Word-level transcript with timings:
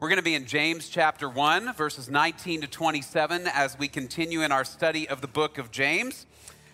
We're 0.00 0.08
going 0.08 0.18
to 0.18 0.22
be 0.22 0.36
in 0.36 0.46
James 0.46 0.88
chapter 0.88 1.28
1, 1.28 1.74
verses 1.74 2.08
19 2.08 2.60
to 2.60 2.68
27, 2.68 3.48
as 3.48 3.76
we 3.76 3.88
continue 3.88 4.42
in 4.42 4.52
our 4.52 4.64
study 4.64 5.08
of 5.08 5.20
the 5.20 5.26
book 5.26 5.58
of 5.58 5.72
James. 5.72 6.24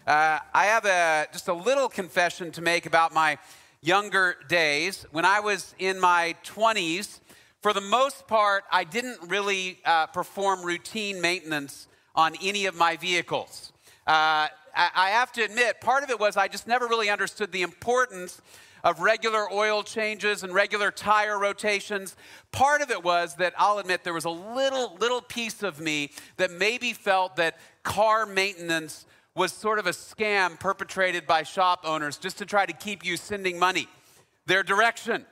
Uh, 0.06 0.40
I 0.52 0.66
have 0.66 0.84
a, 0.84 1.26
just 1.32 1.48
a 1.48 1.54
little 1.54 1.88
confession 1.88 2.52
to 2.52 2.60
make 2.60 2.84
about 2.84 3.14
my 3.14 3.38
younger 3.80 4.36
days. 4.50 5.06
When 5.10 5.24
I 5.24 5.40
was 5.40 5.74
in 5.78 5.98
my 5.98 6.34
20s, 6.44 7.20
for 7.62 7.72
the 7.72 7.80
most 7.80 8.26
part, 8.26 8.64
I 8.70 8.84
didn't 8.84 9.18
really 9.26 9.78
uh, 9.86 10.08
perform 10.08 10.62
routine 10.62 11.18
maintenance 11.22 11.88
on 12.14 12.34
any 12.42 12.66
of 12.66 12.76
my 12.76 12.98
vehicles. 12.98 13.72
Uh, 14.06 14.52
I, 14.76 14.90
I 14.94 15.10
have 15.12 15.32
to 15.32 15.42
admit, 15.42 15.80
part 15.80 16.04
of 16.04 16.10
it 16.10 16.20
was 16.20 16.36
I 16.36 16.48
just 16.48 16.66
never 16.66 16.86
really 16.86 17.08
understood 17.08 17.52
the 17.52 17.62
importance 17.62 18.42
of 18.84 19.00
regular 19.00 19.50
oil 19.52 19.82
changes 19.82 20.44
and 20.44 20.54
regular 20.54 20.92
tire 20.92 21.38
rotations. 21.38 22.14
Part 22.52 22.82
of 22.82 22.90
it 22.90 23.02
was 23.02 23.34
that 23.36 23.54
I'll 23.58 23.78
admit 23.78 24.04
there 24.04 24.14
was 24.14 24.26
a 24.26 24.30
little 24.30 24.96
little 25.00 25.22
piece 25.22 25.64
of 25.64 25.80
me 25.80 26.10
that 26.36 26.52
maybe 26.52 26.92
felt 26.92 27.36
that 27.36 27.58
car 27.82 28.26
maintenance 28.26 29.06
was 29.34 29.52
sort 29.52 29.80
of 29.80 29.86
a 29.86 29.90
scam 29.90 30.60
perpetrated 30.60 31.26
by 31.26 31.42
shop 31.42 31.80
owners 31.84 32.18
just 32.18 32.38
to 32.38 32.46
try 32.46 32.64
to 32.64 32.72
keep 32.72 33.04
you 33.04 33.16
sending 33.16 33.58
money 33.58 33.88
their 34.46 34.62
direction. 34.62 35.24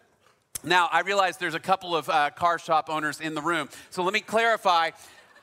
Now, 0.65 0.89
I 0.91 1.01
realize 1.01 1.37
there's 1.37 1.55
a 1.55 1.61
couple 1.61 1.95
of 1.95 2.09
uh, 2.09 2.31
car 2.31 2.59
shop 2.59 2.89
owners 2.89 3.21
in 3.21 3.35
the 3.35 3.43
room. 3.43 3.69
So 3.91 4.03
let 4.03 4.13
me 4.13 4.21
clarify. 4.21 4.91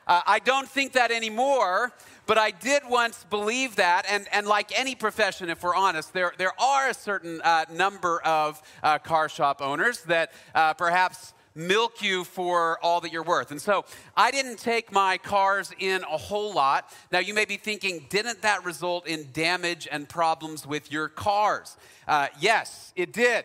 Uh, 0.06 0.22
I 0.26 0.38
don't 0.40 0.68
think 0.68 0.92
that 0.94 1.10
anymore, 1.10 1.92
but 2.30 2.38
I 2.38 2.52
did 2.52 2.84
once 2.88 3.26
believe 3.28 3.74
that. 3.74 4.06
And, 4.08 4.28
and 4.32 4.46
like 4.46 4.70
any 4.78 4.94
profession, 4.94 5.50
if 5.50 5.64
we're 5.64 5.74
honest, 5.74 6.12
there, 6.12 6.32
there 6.38 6.52
are 6.60 6.88
a 6.88 6.94
certain 6.94 7.42
uh, 7.42 7.64
number 7.72 8.22
of 8.22 8.62
uh, 8.84 9.00
car 9.00 9.28
shop 9.28 9.60
owners 9.60 10.02
that 10.02 10.30
uh, 10.54 10.74
perhaps 10.74 11.34
milk 11.56 12.00
you 12.04 12.22
for 12.22 12.78
all 12.84 13.00
that 13.00 13.12
you're 13.12 13.24
worth. 13.24 13.50
And 13.50 13.60
so 13.60 13.84
I 14.16 14.30
didn't 14.30 14.60
take 14.60 14.92
my 14.92 15.18
cars 15.18 15.72
in 15.80 16.04
a 16.04 16.16
whole 16.16 16.54
lot. 16.54 16.88
Now, 17.10 17.18
you 17.18 17.34
may 17.34 17.46
be 17.46 17.56
thinking, 17.56 18.06
didn't 18.08 18.42
that 18.42 18.64
result 18.64 19.08
in 19.08 19.32
damage 19.32 19.88
and 19.90 20.08
problems 20.08 20.64
with 20.64 20.92
your 20.92 21.08
cars? 21.08 21.76
Uh, 22.06 22.28
yes, 22.38 22.92
it 22.94 23.12
did. 23.12 23.44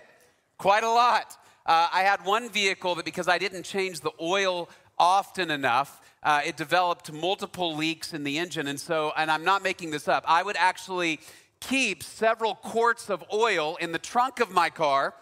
Quite 0.59 0.83
a 0.83 0.91
lot. 0.91 1.35
Uh, 1.65 1.87
I 1.91 2.01
had 2.01 2.23
one 2.23 2.51
vehicle 2.51 2.93
that 2.93 3.05
because 3.05 3.27
I 3.27 3.39
didn't 3.39 3.63
change 3.63 4.01
the 4.01 4.11
oil 4.21 4.69
often 4.97 5.51
enough, 5.51 6.01
uh, 6.23 6.41
it 6.45 6.57
developed 6.57 7.11
multiple 7.11 7.75
leaks 7.75 8.13
in 8.13 8.23
the 8.23 8.37
engine. 8.37 8.67
And 8.67 8.79
so, 8.79 9.13
and 9.15 9.29
I'm 9.29 9.43
not 9.43 9.63
making 9.63 9.91
this 9.91 10.07
up, 10.07 10.23
I 10.27 10.43
would 10.43 10.55
actually 10.57 11.19
keep 11.59 12.03
several 12.03 12.55
quarts 12.55 13.09
of 13.09 13.23
oil 13.33 13.77
in 13.77 13.91
the 13.91 13.99
trunk 13.99 14.39
of 14.39 14.51
my 14.51 14.69
car. 14.69 15.13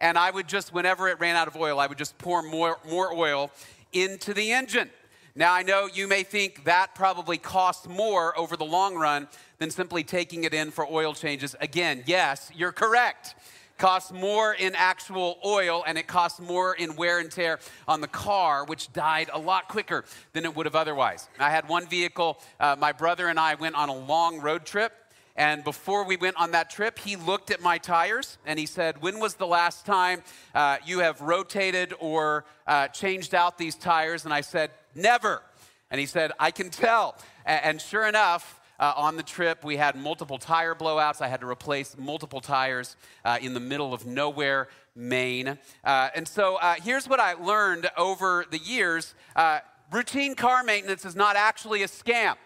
And 0.00 0.18
I 0.18 0.30
would 0.30 0.48
just, 0.48 0.74
whenever 0.74 1.08
it 1.08 1.18
ran 1.20 1.36
out 1.36 1.48
of 1.48 1.56
oil, 1.56 1.80
I 1.80 1.86
would 1.86 1.98
just 1.98 2.18
pour 2.18 2.42
more, 2.42 2.78
more 2.88 3.12
oil 3.12 3.50
into 3.92 4.34
the 4.34 4.52
engine. 4.52 4.90
Now, 5.34 5.52
I 5.52 5.62
know 5.62 5.88
you 5.92 6.06
may 6.06 6.22
think 6.22 6.64
that 6.64 6.94
probably 6.94 7.38
costs 7.38 7.86
more 7.86 8.38
over 8.38 8.56
the 8.56 8.64
long 8.64 8.94
run 8.94 9.28
than 9.58 9.70
simply 9.70 10.02
taking 10.02 10.44
it 10.44 10.54
in 10.54 10.70
for 10.70 10.86
oil 10.90 11.14
changes. 11.14 11.54
Again, 11.60 12.02
yes, 12.06 12.50
you're 12.54 12.72
correct 12.72 13.34
costs 13.78 14.12
more 14.12 14.54
in 14.54 14.74
actual 14.74 15.38
oil 15.44 15.84
and 15.86 15.98
it 15.98 16.06
costs 16.06 16.40
more 16.40 16.74
in 16.74 16.96
wear 16.96 17.18
and 17.18 17.30
tear 17.30 17.58
on 17.86 18.00
the 18.00 18.08
car, 18.08 18.64
which 18.64 18.92
died 18.92 19.30
a 19.32 19.38
lot 19.38 19.68
quicker 19.68 20.04
than 20.32 20.44
it 20.44 20.54
would 20.56 20.66
have 20.66 20.76
otherwise. 20.76 21.28
I 21.38 21.50
had 21.50 21.68
one 21.68 21.86
vehicle, 21.86 22.38
uh, 22.60 22.76
my 22.78 22.92
brother 22.92 23.28
and 23.28 23.38
I 23.38 23.54
went 23.54 23.74
on 23.74 23.88
a 23.88 23.96
long 23.96 24.40
road 24.40 24.64
trip. 24.64 24.92
And 25.38 25.62
before 25.62 26.04
we 26.04 26.16
went 26.16 26.36
on 26.38 26.52
that 26.52 26.70
trip, 26.70 26.98
he 26.98 27.16
looked 27.16 27.50
at 27.50 27.60
my 27.60 27.76
tires 27.76 28.38
and 28.46 28.58
he 28.58 28.64
said, 28.64 29.02
When 29.02 29.20
was 29.20 29.34
the 29.34 29.46
last 29.46 29.84
time 29.84 30.22
uh, 30.54 30.78
you 30.86 31.00
have 31.00 31.20
rotated 31.20 31.92
or 32.00 32.46
uh, 32.66 32.88
changed 32.88 33.34
out 33.34 33.58
these 33.58 33.74
tires? 33.74 34.24
And 34.24 34.32
I 34.32 34.40
said, 34.40 34.70
Never. 34.94 35.42
And 35.90 36.00
he 36.00 36.06
said, 36.06 36.32
I 36.40 36.50
can 36.50 36.70
tell. 36.70 37.16
And 37.44 37.80
sure 37.80 38.06
enough, 38.06 38.60
uh, 38.78 38.92
on 38.96 39.16
the 39.16 39.22
trip. 39.22 39.64
We 39.64 39.76
had 39.76 39.96
multiple 39.96 40.38
tire 40.38 40.74
blowouts. 40.74 41.20
I 41.20 41.28
had 41.28 41.40
to 41.40 41.48
replace 41.48 41.96
multiple 41.98 42.40
tires 42.40 42.96
uh, 43.24 43.38
in 43.40 43.54
the 43.54 43.60
middle 43.60 43.92
of 43.92 44.06
nowhere, 44.06 44.68
Maine. 44.94 45.58
Uh, 45.84 46.08
and 46.14 46.26
so 46.26 46.56
uh, 46.56 46.74
here's 46.82 47.08
what 47.08 47.20
I 47.20 47.34
learned 47.34 47.90
over 47.96 48.46
the 48.50 48.58
years 48.58 49.14
uh, 49.34 49.60
routine 49.92 50.34
car 50.34 50.64
maintenance 50.64 51.04
is 51.04 51.14
not 51.14 51.36
actually 51.36 51.82
a 51.82 51.88
scam 51.88 52.36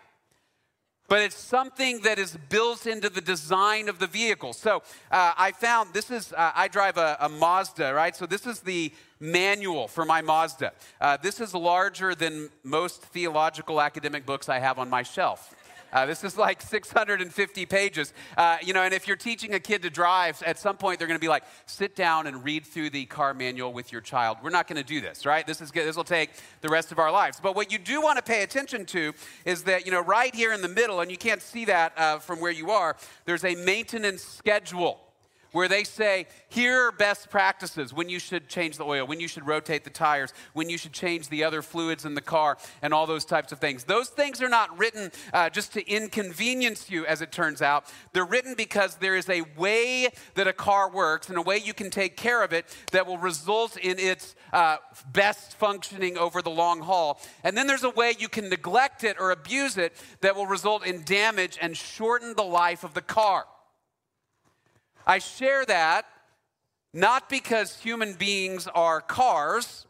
but 1.10 1.22
it's 1.22 1.36
something 1.36 2.00
that 2.02 2.20
is 2.20 2.38
built 2.48 2.86
into 2.86 3.10
the 3.10 3.20
design 3.20 3.88
of 3.88 3.98
the 3.98 4.06
vehicle. 4.06 4.52
So 4.52 4.76
uh, 5.10 5.32
I 5.36 5.50
found 5.50 5.92
this 5.92 6.08
is, 6.08 6.32
uh, 6.32 6.52
I 6.54 6.68
drive 6.68 6.98
a, 6.98 7.16
a, 7.18 7.28
Mazda, 7.28 7.92
right? 7.92 8.14
So 8.14 8.26
this 8.26 8.46
is 8.46 8.60
the 8.60 8.92
manual 9.18 9.88
for 9.88 10.04
my 10.04 10.22
Mazda. 10.22 10.72
Uh, 11.00 11.16
this 11.16 11.40
is 11.40 11.52
larger 11.52 12.14
than 12.14 12.48
most 12.62 13.02
theological 13.02 13.80
academic 13.80 14.24
books 14.24 14.48
I 14.48 14.60
have 14.60 14.78
on 14.78 14.88
my 14.88 15.02
shelf. 15.02 15.52
Uh, 15.92 16.06
this 16.06 16.24
is 16.24 16.36
like 16.36 16.62
650 16.62 17.66
pages. 17.66 18.12
Uh, 18.36 18.58
you 18.62 18.72
know, 18.72 18.82
and 18.82 18.94
if 18.94 19.06
you're 19.06 19.16
teaching 19.16 19.54
a 19.54 19.60
kid 19.60 19.82
to 19.82 19.90
drive, 19.90 20.42
at 20.44 20.58
some 20.58 20.76
point 20.76 20.98
they're 20.98 21.08
going 21.08 21.18
to 21.18 21.24
be 21.24 21.28
like, 21.28 21.44
sit 21.66 21.96
down 21.96 22.26
and 22.26 22.44
read 22.44 22.64
through 22.64 22.90
the 22.90 23.06
car 23.06 23.34
manual 23.34 23.72
with 23.72 23.92
your 23.92 24.00
child. 24.00 24.38
We're 24.42 24.50
not 24.50 24.68
going 24.68 24.80
to 24.80 24.86
do 24.86 25.00
this, 25.00 25.26
right? 25.26 25.46
This 25.46 25.60
is 25.60 25.70
good. 25.70 25.86
this 25.86 25.96
will 25.96 26.04
take 26.04 26.30
the 26.60 26.68
rest 26.68 26.92
of 26.92 26.98
our 26.98 27.10
lives. 27.10 27.40
But 27.42 27.56
what 27.56 27.72
you 27.72 27.78
do 27.78 28.00
want 28.00 28.16
to 28.18 28.22
pay 28.22 28.42
attention 28.42 28.86
to 28.86 29.12
is 29.44 29.64
that 29.64 29.84
you 29.84 29.92
know, 29.92 30.02
right 30.02 30.34
here 30.34 30.52
in 30.52 30.62
the 30.62 30.68
middle, 30.68 31.00
and 31.00 31.10
you 31.10 31.16
can't 31.16 31.42
see 31.42 31.64
that 31.66 31.92
uh, 31.98 32.18
from 32.18 32.40
where 32.40 32.52
you 32.52 32.70
are. 32.70 32.96
There's 33.24 33.44
a 33.44 33.54
maintenance 33.54 34.22
schedule 34.22 35.00
where 35.52 35.68
they 35.68 35.84
say, 35.84 36.26
here 36.48 36.88
are 36.88 36.92
best 36.92 37.30
practices 37.30 37.92
when 37.92 38.08
you 38.08 38.18
should 38.18 38.48
change 38.48 38.76
the 38.76 38.84
oil, 38.84 39.06
when 39.06 39.20
you 39.20 39.28
should 39.28 39.46
rotate 39.46 39.84
the 39.84 39.90
tires, 39.90 40.32
when 40.52 40.68
you 40.68 40.78
should 40.78 40.92
change 40.92 41.28
the 41.28 41.44
other 41.44 41.62
fluids 41.62 42.04
in 42.04 42.14
the 42.14 42.20
car, 42.20 42.56
and 42.82 42.94
all 42.94 43.06
those 43.06 43.24
types 43.24 43.52
of 43.52 43.58
things. 43.58 43.84
Those 43.84 44.08
things 44.08 44.40
are 44.42 44.48
not 44.48 44.78
written 44.78 45.10
uh, 45.32 45.50
just 45.50 45.72
to 45.74 45.88
inconvenience 45.88 46.90
you, 46.90 47.06
as 47.06 47.22
it 47.22 47.32
turns 47.32 47.62
out. 47.62 47.84
They're 48.12 48.24
written 48.24 48.54
because 48.54 48.96
there 48.96 49.16
is 49.16 49.28
a 49.28 49.42
way 49.56 50.08
that 50.34 50.46
a 50.46 50.52
car 50.52 50.90
works 50.90 51.28
and 51.28 51.38
a 51.38 51.42
way 51.42 51.58
you 51.58 51.74
can 51.74 51.90
take 51.90 52.16
care 52.16 52.42
of 52.42 52.52
it 52.52 52.66
that 52.92 53.06
will 53.06 53.18
result 53.18 53.76
in 53.76 53.98
its 53.98 54.34
uh, 54.52 54.76
best 55.12 55.56
functioning 55.56 56.16
over 56.16 56.42
the 56.42 56.50
long 56.50 56.80
haul. 56.80 57.20
And 57.44 57.56
then 57.56 57.66
there's 57.66 57.84
a 57.84 57.90
way 57.90 58.14
you 58.18 58.28
can 58.28 58.48
neglect 58.48 59.04
it 59.04 59.16
or 59.18 59.30
abuse 59.30 59.76
it 59.76 59.94
that 60.20 60.36
will 60.36 60.46
result 60.46 60.86
in 60.86 61.04
damage 61.04 61.58
and 61.60 61.76
shorten 61.76 62.34
the 62.34 62.42
life 62.42 62.84
of 62.84 62.94
the 62.94 63.02
car. 63.02 63.46
I 65.06 65.18
share 65.18 65.64
that 65.66 66.06
not 66.92 67.28
because 67.28 67.78
human 67.78 68.14
beings 68.14 68.66
are 68.74 69.00
cars, 69.00 69.86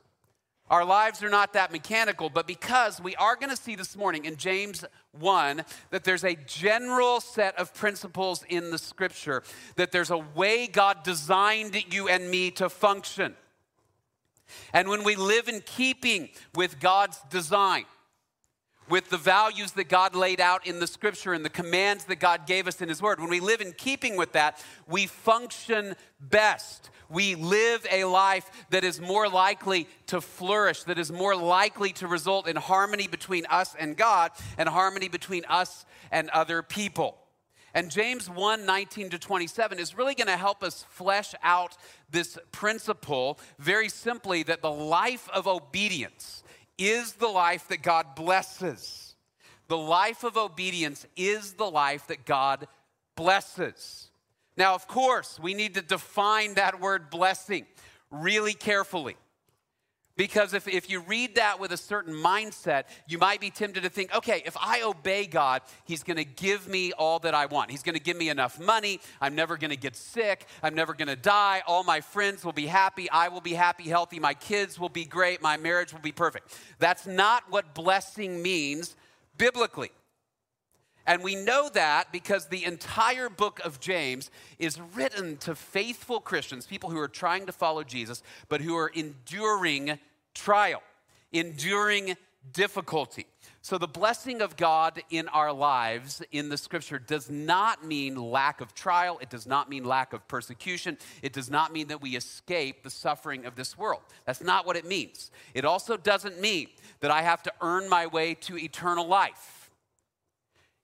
our 0.68 0.84
lives 0.84 1.22
are 1.24 1.30
not 1.30 1.54
that 1.54 1.72
mechanical, 1.72 2.30
but 2.30 2.46
because 2.46 3.00
we 3.00 3.16
are 3.16 3.34
going 3.34 3.50
to 3.50 3.56
see 3.56 3.74
this 3.74 3.96
morning 3.96 4.24
in 4.24 4.36
James 4.36 4.84
1 5.18 5.64
that 5.90 6.04
there's 6.04 6.22
a 6.22 6.36
general 6.46 7.20
set 7.20 7.58
of 7.58 7.74
principles 7.74 8.44
in 8.48 8.70
the 8.70 8.78
scripture, 8.78 9.42
that 9.74 9.90
there's 9.90 10.10
a 10.10 10.18
way 10.18 10.68
God 10.68 11.02
designed 11.02 11.92
you 11.92 12.08
and 12.08 12.30
me 12.30 12.52
to 12.52 12.68
function. 12.68 13.34
And 14.72 14.88
when 14.88 15.02
we 15.02 15.16
live 15.16 15.48
in 15.48 15.60
keeping 15.66 16.28
with 16.54 16.78
God's 16.78 17.18
design, 17.30 17.84
with 18.90 19.08
the 19.08 19.16
values 19.16 19.72
that 19.72 19.88
God 19.88 20.14
laid 20.14 20.40
out 20.40 20.66
in 20.66 20.80
the 20.80 20.86
scripture 20.86 21.32
and 21.32 21.44
the 21.44 21.50
commands 21.50 22.04
that 22.06 22.16
God 22.16 22.46
gave 22.46 22.66
us 22.66 22.82
in 22.82 22.88
His 22.88 23.00
Word. 23.00 23.20
When 23.20 23.30
we 23.30 23.40
live 23.40 23.60
in 23.60 23.72
keeping 23.72 24.16
with 24.16 24.32
that, 24.32 24.62
we 24.86 25.06
function 25.06 25.94
best. 26.20 26.90
We 27.08 27.34
live 27.34 27.86
a 27.90 28.04
life 28.04 28.50
that 28.70 28.84
is 28.84 29.00
more 29.00 29.28
likely 29.28 29.88
to 30.08 30.20
flourish, 30.20 30.84
that 30.84 30.98
is 30.98 31.10
more 31.10 31.34
likely 31.34 31.92
to 31.94 32.06
result 32.06 32.48
in 32.48 32.56
harmony 32.56 33.06
between 33.06 33.46
us 33.46 33.74
and 33.78 33.96
God 33.96 34.32
and 34.58 34.68
harmony 34.68 35.08
between 35.08 35.44
us 35.46 35.84
and 36.10 36.28
other 36.30 36.62
people. 36.62 37.16
And 37.72 37.90
James 37.90 38.28
1 38.28 38.66
19 38.66 39.10
to 39.10 39.18
27 39.18 39.78
is 39.78 39.96
really 39.96 40.14
going 40.14 40.26
to 40.26 40.36
help 40.36 40.62
us 40.62 40.84
flesh 40.88 41.34
out 41.42 41.76
this 42.10 42.38
principle 42.50 43.38
very 43.58 43.88
simply 43.88 44.42
that 44.44 44.62
the 44.62 44.70
life 44.70 45.28
of 45.32 45.46
obedience 45.46 46.42
is 46.80 47.12
the 47.12 47.28
life 47.28 47.68
that 47.68 47.82
God 47.82 48.14
blesses. 48.16 49.14
The 49.68 49.76
life 49.76 50.24
of 50.24 50.36
obedience 50.36 51.06
is 51.14 51.52
the 51.52 51.70
life 51.70 52.06
that 52.08 52.24
God 52.24 52.66
blesses. 53.14 54.10
Now, 54.56 54.74
of 54.74 54.88
course, 54.88 55.38
we 55.40 55.54
need 55.54 55.74
to 55.74 55.82
define 55.82 56.54
that 56.54 56.80
word 56.80 57.10
blessing 57.10 57.66
really 58.10 58.54
carefully. 58.54 59.16
Because 60.16 60.52
if, 60.52 60.68
if 60.68 60.90
you 60.90 61.00
read 61.00 61.36
that 61.36 61.58
with 61.58 61.72
a 61.72 61.76
certain 61.76 62.14
mindset, 62.14 62.84
you 63.08 63.16
might 63.16 63.40
be 63.40 63.48
tempted 63.48 63.84
to 63.84 63.88
think, 63.88 64.14
okay, 64.14 64.42
if 64.44 64.56
I 64.60 64.82
obey 64.82 65.26
God, 65.26 65.62
He's 65.84 66.02
gonna 66.02 66.24
give 66.24 66.68
me 66.68 66.92
all 66.92 67.18
that 67.20 67.34
I 67.34 67.46
want. 67.46 67.70
He's 67.70 67.82
gonna 67.82 67.98
give 67.98 68.16
me 68.16 68.28
enough 68.28 68.60
money. 68.60 69.00
I'm 69.20 69.34
never 69.34 69.56
gonna 69.56 69.76
get 69.76 69.96
sick. 69.96 70.46
I'm 70.62 70.74
never 70.74 70.94
gonna 70.94 71.16
die. 71.16 71.62
All 71.66 71.84
my 71.84 72.00
friends 72.00 72.44
will 72.44 72.52
be 72.52 72.66
happy. 72.66 73.08
I 73.10 73.28
will 73.28 73.40
be 73.40 73.54
happy, 73.54 73.84
healthy. 73.84 74.18
My 74.18 74.34
kids 74.34 74.78
will 74.78 74.88
be 74.88 75.04
great. 75.04 75.40
My 75.40 75.56
marriage 75.56 75.92
will 75.92 76.00
be 76.00 76.12
perfect. 76.12 76.54
That's 76.78 77.06
not 77.06 77.44
what 77.48 77.74
blessing 77.74 78.42
means 78.42 78.96
biblically. 79.38 79.92
And 81.06 81.22
we 81.22 81.34
know 81.34 81.68
that 81.70 82.12
because 82.12 82.46
the 82.46 82.64
entire 82.64 83.28
book 83.28 83.60
of 83.64 83.80
James 83.80 84.30
is 84.58 84.80
written 84.94 85.36
to 85.38 85.54
faithful 85.54 86.20
Christians, 86.20 86.66
people 86.66 86.90
who 86.90 86.98
are 86.98 87.08
trying 87.08 87.46
to 87.46 87.52
follow 87.52 87.82
Jesus, 87.82 88.22
but 88.48 88.60
who 88.60 88.76
are 88.76 88.88
enduring 88.88 89.98
trial, 90.34 90.82
enduring 91.32 92.16
difficulty. 92.52 93.26
So, 93.62 93.76
the 93.76 93.86
blessing 93.86 94.40
of 94.40 94.56
God 94.56 95.02
in 95.10 95.28
our 95.28 95.52
lives 95.52 96.22
in 96.32 96.48
the 96.48 96.56
scripture 96.56 96.98
does 96.98 97.28
not 97.28 97.84
mean 97.84 98.16
lack 98.16 98.62
of 98.62 98.74
trial. 98.74 99.18
It 99.20 99.28
does 99.28 99.46
not 99.46 99.68
mean 99.68 99.84
lack 99.84 100.14
of 100.14 100.26
persecution. 100.28 100.96
It 101.22 101.34
does 101.34 101.50
not 101.50 101.70
mean 101.70 101.88
that 101.88 102.00
we 102.00 102.16
escape 102.16 102.82
the 102.82 102.90
suffering 102.90 103.44
of 103.44 103.56
this 103.56 103.76
world. 103.76 104.00
That's 104.24 104.42
not 104.42 104.64
what 104.64 104.76
it 104.76 104.86
means. 104.86 105.30
It 105.52 105.66
also 105.66 105.98
doesn't 105.98 106.40
mean 106.40 106.68
that 107.00 107.10
I 107.10 107.20
have 107.20 107.42
to 107.42 107.52
earn 107.60 107.86
my 107.88 108.06
way 108.06 108.32
to 108.34 108.56
eternal 108.56 109.06
life. 109.06 109.59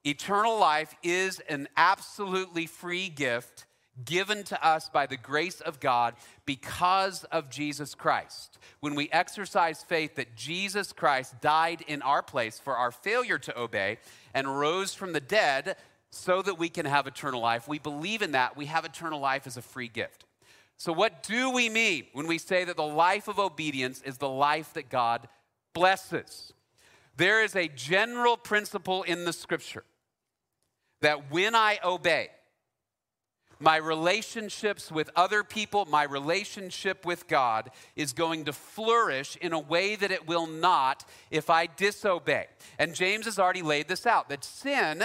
Eternal 0.07 0.57
life 0.57 0.95
is 1.03 1.41
an 1.49 1.67
absolutely 1.77 2.65
free 2.67 3.09
gift 3.09 3.67
given 4.05 4.45
to 4.45 4.65
us 4.65 4.89
by 4.89 5.05
the 5.05 5.17
grace 5.17 5.61
of 5.61 5.81
God 5.81 6.15
because 6.45 7.25
of 7.25 7.51
Jesus 7.51 7.97
Christ. 7.97 8.57
When 8.79 8.95
we 8.95 9.11
exercise 9.11 9.83
faith 9.83 10.15
that 10.15 10.37
Jesus 10.37 10.93
Christ 10.93 11.41
died 11.41 11.83
in 11.89 12.03
our 12.03 12.23
place 12.23 12.61
for 12.61 12.77
our 12.77 12.93
failure 12.93 13.39
to 13.39 13.59
obey 13.59 13.99
and 14.33 14.61
rose 14.61 14.95
from 14.95 15.13
the 15.13 15.19
dead 15.19 15.75
so 16.11 16.41
that 16.41 16.57
we 16.57 16.69
can 16.69 16.87
have 16.87 17.09
eternal 17.09 17.41
life, 17.41 17.67
we 17.67 17.81
believe 17.81 18.23
in 18.23 18.31
that. 18.31 18.57
We 18.57 18.67
have 18.67 18.85
eternal 18.85 19.19
life 19.19 19.45
as 19.45 19.57
a 19.57 19.63
free 19.63 19.89
gift. 19.89 20.25
So, 20.77 20.93
what 20.93 21.25
do 21.25 21.51
we 21.51 21.69
mean 21.69 22.05
when 22.13 22.29
we 22.29 22.39
say 22.39 22.63
that 22.63 22.77
the 22.77 22.85
life 22.85 23.27
of 23.27 23.41
obedience 23.41 24.03
is 24.03 24.19
the 24.19 24.29
life 24.29 24.73
that 24.75 24.89
God 24.89 25.27
blesses? 25.75 26.53
There 27.17 27.43
is 27.43 27.57
a 27.57 27.67
general 27.67 28.37
principle 28.37 29.03
in 29.03 29.25
the 29.25 29.33
scripture 29.33 29.83
that 31.03 31.31
when 31.31 31.55
I 31.55 31.79
obey, 31.85 32.29
my 33.59 33.77
relationships 33.77 34.91
with 34.91 35.11
other 35.17 35.43
people, 35.43 35.87
my 35.87 36.03
relationship 36.03 37.07
with 37.07 37.27
God 37.27 37.71
is 37.95 38.13
going 38.13 38.45
to 38.45 38.53
flourish 38.53 39.37
in 39.37 39.53
a 39.53 39.59
way 39.59 39.97
that 39.97 40.11
it 40.11 40.29
will 40.29 40.47
not 40.47 41.05
if 41.31 41.49
I 41.49 41.67
disobey. 41.67 42.47
And 42.79 42.95
James 42.95 43.25
has 43.25 43.39
already 43.39 43.63
laid 43.63 43.89
this 43.89 44.07
out 44.07 44.29
that 44.29 44.45
sin 44.45 45.05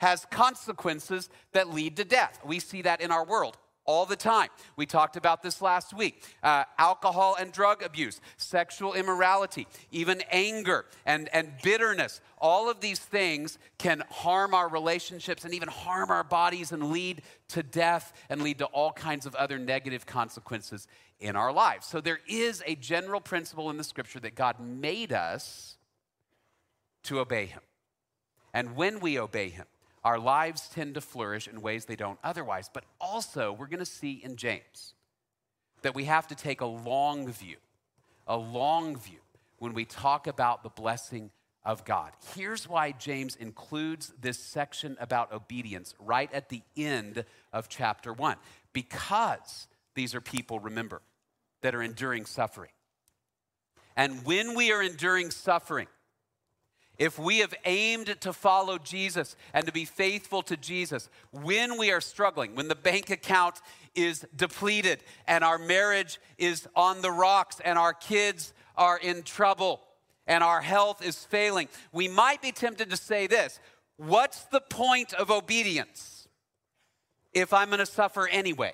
has 0.00 0.26
consequences 0.30 1.28
that 1.52 1.70
lead 1.70 1.96
to 1.96 2.04
death. 2.04 2.40
We 2.44 2.60
see 2.60 2.82
that 2.82 3.00
in 3.00 3.10
our 3.10 3.24
world 3.24 3.56
all 3.88 4.04
the 4.04 4.14
time. 4.14 4.50
We 4.76 4.84
talked 4.84 5.16
about 5.16 5.42
this 5.42 5.62
last 5.62 5.94
week 5.94 6.22
uh, 6.42 6.64
alcohol 6.76 7.36
and 7.40 7.50
drug 7.50 7.82
abuse, 7.82 8.20
sexual 8.36 8.92
immorality, 8.92 9.66
even 9.90 10.22
anger 10.30 10.84
and, 11.06 11.28
and 11.32 11.54
bitterness. 11.62 12.20
All 12.36 12.70
of 12.70 12.80
these 12.80 12.98
things 12.98 13.58
can 13.78 14.04
harm 14.10 14.52
our 14.52 14.68
relationships 14.68 15.44
and 15.44 15.54
even 15.54 15.68
harm 15.68 16.10
our 16.10 16.22
bodies 16.22 16.70
and 16.70 16.92
lead 16.92 17.22
to 17.48 17.62
death 17.62 18.12
and 18.28 18.42
lead 18.42 18.58
to 18.58 18.66
all 18.66 18.92
kinds 18.92 19.24
of 19.24 19.34
other 19.34 19.58
negative 19.58 20.04
consequences 20.04 20.86
in 21.18 21.34
our 21.34 21.50
lives. 21.50 21.86
So 21.86 22.02
there 22.02 22.20
is 22.28 22.62
a 22.66 22.74
general 22.74 23.22
principle 23.22 23.70
in 23.70 23.78
the 23.78 23.84
scripture 23.84 24.20
that 24.20 24.34
God 24.34 24.60
made 24.60 25.14
us 25.14 25.78
to 27.04 27.20
obey 27.20 27.46
Him. 27.46 27.62
And 28.52 28.76
when 28.76 29.00
we 29.00 29.18
obey 29.18 29.48
Him, 29.48 29.64
our 30.04 30.18
lives 30.18 30.68
tend 30.68 30.94
to 30.94 31.00
flourish 31.00 31.48
in 31.48 31.60
ways 31.60 31.84
they 31.84 31.96
don't 31.96 32.18
otherwise. 32.22 32.70
But 32.72 32.84
also, 33.00 33.52
we're 33.52 33.66
going 33.66 33.78
to 33.78 33.84
see 33.84 34.20
in 34.22 34.36
James 34.36 34.94
that 35.82 35.94
we 35.94 36.04
have 36.04 36.26
to 36.28 36.34
take 36.34 36.60
a 36.60 36.66
long 36.66 37.30
view, 37.30 37.56
a 38.26 38.36
long 38.36 38.96
view 38.96 39.20
when 39.58 39.74
we 39.74 39.84
talk 39.84 40.26
about 40.26 40.62
the 40.62 40.68
blessing 40.68 41.30
of 41.64 41.84
God. 41.84 42.12
Here's 42.34 42.68
why 42.68 42.92
James 42.92 43.36
includes 43.36 44.12
this 44.20 44.38
section 44.38 44.96
about 45.00 45.32
obedience 45.32 45.94
right 45.98 46.32
at 46.32 46.48
the 46.48 46.62
end 46.76 47.24
of 47.52 47.68
chapter 47.68 48.12
1 48.12 48.36
because 48.72 49.66
these 49.94 50.14
are 50.14 50.20
people, 50.20 50.60
remember, 50.60 51.02
that 51.62 51.74
are 51.74 51.82
enduring 51.82 52.24
suffering. 52.24 52.70
And 53.96 54.24
when 54.24 54.54
we 54.54 54.70
are 54.70 54.80
enduring 54.80 55.30
suffering, 55.30 55.88
if 56.98 57.18
we 57.18 57.38
have 57.38 57.54
aimed 57.64 58.20
to 58.20 58.32
follow 58.32 58.76
Jesus 58.76 59.36
and 59.54 59.66
to 59.66 59.72
be 59.72 59.84
faithful 59.84 60.42
to 60.42 60.56
Jesus, 60.56 61.08
when 61.30 61.78
we 61.78 61.92
are 61.92 62.00
struggling, 62.00 62.56
when 62.56 62.68
the 62.68 62.74
bank 62.74 63.10
account 63.10 63.60
is 63.94 64.26
depleted 64.34 65.04
and 65.26 65.44
our 65.44 65.58
marriage 65.58 66.18
is 66.38 66.66
on 66.74 67.00
the 67.00 67.12
rocks 67.12 67.60
and 67.64 67.78
our 67.78 67.92
kids 67.92 68.52
are 68.76 68.98
in 68.98 69.22
trouble 69.22 69.80
and 70.26 70.42
our 70.42 70.60
health 70.60 71.04
is 71.04 71.24
failing, 71.24 71.68
we 71.92 72.08
might 72.08 72.42
be 72.42 72.52
tempted 72.52 72.90
to 72.90 72.96
say 72.96 73.26
this 73.26 73.60
What's 73.96 74.44
the 74.44 74.60
point 74.60 75.12
of 75.14 75.30
obedience 75.30 76.28
if 77.32 77.52
I'm 77.52 77.68
going 77.68 77.78
to 77.78 77.86
suffer 77.86 78.26
anyway? 78.26 78.72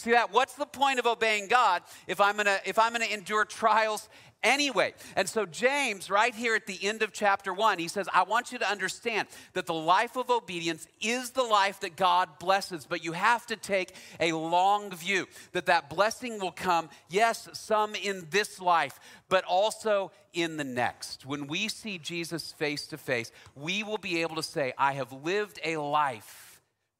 See 0.00 0.12
that? 0.12 0.32
What's 0.32 0.54
the 0.54 0.64
point 0.64 0.98
of 0.98 1.06
obeying 1.06 1.48
God 1.48 1.82
if 2.06 2.22
I'm 2.22 2.34
gonna 2.38 2.58
if 2.64 2.78
I'm 2.78 2.92
gonna 2.92 3.04
endure 3.04 3.44
trials 3.44 4.08
anyway. 4.42 4.94
And 5.16 5.28
so, 5.28 5.46
James, 5.46 6.10
right 6.10 6.34
here 6.34 6.54
at 6.54 6.66
the 6.66 6.78
end 6.82 7.02
of 7.02 7.12
chapter 7.12 7.52
one, 7.52 7.78
he 7.78 7.88
says, 7.88 8.08
I 8.12 8.22
want 8.22 8.52
you 8.52 8.58
to 8.58 8.70
understand 8.70 9.28
that 9.54 9.66
the 9.66 9.74
life 9.74 10.16
of 10.16 10.30
obedience 10.30 10.86
is 11.00 11.30
the 11.30 11.42
life 11.42 11.80
that 11.80 11.96
God 11.96 12.28
blesses, 12.38 12.86
but 12.88 13.04
you 13.04 13.12
have 13.12 13.46
to 13.46 13.56
take 13.56 13.94
a 14.18 14.32
long 14.32 14.90
view 14.90 15.26
that 15.52 15.66
that 15.66 15.90
blessing 15.90 16.40
will 16.40 16.52
come, 16.52 16.88
yes, 17.08 17.48
some 17.52 17.94
in 17.94 18.26
this 18.30 18.60
life, 18.60 18.98
but 19.28 19.44
also 19.44 20.12
in 20.32 20.56
the 20.56 20.64
next. 20.64 21.26
When 21.26 21.46
we 21.46 21.68
see 21.68 21.98
Jesus 21.98 22.52
face 22.52 22.86
to 22.88 22.98
face, 22.98 23.32
we 23.54 23.82
will 23.82 23.98
be 23.98 24.22
able 24.22 24.36
to 24.36 24.42
say, 24.42 24.72
I 24.78 24.92
have 24.94 25.12
lived 25.12 25.58
a 25.64 25.76
life 25.76 26.46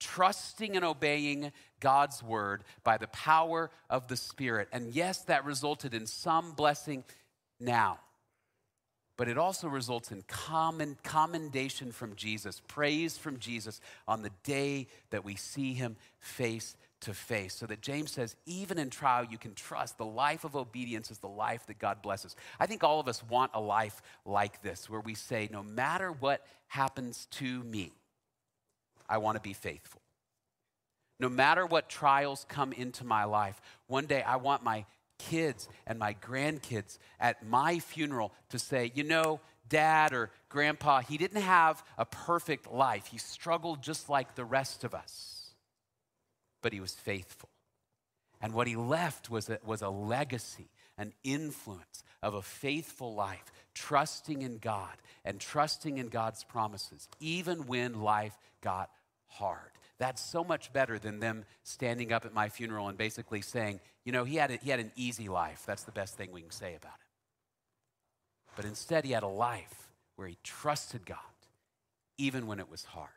trusting 0.01 0.77
and 0.77 0.85
obeying 0.85 1.53
God's 1.79 2.23
word 2.23 2.65
by 2.83 2.97
the 2.97 3.07
power 3.09 3.71
of 3.89 4.09
the 4.09 4.17
Spirit. 4.17 4.69
And 4.73 4.95
yes, 4.95 5.23
that 5.25 5.45
resulted 5.45 5.95
in 5.95 6.07
some 6.07 6.53
blessing 6.53 7.05
now. 7.61 7.99
But 9.17 9.29
it 9.29 9.37
also 9.37 9.69
results 9.69 10.13
in 10.13 10.23
common, 10.27 10.97
commendation 11.03 11.93
from 11.93 12.17
Jesus, 12.17 12.63
praise 12.67 13.19
from 13.19 13.39
Jesus 13.39 13.81
on 14.09 14.23
the 14.23 14.31
day 14.45 14.87
that 15.11 15.27
we 15.27 15.37
see 15.37 15.75
him 15.75 15.97
face 16.21 16.75
to 17.01 17.13
face. 17.13 17.55
So 17.55 17.67
that 17.67 17.83
James 17.83 18.13
says, 18.13 18.35
even 18.47 18.79
in 18.79 18.89
trial, 18.89 19.27
you 19.31 19.37
can 19.37 19.53
trust 19.53 19.99
the 19.99 20.07
life 20.07 20.45
of 20.45 20.57
obedience 20.57 21.11
is 21.11 21.19
the 21.19 21.29
life 21.29 21.67
that 21.67 21.79
God 21.79 22.01
blesses. 22.01 22.35
I 22.59 22.65
think 22.65 22.83
all 22.83 22.99
of 22.99 23.09
us 23.09 23.23
want 23.29 23.51
a 23.53 23.61
life 23.61 24.01
like 24.25 24.63
this, 24.63 24.89
where 24.89 25.01
we 25.01 25.15
say, 25.15 25.51
no 25.53 25.63
matter 25.63 26.13
what 26.13 26.47
happens 26.69 27.27
to 27.33 27.63
me, 27.65 27.93
I 29.07 29.19
want 29.19 29.37
to 29.37 29.43
be 29.43 29.53
faithful. 29.53 30.01
No 31.19 31.29
matter 31.29 31.67
what 31.67 31.91
trials 31.91 32.47
come 32.49 32.73
into 32.73 33.05
my 33.05 33.25
life, 33.25 33.61
one 33.87 34.07
day 34.07 34.23
I 34.23 34.37
want 34.37 34.65
my 34.65 34.87
kids 35.29 35.69
and 35.87 35.99
my 35.99 36.15
grandkids 36.15 36.99
at 37.19 37.47
my 37.47 37.79
funeral 37.79 38.33
to 38.51 38.59
say, 38.59 38.93
you 38.95 39.05
know, 39.05 39.41
dad 39.69 40.13
or 40.13 40.31
grandpa, 40.49 41.01
he 41.01 41.17
didn't 41.17 41.43
have 41.43 41.83
a 41.97 42.05
perfect 42.05 42.71
life. 42.71 43.07
He 43.07 43.19
struggled 43.19 43.83
just 43.83 44.09
like 44.09 44.35
the 44.35 44.45
rest 44.45 44.85
of 44.85 44.95
us, 44.95 45.55
but 46.63 46.73
he 46.73 46.81
was 46.81 46.95
faithful. 46.95 47.49
And 48.41 48.53
what 48.55 48.67
he 48.67 48.77
left 48.77 49.31
was 49.31 49.49
a, 49.49 49.59
was 49.65 49.83
a 49.83 49.91
legacy, 49.91 50.71
an 50.97 51.13
influence 51.25 52.03
of 52.23 52.35
a 52.35 52.43
faithful 52.43 53.15
life, 53.15 53.53
trusting 53.75 54.43
in 54.43 54.59
God 54.59 54.97
and 55.25 55.41
trusting 55.41 55.99
in 55.99 56.09
God's 56.09 56.45
promises, 56.45 57.09
even 57.21 57.67
when 57.67 58.03
life 58.03 58.37
got 58.61 58.91
hard. 59.31 59.71
That's 59.99 60.23
so 60.23 60.43
much 60.43 60.73
better 60.73 60.99
than 60.99 61.21
them 61.21 61.45
standing 61.63 62.13
up 62.13 62.25
at 62.25 62.33
my 62.33 62.49
funeral 62.49 62.89
and 62.89 62.97
basically 62.97 63.43
saying, 63.43 63.81
you 64.05 64.13
know, 64.13 64.25
he 64.25 64.37
had, 64.37 64.51
a, 64.51 64.57
he 64.57 64.71
had 64.71 64.81
an 64.81 64.93
easy 64.97 65.29
life. 65.29 65.65
That's 65.67 65.83
the 65.85 65.93
best 65.93 66.17
thing 66.17 66.33
we 66.33 66.41
can 66.41 66.51
say 66.51 66.75
about 66.75 66.93
him. 66.93 67.11
But 68.57 68.65
instead, 68.65 69.05
he 69.05 69.13
had 69.13 69.23
a 69.23 69.29
life 69.29 69.89
where 70.17 70.27
he 70.27 70.39
trusted 70.43 71.07
God, 71.07 71.19
even 72.19 72.47
when 72.47 72.59
it 72.59 72.71
was 72.71 72.85
hard. 72.85 73.11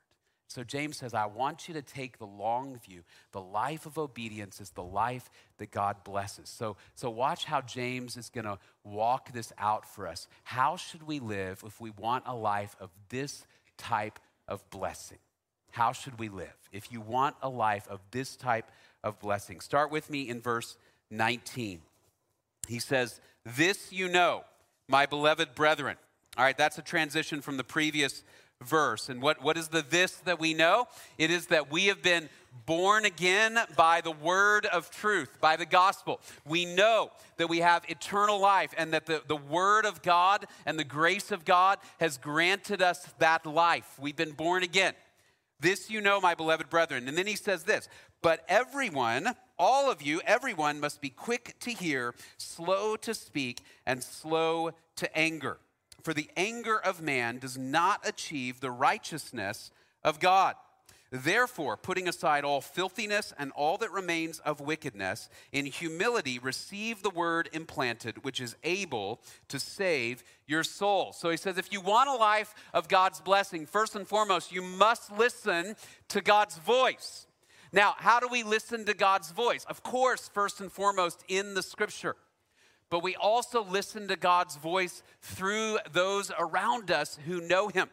So 0.53 0.63
James 0.63 0.98
says, 0.98 1.15
I 1.15 1.25
want 1.25 1.67
you 1.67 1.74
to 1.74 1.82
take 1.82 2.20
the 2.20 2.27
long 2.27 2.77
view. 2.86 3.01
The 3.32 3.41
life 3.41 3.88
of 3.88 3.98
obedience 3.98 4.62
is 4.62 4.70
the 4.70 4.84
life 4.84 5.32
that 5.58 5.72
God 5.72 6.03
blesses. 6.03 6.48
So, 6.48 6.77
so 6.93 7.10
watch 7.10 7.46
how 7.46 7.62
James 7.62 8.17
is 8.17 8.29
going 8.29 8.46
to 8.46 8.60
walk 8.84 9.34
this 9.34 9.51
out 9.58 9.84
for 9.88 10.08
us. 10.08 10.27
How 10.43 10.75
should 10.75 11.03
we 11.03 11.20
live 11.20 11.63
if 11.65 11.82
we 11.82 11.89
want 11.89 12.25
a 12.27 12.36
life 12.36 12.75
of 12.79 12.91
this 13.10 13.48
type 13.77 14.20
of 14.48 14.70
blessing? 14.70 15.17
How 15.73 15.91
should 15.91 16.19
we 16.19 16.29
live? 16.29 16.53
If 16.71 16.91
you 16.91 17.01
want 17.01 17.35
a 17.41 17.49
life 17.49 17.87
of 17.89 17.99
this 18.11 18.35
type 18.35 18.69
of 19.03 19.19
blessing, 19.19 19.59
start 19.59 19.89
with 19.89 20.07
me 20.07 20.29
in 20.29 20.39
verse 20.39 20.77
19. 21.09 21.81
He 22.67 22.77
says, 22.77 23.19
This 23.43 23.91
you 23.91 24.07
know, 24.07 24.43
my 24.87 25.07
beloved 25.07 25.55
brethren. 25.55 25.97
All 26.37 26.43
right, 26.43 26.55
that's 26.55 26.77
a 26.77 26.83
transition 26.83 27.41
from 27.41 27.57
the 27.57 27.63
previous 27.63 28.23
verse. 28.61 29.09
And 29.09 29.19
what, 29.19 29.41
what 29.41 29.57
is 29.57 29.69
the 29.69 29.81
this 29.81 30.11
that 30.25 30.39
we 30.39 30.53
know? 30.53 30.87
It 31.17 31.31
is 31.31 31.47
that 31.47 31.71
we 31.71 31.85
have 31.87 32.03
been 32.03 32.29
born 32.67 33.05
again 33.05 33.57
by 33.75 34.01
the 34.01 34.11
word 34.11 34.67
of 34.67 34.91
truth, 34.91 35.41
by 35.41 35.55
the 35.55 35.65
gospel. 35.65 36.21
We 36.45 36.65
know 36.65 37.09
that 37.37 37.49
we 37.49 37.59
have 37.59 37.83
eternal 37.89 38.39
life 38.39 38.75
and 38.77 38.93
that 38.93 39.07
the, 39.07 39.23
the 39.27 39.35
word 39.35 39.85
of 39.87 40.03
God 40.03 40.45
and 40.67 40.77
the 40.77 40.83
grace 40.83 41.31
of 41.31 41.45
God 41.45 41.79
has 41.99 42.19
granted 42.19 42.83
us 42.83 43.11
that 43.17 43.47
life. 43.47 43.97
We've 43.99 44.15
been 44.15 44.33
born 44.33 44.61
again. 44.61 44.93
This 45.60 45.89
you 45.89 46.01
know, 46.01 46.19
my 46.19 46.36
beloved 46.36 46.69
brethren. 46.69 47.07
And 47.07 47.17
then 47.17 47.27
he 47.27 47.36
says 47.36 47.63
this, 47.63 47.88
but 48.22 48.43
everyone 48.48 49.36
all 49.57 49.89
of 49.89 50.01
you, 50.01 50.22
everyone, 50.25 50.79
must 50.79 51.00
be 51.00 51.10
quick 51.10 51.55
to 51.62 51.72
hear, 51.72 52.15
slow 52.38 52.95
to 52.98 53.13
speak, 53.13 53.62
and 53.86 54.03
slow 54.03 54.72
to 54.98 55.17
anger. 55.17 55.57
For 56.01 56.13
the 56.13 56.29
anger 56.36 56.77
of 56.77 57.01
man 57.01 57.38
does 57.38 57.57
not 57.57 58.05
achieve 58.05 58.60
the 58.60 58.72
righteousness 58.72 59.72
of 60.03 60.19
God. 60.19 60.55
Therefore, 61.15 61.77
putting 61.77 62.08
aside 62.08 62.43
all 62.43 62.60
filthiness 62.60 63.36
and 63.38 63.51
all 63.51 63.77
that 63.77 63.91
remains 63.91 64.39
of 64.39 64.60
wickedness, 64.60 65.29
in 65.51 65.67
humility 65.67 66.39
receive 66.39 67.03
the 67.03 67.12
word 67.12 67.50
implanted, 67.53 68.24
which 68.24 68.41
is 68.41 68.55
able 68.63 69.22
to 69.50 69.60
save 69.60 70.24
your 70.48 70.63
soul. 70.63 71.13
So 71.13 71.29
he 71.29 71.38
says, 71.38 71.60
if 71.60 71.72
you 71.72 71.82
want 71.82 72.10
a 72.10 72.15
life 72.15 72.55
of 72.74 72.88
God's 72.88 73.22
blessing, 73.22 73.67
first 73.67 73.96
and 73.96 74.08
foremost, 74.08 74.51
you 74.51 74.63
must 74.63 75.15
listen 75.15 75.75
to 76.08 76.20
God's 76.20 76.58
voice. 76.58 77.27
Now, 77.72 77.93
how 77.96 78.20
do 78.20 78.27
we 78.27 78.41
listen 78.41 78.84
to 78.86 78.96
God's 78.96 79.29
voice? 79.29 79.65
Of 79.65 79.84
course, 79.84 80.32
first 80.34 80.62
and 80.62 80.72
foremost, 80.72 81.24
in 81.27 81.53
the 81.53 81.62
scripture. 81.62 82.15
But 82.89 83.03
we 83.03 83.15
also 83.15 83.63
listen 83.63 84.08
to 84.08 84.15
God's 84.15 84.55
voice 84.55 85.03
through 85.22 85.77
those 85.91 86.32
around 86.39 86.89
us 86.89 87.20
who 87.27 87.39
know 87.39 87.67
Him 87.67 87.89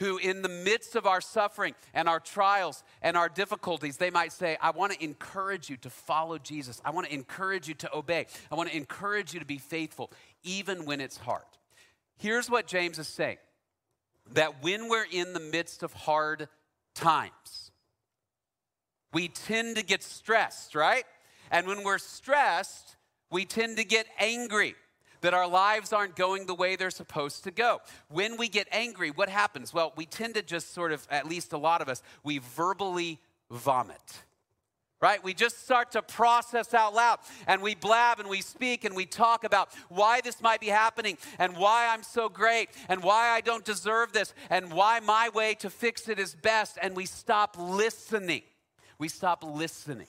who, 0.00 0.18
in 0.18 0.42
the 0.42 0.48
midst 0.48 0.96
of 0.96 1.06
our 1.06 1.20
suffering 1.20 1.74
and 1.92 2.08
our 2.08 2.20
trials 2.20 2.82
and 3.00 3.16
our 3.16 3.28
difficulties, 3.28 3.96
they 3.96 4.10
might 4.10 4.32
say, 4.32 4.56
I 4.60 4.70
want 4.70 4.92
to 4.92 5.04
encourage 5.04 5.70
you 5.70 5.76
to 5.78 5.90
follow 5.90 6.38
Jesus. 6.38 6.80
I 6.84 6.90
want 6.90 7.06
to 7.06 7.14
encourage 7.14 7.68
you 7.68 7.74
to 7.74 7.94
obey. 7.94 8.26
I 8.50 8.54
want 8.56 8.70
to 8.70 8.76
encourage 8.76 9.34
you 9.34 9.40
to 9.40 9.46
be 9.46 9.58
faithful, 9.58 10.10
even 10.42 10.84
when 10.84 11.00
it's 11.00 11.16
hard. 11.16 11.44
Here's 12.16 12.50
what 12.50 12.66
James 12.66 12.98
is 12.98 13.08
saying 13.08 13.38
that 14.32 14.62
when 14.62 14.88
we're 14.88 15.06
in 15.10 15.32
the 15.32 15.40
midst 15.40 15.82
of 15.82 15.92
hard 15.92 16.48
times, 16.94 17.70
we 19.12 19.28
tend 19.28 19.76
to 19.76 19.84
get 19.84 20.02
stressed, 20.02 20.74
right? 20.74 21.04
And 21.50 21.66
when 21.66 21.84
we're 21.84 21.98
stressed, 21.98 22.96
we 23.30 23.44
tend 23.44 23.76
to 23.76 23.84
get 23.84 24.06
angry 24.18 24.74
that 25.24 25.32
our 25.32 25.48
lives 25.48 25.94
aren't 25.94 26.16
going 26.16 26.44
the 26.44 26.54
way 26.54 26.76
they're 26.76 26.90
supposed 26.90 27.44
to 27.44 27.50
go. 27.50 27.80
When 28.10 28.36
we 28.36 28.46
get 28.46 28.68
angry, 28.70 29.10
what 29.10 29.30
happens? 29.30 29.72
Well, 29.72 29.94
we 29.96 30.04
tend 30.04 30.34
to 30.34 30.42
just 30.42 30.74
sort 30.74 30.92
of, 30.92 31.06
at 31.10 31.26
least 31.26 31.54
a 31.54 31.58
lot 31.58 31.80
of 31.80 31.88
us, 31.88 32.02
we 32.22 32.38
verbally 32.38 33.18
vomit. 33.50 34.22
Right? 35.00 35.24
We 35.24 35.32
just 35.32 35.64
start 35.64 35.92
to 35.92 36.02
process 36.02 36.74
out 36.74 36.94
loud 36.94 37.20
and 37.46 37.62
we 37.62 37.74
blab 37.74 38.20
and 38.20 38.28
we 38.28 38.42
speak 38.42 38.84
and 38.84 38.94
we 38.94 39.06
talk 39.06 39.44
about 39.44 39.70
why 39.88 40.20
this 40.20 40.42
might 40.42 40.60
be 40.60 40.68
happening 40.68 41.16
and 41.38 41.56
why 41.56 41.88
I'm 41.88 42.02
so 42.02 42.28
great 42.28 42.68
and 42.90 43.02
why 43.02 43.28
I 43.28 43.40
don't 43.40 43.64
deserve 43.64 44.12
this 44.12 44.34
and 44.50 44.72
why 44.72 45.00
my 45.00 45.30
way 45.30 45.54
to 45.56 45.70
fix 45.70 46.08
it 46.08 46.18
is 46.18 46.34
best. 46.34 46.78
And 46.82 46.94
we 46.94 47.06
stop 47.06 47.56
listening. 47.58 48.42
We 48.98 49.08
stop 49.08 49.42
listening 49.42 50.08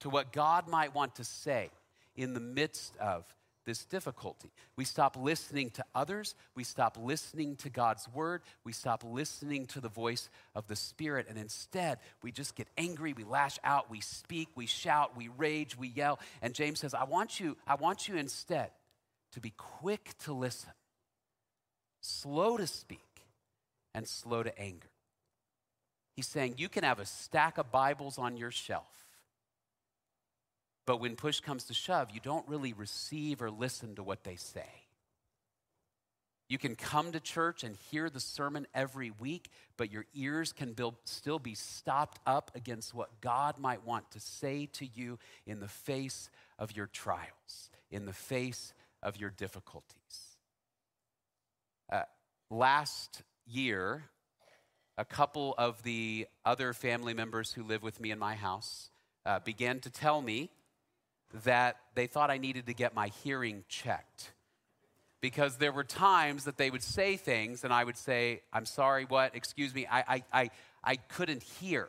to 0.00 0.10
what 0.10 0.30
God 0.30 0.68
might 0.68 0.94
want 0.94 1.14
to 1.16 1.24
say 1.24 1.70
in 2.14 2.34
the 2.34 2.40
midst 2.40 2.96
of 2.98 3.24
this 3.66 3.84
difficulty. 3.84 4.50
We 4.76 4.84
stop 4.84 5.16
listening 5.16 5.70
to 5.70 5.84
others. 5.94 6.34
We 6.54 6.64
stop 6.64 6.96
listening 6.98 7.56
to 7.56 7.68
God's 7.68 8.08
word. 8.08 8.42
We 8.64 8.72
stop 8.72 9.04
listening 9.04 9.66
to 9.66 9.80
the 9.80 9.88
voice 9.88 10.30
of 10.54 10.68
the 10.68 10.76
Spirit. 10.76 11.26
And 11.28 11.36
instead, 11.36 11.98
we 12.22 12.32
just 12.32 12.54
get 12.54 12.68
angry. 12.78 13.12
We 13.12 13.24
lash 13.24 13.58
out. 13.62 13.90
We 13.90 14.00
speak. 14.00 14.48
We 14.54 14.66
shout. 14.66 15.16
We 15.16 15.28
rage. 15.36 15.76
We 15.76 15.88
yell. 15.88 16.18
And 16.40 16.54
James 16.54 16.78
says, 16.78 16.94
I 16.94 17.04
want 17.04 17.40
you, 17.40 17.56
I 17.66 17.74
want 17.74 18.08
you 18.08 18.16
instead 18.16 18.70
to 19.32 19.40
be 19.40 19.52
quick 19.56 20.14
to 20.20 20.32
listen, 20.32 20.70
slow 22.00 22.56
to 22.56 22.66
speak, 22.66 23.00
and 23.94 24.08
slow 24.08 24.42
to 24.42 24.58
anger. 24.58 24.88
He's 26.14 26.26
saying 26.26 26.54
you 26.56 26.70
can 26.70 26.84
have 26.84 26.98
a 26.98 27.04
stack 27.04 27.58
of 27.58 27.70
Bibles 27.70 28.16
on 28.16 28.36
your 28.38 28.50
shelf 28.50 29.05
but 30.86 31.00
when 31.00 31.16
push 31.16 31.40
comes 31.40 31.64
to 31.64 31.74
shove, 31.74 32.10
you 32.12 32.20
don't 32.20 32.48
really 32.48 32.72
receive 32.72 33.42
or 33.42 33.50
listen 33.50 33.96
to 33.96 34.02
what 34.02 34.24
they 34.24 34.36
say. 34.36 34.86
You 36.48 36.58
can 36.58 36.76
come 36.76 37.10
to 37.10 37.18
church 37.18 37.64
and 37.64 37.76
hear 37.90 38.08
the 38.08 38.20
sermon 38.20 38.68
every 38.72 39.10
week, 39.10 39.50
but 39.76 39.90
your 39.90 40.06
ears 40.14 40.52
can 40.52 40.74
build, 40.74 40.94
still 41.04 41.40
be 41.40 41.54
stopped 41.54 42.20
up 42.24 42.52
against 42.54 42.94
what 42.94 43.20
God 43.20 43.58
might 43.58 43.84
want 43.84 44.08
to 44.12 44.20
say 44.20 44.66
to 44.74 44.86
you 44.86 45.18
in 45.44 45.58
the 45.58 45.68
face 45.68 46.30
of 46.56 46.76
your 46.76 46.86
trials, 46.86 47.70
in 47.90 48.06
the 48.06 48.12
face 48.12 48.72
of 49.02 49.16
your 49.16 49.30
difficulties. 49.30 50.36
Uh, 51.92 52.02
last 52.48 53.22
year, 53.44 54.04
a 54.96 55.04
couple 55.04 55.52
of 55.58 55.82
the 55.82 56.28
other 56.44 56.72
family 56.72 57.12
members 57.12 57.52
who 57.52 57.64
live 57.64 57.82
with 57.82 58.00
me 58.00 58.12
in 58.12 58.20
my 58.20 58.36
house 58.36 58.90
uh, 59.24 59.40
began 59.40 59.80
to 59.80 59.90
tell 59.90 60.22
me 60.22 60.48
that 61.44 61.76
they 61.94 62.06
thought 62.06 62.30
I 62.30 62.38
needed 62.38 62.66
to 62.66 62.74
get 62.74 62.94
my 62.94 63.08
hearing 63.22 63.64
checked. 63.68 64.32
Because 65.20 65.56
there 65.56 65.72
were 65.72 65.84
times 65.84 66.44
that 66.44 66.56
they 66.56 66.70
would 66.70 66.82
say 66.82 67.16
things 67.16 67.64
and 67.64 67.72
I 67.72 67.84
would 67.84 67.96
say, 67.96 68.42
I'm 68.52 68.66
sorry, 68.66 69.04
what? 69.04 69.34
Excuse 69.34 69.74
me, 69.74 69.86
I, 69.90 70.04
I, 70.06 70.22
I, 70.32 70.50
I 70.84 70.96
couldn't 70.96 71.42
hear. 71.42 71.88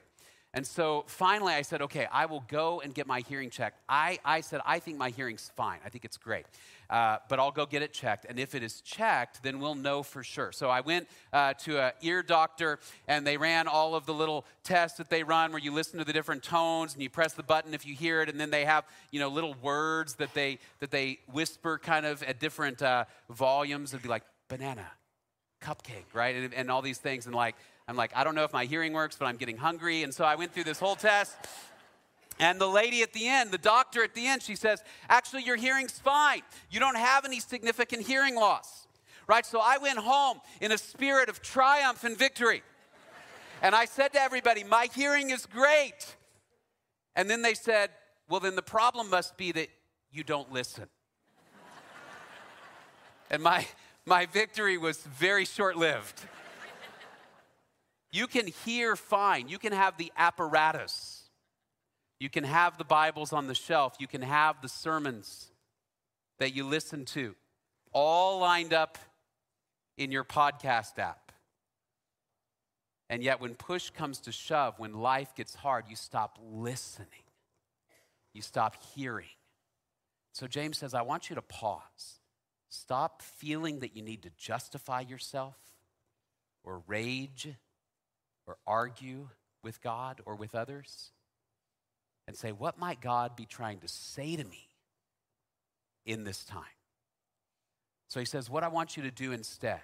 And 0.58 0.66
so 0.66 1.04
finally 1.06 1.54
I 1.54 1.62
said, 1.62 1.84
okay, 1.84 2.08
I 2.12 2.26
will 2.26 2.44
go 2.48 2.82
and 2.82 2.92
get 2.92 3.06
my 3.06 3.20
hearing 3.20 3.52
checked. 3.52 3.80
I, 3.88 4.18
I 4.26 4.42
said, 4.42 4.60
I 4.66 4.80
think 4.80 4.98
my 4.98 5.12
hearing's 5.12 5.52
fine. 5.56 5.78
I 5.86 5.90
think 5.90 6.04
it's 6.04 6.18
great. 6.18 6.48
Uh, 6.90 7.18
but 7.30 7.40
I'll 7.40 7.52
go 7.52 7.68
get 7.68 7.84
it 7.84 7.94
checked. 7.94 8.26
And 8.28 8.40
if 8.40 8.56
it 8.56 8.64
is 8.64 8.82
checked, 8.82 9.44
then 9.44 9.60
we'll 9.60 9.76
know 9.76 10.02
for 10.02 10.24
sure. 10.24 10.52
So 10.52 10.72
I 10.72 10.82
went 10.82 11.08
uh, 11.32 11.54
to 11.66 11.80
an 11.80 11.92
ear 12.02 12.24
doctor, 12.24 12.80
and 13.08 13.28
they 13.28 13.38
ran 13.38 13.68
all 13.68 13.94
of 13.94 14.08
the 14.08 14.16
little 14.16 14.46
tests 14.64 14.98
that 14.98 15.12
they 15.12 15.22
run 15.22 15.52
where 15.52 15.62
you 15.62 15.72
listen 15.72 16.00
to 16.00 16.06
the 16.06 16.14
different 16.14 16.42
tones 16.42 16.96
and 16.96 17.04
you 17.04 17.10
press 17.12 17.34
the 17.34 17.44
button 17.44 17.76
if 17.76 17.86
you 17.86 17.94
hear 17.94 18.24
it, 18.24 18.30
and 18.30 18.40
then 18.40 18.50
they 18.50 18.66
have 18.66 18.84
you 19.12 19.20
know 19.20 19.28
little 19.28 19.54
words 19.62 20.16
that 20.16 20.34
they 20.34 20.58
that 20.80 20.90
they 20.90 21.20
whisper 21.32 21.78
kind 21.78 22.06
of 22.06 22.24
at 22.24 22.40
different 22.40 22.82
uh, 22.82 23.06
volumes. 23.30 23.94
It'd 23.94 24.02
be 24.02 24.10
like 24.10 24.24
banana, 24.48 24.90
cupcake, 25.62 26.14
right, 26.14 26.36
and, 26.36 26.54
and 26.54 26.72
all 26.72 26.82
these 26.82 27.00
things. 27.00 27.28
And 27.28 27.36
like 27.36 27.56
I'm 27.88 27.96
like 27.96 28.12
I 28.16 28.24
don't 28.24 28.36
know 28.36 28.44
if 28.44 28.54
my 28.54 28.66
hearing 28.66 28.94
works, 28.94 29.16
but 29.18 29.26
I'm 29.26 29.38
getting 29.38 29.58
hungry, 29.58 30.04
and 30.04 30.14
so 30.14 30.26
I 30.26 30.36
went 30.36 30.54
through 30.54 30.66
this 30.66 30.80
whole 30.80 30.96
test. 30.96 31.36
And 32.40 32.62
the 32.62 32.68
lady 32.68 33.02
at 33.02 33.14
the 33.14 33.28
end, 33.28 33.52
the 33.52 33.58
doctor 33.58 34.04
at 34.04 34.14
the 34.14 34.28
end, 34.28 34.44
she 34.44 34.56
says, 34.56 34.84
Actually, 35.10 35.44
your 35.44 35.56
hearing's 35.56 35.98
fine. 35.98 36.42
You 36.70 36.80
don't 36.80 36.98
have 36.98 37.26
any 37.26 37.40
significant 37.40 38.06
hearing 38.06 38.36
loss. 38.36 38.88
Right? 39.28 39.46
So 39.46 39.60
I 39.60 39.78
went 39.80 39.98
home 39.98 40.40
in 40.62 40.72
a 40.72 40.78
spirit 40.78 41.30
of 41.30 41.42
triumph 41.42 42.04
and 42.04 42.18
victory. 42.18 42.62
And 43.62 43.74
I 43.74 43.86
said 43.86 44.14
to 44.14 44.22
everybody, 44.22 44.64
My 44.64 44.88
hearing 44.94 45.32
is 45.32 45.46
great. 45.46 46.16
And 47.16 47.30
then 47.30 47.42
they 47.42 47.56
said, 47.56 47.90
Well, 48.30 48.40
then 48.40 48.56
the 48.56 48.62
problem 48.62 49.10
must 49.10 49.36
be 49.38 49.52
that 49.54 49.70
you 50.12 50.24
don't 50.24 50.52
listen. 50.52 50.86
and 53.32 53.42
my, 53.42 53.66
my 54.06 54.28
victory 54.28 54.78
was 54.78 55.00
very 55.02 55.46
short 55.46 55.76
lived. 55.76 56.22
You 58.12 58.28
can 58.28 58.48
hear 58.48 58.96
fine, 58.96 59.50
you 59.50 59.60
can 59.60 59.74
have 59.74 59.98
the 59.98 60.12
apparatus 60.18 61.28
you 62.20 62.30
can 62.30 62.44
have 62.44 62.78
the 62.78 62.84
Bibles 62.84 63.32
on 63.32 63.48
the 63.48 63.56
shelf. 63.56 63.96
You 64.00 64.08
can 64.08 64.22
have 64.22 64.62
the 64.62 64.70
sermons 64.70 65.52
that 66.40 66.56
you 66.56 66.66
listen 66.66 67.06
to 67.06 67.36
all 67.94 68.40
lined 68.40 68.74
up 68.74 68.98
in 69.98 70.12
your 70.12 70.24
podcast 70.24 70.98
app. 70.98 71.32
And 73.10 73.24
yet, 73.24 73.40
when 73.40 73.56
push 73.56 73.90
comes 73.92 74.20
to 74.22 74.32
shove, 74.32 74.80
when 74.80 74.94
life 74.94 75.34
gets 75.36 75.56
hard, 75.56 75.86
you 75.90 75.96
stop 75.96 76.38
listening, 76.44 77.08
you 78.34 78.42
stop 78.42 78.76
hearing. 78.96 79.28
So, 80.34 80.46
James 80.46 80.78
says, 80.78 80.94
I 80.94 81.04
want 81.04 81.30
you 81.30 81.36
to 81.36 81.42
pause. 81.42 82.20
Stop 82.70 83.22
feeling 83.22 83.80
that 83.80 83.96
you 83.96 84.02
need 84.02 84.24
to 84.24 84.30
justify 84.38 85.02
yourself 85.02 85.56
or 86.64 86.84
rage 86.86 87.48
or 88.48 88.58
argue 88.66 89.30
with 89.64 89.82
God 89.82 90.22
or 90.26 90.36
with 90.36 90.56
others 90.56 91.12
and 92.28 92.36
say, 92.36 92.52
What 92.52 92.80
might 92.80 93.02
God 93.02 93.36
be 93.36 93.46
trying 93.46 93.80
to 93.80 93.88
say 93.88 94.36
to 94.36 94.44
me 94.44 94.70
in 96.06 96.24
this 96.24 96.44
time? 96.44 96.64
So 98.08 98.20
he 98.20 98.26
says, 98.26 98.50
What 98.50 98.64
I 98.64 98.70
want 98.70 98.98
you 98.98 99.04
to 99.04 99.12
do 99.12 99.32
instead, 99.32 99.82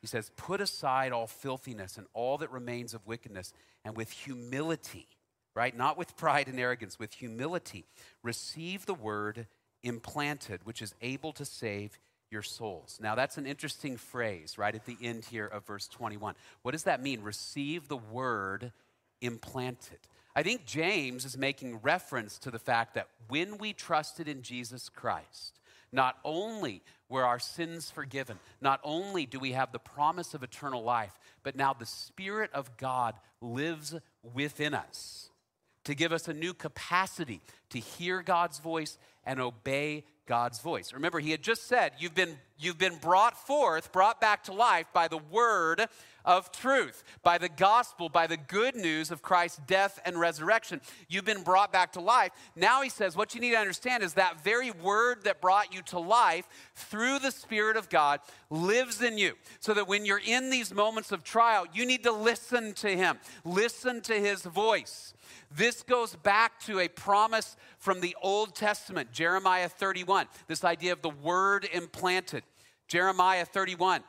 he 0.00 0.06
says, 0.06 0.30
Put 0.36 0.60
aside 0.60 1.12
all 1.12 1.26
filthiness 1.26 1.96
and 1.98 2.06
all 2.14 2.38
that 2.38 2.50
remains 2.50 2.94
of 2.94 3.06
wickedness, 3.06 3.52
and 3.84 3.96
with 3.96 4.10
humility, 4.10 5.08
right? 5.54 5.76
Not 5.76 5.98
with 5.98 6.16
pride 6.16 6.48
and 6.48 6.58
arrogance, 6.58 6.98
with 6.98 7.14
humility, 7.14 7.84
receive 8.22 8.86
the 8.86 8.94
word 8.94 9.46
implanted, 9.82 10.60
which 10.64 10.82
is 10.82 10.94
able 11.00 11.32
to 11.32 11.44
save 11.44 11.98
your 12.30 12.42
souls. 12.42 12.98
Now, 13.02 13.14
that's 13.14 13.38
an 13.38 13.46
interesting 13.46 13.96
phrase 13.96 14.56
right 14.56 14.74
at 14.74 14.86
the 14.86 14.96
end 15.02 15.24
here 15.24 15.46
of 15.46 15.66
verse 15.66 15.88
21. 15.88 16.34
What 16.62 16.72
does 16.72 16.84
that 16.84 17.02
mean? 17.02 17.22
Receive 17.22 17.88
the 17.88 17.96
word 17.96 18.72
implanted. 19.20 19.98
I 20.34 20.42
think 20.42 20.64
James 20.64 21.24
is 21.24 21.36
making 21.36 21.80
reference 21.82 22.38
to 22.38 22.50
the 22.50 22.58
fact 22.58 22.94
that 22.94 23.08
when 23.28 23.58
we 23.58 23.72
trusted 23.72 24.28
in 24.28 24.42
Jesus 24.42 24.88
Christ, 24.88 25.58
not 25.92 26.18
only 26.24 26.82
were 27.08 27.24
our 27.24 27.40
sins 27.40 27.90
forgiven, 27.90 28.38
not 28.60 28.80
only 28.84 29.26
do 29.26 29.40
we 29.40 29.52
have 29.52 29.72
the 29.72 29.80
promise 29.80 30.34
of 30.34 30.44
eternal 30.44 30.84
life, 30.84 31.18
but 31.42 31.56
now 31.56 31.72
the 31.72 31.86
Spirit 31.86 32.50
of 32.54 32.76
God 32.76 33.16
lives 33.40 33.96
within 34.22 34.72
us 34.72 35.30
to 35.84 35.94
give 35.94 36.12
us 36.12 36.28
a 36.28 36.34
new 36.34 36.54
capacity 36.54 37.40
to 37.70 37.80
hear 37.80 38.22
God's 38.22 38.60
voice 38.60 38.98
and 39.24 39.40
obey 39.40 40.04
God's 40.30 40.60
voice. 40.60 40.92
Remember, 40.92 41.18
he 41.18 41.32
had 41.32 41.42
just 41.42 41.66
said, 41.66 41.90
You've 41.98 42.14
been, 42.14 42.38
you've 42.56 42.78
been 42.78 42.94
brought 42.98 43.36
forth, 43.36 43.90
brought 43.90 44.20
back 44.20 44.44
to 44.44 44.52
life 44.52 44.86
by 44.92 45.08
the 45.08 45.18
word 45.18 45.88
of 46.24 46.52
truth, 46.52 47.02
by 47.24 47.36
the 47.36 47.48
gospel, 47.48 48.08
by 48.08 48.28
the 48.28 48.36
good 48.36 48.76
news 48.76 49.10
of 49.10 49.22
Christ's 49.22 49.58
death 49.66 49.98
and 50.04 50.20
resurrection. 50.20 50.80
You've 51.08 51.24
been 51.24 51.42
brought 51.42 51.72
back 51.72 51.94
to 51.94 52.00
life. 52.00 52.30
Now 52.54 52.80
he 52.80 52.90
says, 52.90 53.16
What 53.16 53.34
you 53.34 53.40
need 53.40 53.50
to 53.50 53.56
understand 53.56 54.04
is 54.04 54.14
that 54.14 54.44
very 54.44 54.70
word 54.70 55.24
that 55.24 55.40
brought 55.40 55.74
you 55.74 55.82
to 55.86 55.98
life 55.98 56.48
through 56.76 57.18
the 57.18 57.32
Spirit 57.32 57.76
of 57.76 57.88
God 57.88 58.20
lives 58.50 59.02
in 59.02 59.18
you. 59.18 59.32
So 59.58 59.74
that 59.74 59.88
when 59.88 60.04
you're 60.06 60.22
in 60.24 60.48
these 60.48 60.72
moments 60.72 61.10
of 61.10 61.24
trial, 61.24 61.66
you 61.74 61.84
need 61.84 62.04
to 62.04 62.12
listen 62.12 62.72
to 62.74 62.88
him, 62.88 63.18
listen 63.44 64.00
to 64.02 64.14
his 64.14 64.42
voice. 64.42 65.12
This 65.50 65.82
goes 65.82 66.16
back 66.16 66.60
to 66.60 66.80
a 66.80 66.88
promise 66.88 67.56
from 67.78 68.00
the 68.00 68.16
Old 68.22 68.54
Testament, 68.54 69.12
Jeremiah 69.12 69.68
31, 69.68 70.26
this 70.46 70.64
idea 70.64 70.92
of 70.92 71.02
the 71.02 71.10
word 71.10 71.68
implanted. 71.72 72.44
Jeremiah 72.88 73.44
31, 73.44 74.02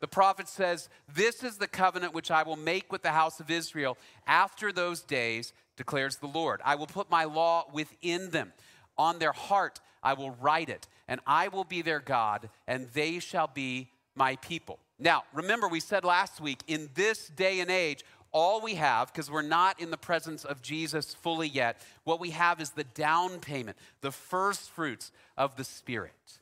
the 0.00 0.08
prophet 0.08 0.48
says, 0.48 0.88
This 1.12 1.42
is 1.42 1.56
the 1.56 1.68
covenant 1.68 2.14
which 2.14 2.30
I 2.30 2.42
will 2.42 2.56
make 2.56 2.92
with 2.92 3.02
the 3.02 3.12
house 3.12 3.40
of 3.40 3.50
Israel 3.50 3.96
after 4.26 4.72
those 4.72 5.02
days, 5.02 5.52
declares 5.76 6.16
the 6.16 6.26
Lord. 6.26 6.60
I 6.64 6.74
will 6.74 6.86
put 6.86 7.10
my 7.10 7.24
law 7.24 7.64
within 7.72 8.30
them. 8.30 8.52
On 8.96 9.18
their 9.18 9.32
heart 9.32 9.80
I 10.02 10.12
will 10.14 10.32
write 10.32 10.68
it, 10.68 10.86
and 11.08 11.20
I 11.26 11.48
will 11.48 11.64
be 11.64 11.82
their 11.82 12.00
God, 12.00 12.50
and 12.66 12.88
they 12.92 13.18
shall 13.18 13.48
be 13.48 13.88
my 14.14 14.36
people. 14.36 14.78
Now, 14.98 15.24
remember, 15.32 15.66
we 15.66 15.80
said 15.80 16.04
last 16.04 16.40
week, 16.40 16.60
in 16.66 16.88
this 16.94 17.28
day 17.28 17.60
and 17.60 17.70
age, 17.70 18.04
all 18.34 18.60
we 18.60 18.74
have, 18.74 19.12
because 19.12 19.30
we're 19.30 19.42
not 19.42 19.80
in 19.80 19.92
the 19.92 19.96
presence 19.96 20.44
of 20.44 20.60
Jesus 20.60 21.14
fully 21.14 21.48
yet, 21.48 21.80
what 22.02 22.20
we 22.20 22.30
have 22.30 22.60
is 22.60 22.70
the 22.70 22.84
down 22.84 23.38
payment, 23.38 23.78
the 24.00 24.10
first 24.10 24.68
fruits 24.70 25.12
of 25.38 25.56
the 25.56 25.64
Spirit. 25.64 26.40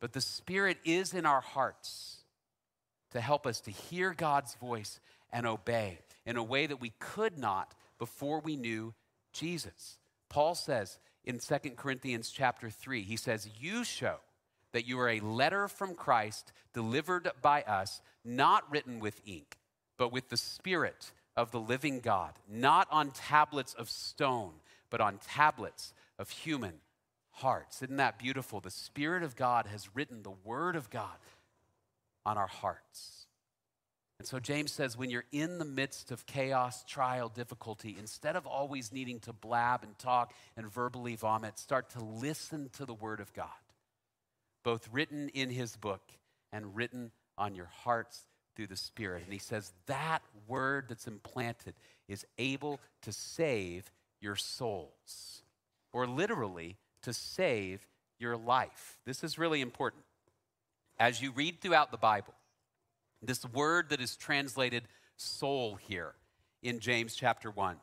But 0.00 0.14
the 0.14 0.22
Spirit 0.22 0.78
is 0.84 1.12
in 1.12 1.26
our 1.26 1.42
hearts 1.42 2.16
to 3.12 3.20
help 3.20 3.46
us 3.46 3.60
to 3.60 3.70
hear 3.70 4.14
God's 4.14 4.54
voice 4.54 5.00
and 5.30 5.46
obey 5.46 5.98
in 6.24 6.36
a 6.36 6.42
way 6.42 6.66
that 6.66 6.80
we 6.80 6.92
could 6.98 7.38
not 7.38 7.74
before 7.98 8.40
we 8.40 8.56
knew 8.56 8.94
Jesus. 9.32 9.98
Paul 10.30 10.54
says 10.54 10.98
in 11.24 11.38
2 11.38 11.70
Corinthians 11.76 12.30
chapter 12.30 12.70
3, 12.70 13.02
he 13.02 13.16
says, 13.16 13.48
You 13.60 13.84
show 13.84 14.16
that 14.72 14.86
you 14.86 14.98
are 14.98 15.10
a 15.10 15.20
letter 15.20 15.68
from 15.68 15.94
Christ 15.94 16.52
delivered 16.72 17.30
by 17.42 17.62
us, 17.62 18.00
not 18.24 18.70
written 18.70 18.98
with 18.98 19.20
ink, 19.26 19.58
but 19.98 20.12
with 20.12 20.30
the 20.30 20.36
Spirit 20.36 21.12
of 21.38 21.52
the 21.52 21.60
living 21.60 22.00
God, 22.00 22.32
not 22.50 22.88
on 22.90 23.12
tablets 23.12 23.72
of 23.74 23.88
stone, 23.88 24.54
but 24.90 25.00
on 25.00 25.18
tablets 25.18 25.94
of 26.18 26.28
human 26.30 26.74
hearts. 27.30 27.80
Isn't 27.80 27.98
that 27.98 28.18
beautiful? 28.18 28.58
The 28.58 28.72
Spirit 28.72 29.22
of 29.22 29.36
God 29.36 29.66
has 29.66 29.88
written 29.94 30.24
the 30.24 30.34
Word 30.44 30.74
of 30.74 30.90
God 30.90 31.16
on 32.26 32.36
our 32.36 32.48
hearts. 32.48 33.26
And 34.18 34.26
so 34.26 34.40
James 34.40 34.72
says 34.72 34.96
when 34.98 35.10
you're 35.10 35.26
in 35.30 35.58
the 35.58 35.64
midst 35.64 36.10
of 36.10 36.26
chaos, 36.26 36.82
trial, 36.88 37.28
difficulty, 37.28 37.94
instead 37.96 38.34
of 38.34 38.44
always 38.44 38.92
needing 38.92 39.20
to 39.20 39.32
blab 39.32 39.84
and 39.84 39.96
talk 39.96 40.34
and 40.56 40.68
verbally 40.68 41.14
vomit, 41.14 41.56
start 41.56 41.90
to 41.90 42.02
listen 42.02 42.68
to 42.78 42.84
the 42.84 42.94
Word 42.94 43.20
of 43.20 43.32
God, 43.32 43.46
both 44.64 44.88
written 44.90 45.28
in 45.28 45.50
His 45.50 45.76
book 45.76 46.02
and 46.52 46.74
written 46.74 47.12
on 47.38 47.54
your 47.54 47.70
hearts 47.84 48.26
through 48.58 48.66
the 48.66 48.76
Spirit. 48.76 49.22
And 49.22 49.32
he 49.32 49.38
says 49.38 49.72
that 49.86 50.20
word 50.48 50.86
that's 50.88 51.06
implanted 51.06 51.74
is 52.08 52.26
able 52.38 52.80
to 53.02 53.12
save 53.12 53.92
your 54.20 54.34
souls, 54.34 55.42
or 55.92 56.08
literally, 56.08 56.76
to 57.02 57.12
save 57.12 57.86
your 58.18 58.36
life. 58.36 58.98
This 59.06 59.22
is 59.22 59.38
really 59.38 59.60
important. 59.60 60.02
As 60.98 61.22
you 61.22 61.30
read 61.30 61.60
throughout 61.60 61.92
the 61.92 61.98
Bible, 61.98 62.34
this 63.22 63.44
word 63.44 63.90
that 63.90 64.00
is 64.00 64.16
translated 64.16 64.82
soul 65.16 65.76
here 65.76 66.14
in 66.60 66.80
James 66.80 67.14
chapter 67.14 67.52
1. 67.52 67.76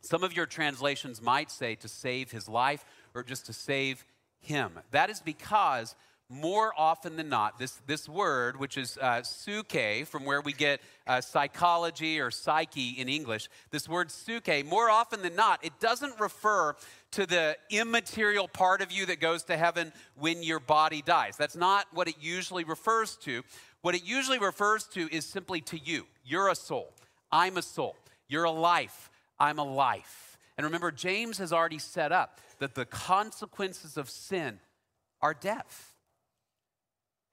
Some 0.00 0.24
of 0.24 0.34
your 0.34 0.46
translations 0.46 1.20
might 1.20 1.50
say 1.50 1.74
to 1.74 1.88
save 1.88 2.30
his 2.30 2.48
life 2.48 2.86
or 3.14 3.22
just 3.22 3.44
to 3.46 3.52
save 3.52 4.06
him. 4.38 4.78
That 4.92 5.10
is 5.10 5.20
because 5.20 5.94
more 6.30 6.72
often 6.78 7.16
than 7.16 7.28
not, 7.28 7.58
this, 7.58 7.80
this 7.88 8.08
word, 8.08 8.58
which 8.58 8.78
is 8.78 8.96
uh, 9.02 9.20
psuche, 9.22 10.06
from 10.06 10.24
where 10.24 10.40
we 10.40 10.52
get 10.52 10.80
uh, 11.08 11.20
psychology 11.20 12.20
or 12.20 12.30
psyche 12.30 12.90
in 12.90 13.08
English, 13.08 13.48
this 13.72 13.88
word 13.88 14.08
psuche, 14.08 14.64
more 14.64 14.88
often 14.88 15.22
than 15.22 15.34
not, 15.34 15.64
it 15.64 15.72
doesn't 15.80 16.18
refer 16.20 16.76
to 17.10 17.26
the 17.26 17.56
immaterial 17.68 18.46
part 18.46 18.80
of 18.80 18.92
you 18.92 19.06
that 19.06 19.18
goes 19.18 19.42
to 19.42 19.56
heaven 19.56 19.92
when 20.16 20.42
your 20.44 20.60
body 20.60 21.02
dies. 21.02 21.36
That's 21.36 21.56
not 21.56 21.86
what 21.92 22.06
it 22.06 22.14
usually 22.20 22.62
refers 22.62 23.16
to. 23.22 23.42
What 23.82 23.96
it 23.96 24.04
usually 24.04 24.38
refers 24.38 24.84
to 24.94 25.08
is 25.10 25.26
simply 25.26 25.60
to 25.62 25.78
you. 25.78 26.06
You're 26.24 26.48
a 26.48 26.54
soul. 26.54 26.94
I'm 27.32 27.56
a 27.56 27.62
soul. 27.62 27.96
You're 28.28 28.44
a 28.44 28.52
life. 28.52 29.10
I'm 29.38 29.58
a 29.58 29.64
life. 29.64 30.38
And 30.56 30.64
remember, 30.64 30.92
James 30.92 31.38
has 31.38 31.52
already 31.52 31.78
set 31.78 32.12
up 32.12 32.40
that 32.60 32.74
the 32.74 32.84
consequences 32.84 33.96
of 33.96 34.08
sin 34.08 34.60
are 35.20 35.34
death. 35.34 35.96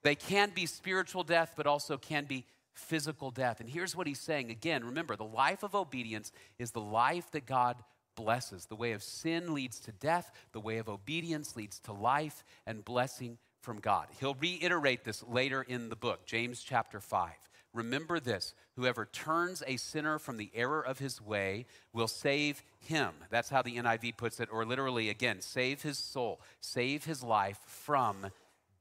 They 0.04 0.16
can 0.16 0.52
be 0.54 0.66
spiritual 0.66 1.24
death, 1.24 1.54
but 1.56 1.68
also 1.68 1.98
can 1.98 2.26
be 2.26 2.46
physical 2.74 3.32
death. 3.32 3.60
And 3.60 3.70
here's 3.70 3.96
what 3.96 4.08
he's 4.08 4.20
saying 4.20 4.52
again 4.52 4.86
remember, 4.86 5.16
the 5.16 5.24
life 5.24 5.64
of 5.64 5.76
obedience 5.76 6.32
is 6.60 6.72
the 6.72 6.82
life 6.82 7.32
that 7.32 7.46
God 7.46 7.78
blesses. 8.16 8.66
The 8.66 8.76
way 8.76 8.92
of 8.92 9.04
sin 9.04 9.54
leads 9.54 9.80
to 9.82 9.92
death, 9.92 10.32
the 10.52 10.60
way 10.60 10.78
of 10.78 10.90
obedience 10.90 11.56
leads 11.56 11.80
to 11.82 11.94
life 11.94 12.44
and 12.66 12.86
blessing 12.86 13.38
from 13.62 13.80
God. 13.80 14.08
He'll 14.20 14.36
reiterate 14.36 15.04
this 15.04 15.24
later 15.24 15.62
in 15.62 15.90
the 15.90 15.96
book, 15.96 16.26
James 16.26 16.64
chapter 16.64 17.00
5. 17.00 17.32
Remember 17.74 18.20
this 18.20 18.54
whoever 18.76 19.06
turns 19.06 19.62
a 19.68 19.78
sinner 19.78 20.18
from 20.20 20.38
the 20.38 20.52
error 20.56 20.82
of 20.82 21.00
his 21.00 21.22
way 21.22 21.66
will 21.94 22.08
save 22.08 22.64
him. 22.80 23.12
That's 23.30 23.50
how 23.50 23.62
the 23.62 23.76
NIV 23.78 24.18
puts 24.18 24.40
it, 24.40 24.50
or 24.52 24.66
literally, 24.66 25.10
again, 25.10 25.42
save 25.42 25.82
his 25.82 25.98
soul, 25.98 26.42
save 26.62 27.06
his 27.06 27.24
life 27.24 27.60
from 27.66 28.28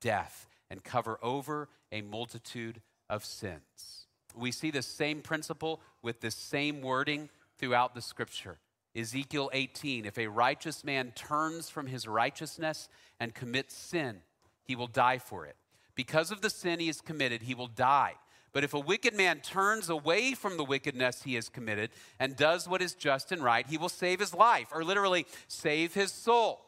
death 0.01 0.47
and 0.71 0.83
cover 0.83 1.19
over 1.23 1.69
a 1.93 2.03
multitude 2.03 2.81
of 3.09 3.25
sins. 3.25 4.07
We 4.35 4.53
see 4.53 4.71
the 4.71 4.83
same 4.83 5.23
principle 5.23 5.81
with 6.03 6.21
the 6.21 6.31
same 6.31 6.83
wording 6.83 7.31
throughout 7.59 7.95
the 7.95 8.03
scripture. 8.03 8.59
Ezekiel 8.95 9.51
18 9.53 10.05
If 10.05 10.19
a 10.19 10.27
righteous 10.27 10.85
man 10.85 11.13
turns 11.15 11.69
from 11.69 11.87
his 11.87 12.07
righteousness 12.07 12.89
and 13.21 13.35
commits 13.35 13.75
sin, 13.75 14.21
he 14.63 14.77
will 14.77 14.87
die 14.87 15.19
for 15.19 15.47
it. 15.47 15.57
Because 15.95 16.31
of 16.31 16.43
the 16.43 16.51
sin 16.51 16.81
he 16.81 16.89
has 16.89 17.01
committed, 17.01 17.43
he 17.43 17.55
will 17.55 17.69
die. 17.69 18.15
But 18.53 18.65
if 18.65 18.75
a 18.75 18.81
wicked 18.81 19.15
man 19.15 19.41
turns 19.41 19.91
away 19.91 20.33
from 20.33 20.57
the 20.57 20.65
wickedness 20.65 21.23
he 21.23 21.35
has 21.35 21.49
committed 21.49 21.91
and 22.19 22.37
does 22.37 22.67
what 22.67 22.81
is 22.81 22.95
just 22.95 23.31
and 23.31 23.43
right, 23.43 23.67
he 23.67 23.77
will 23.77 23.91
save 23.91 24.19
his 24.19 24.33
life, 24.33 24.69
or 24.73 24.83
literally 24.83 25.27
save 25.47 25.93
his 25.93 26.11
soul. 26.11 26.66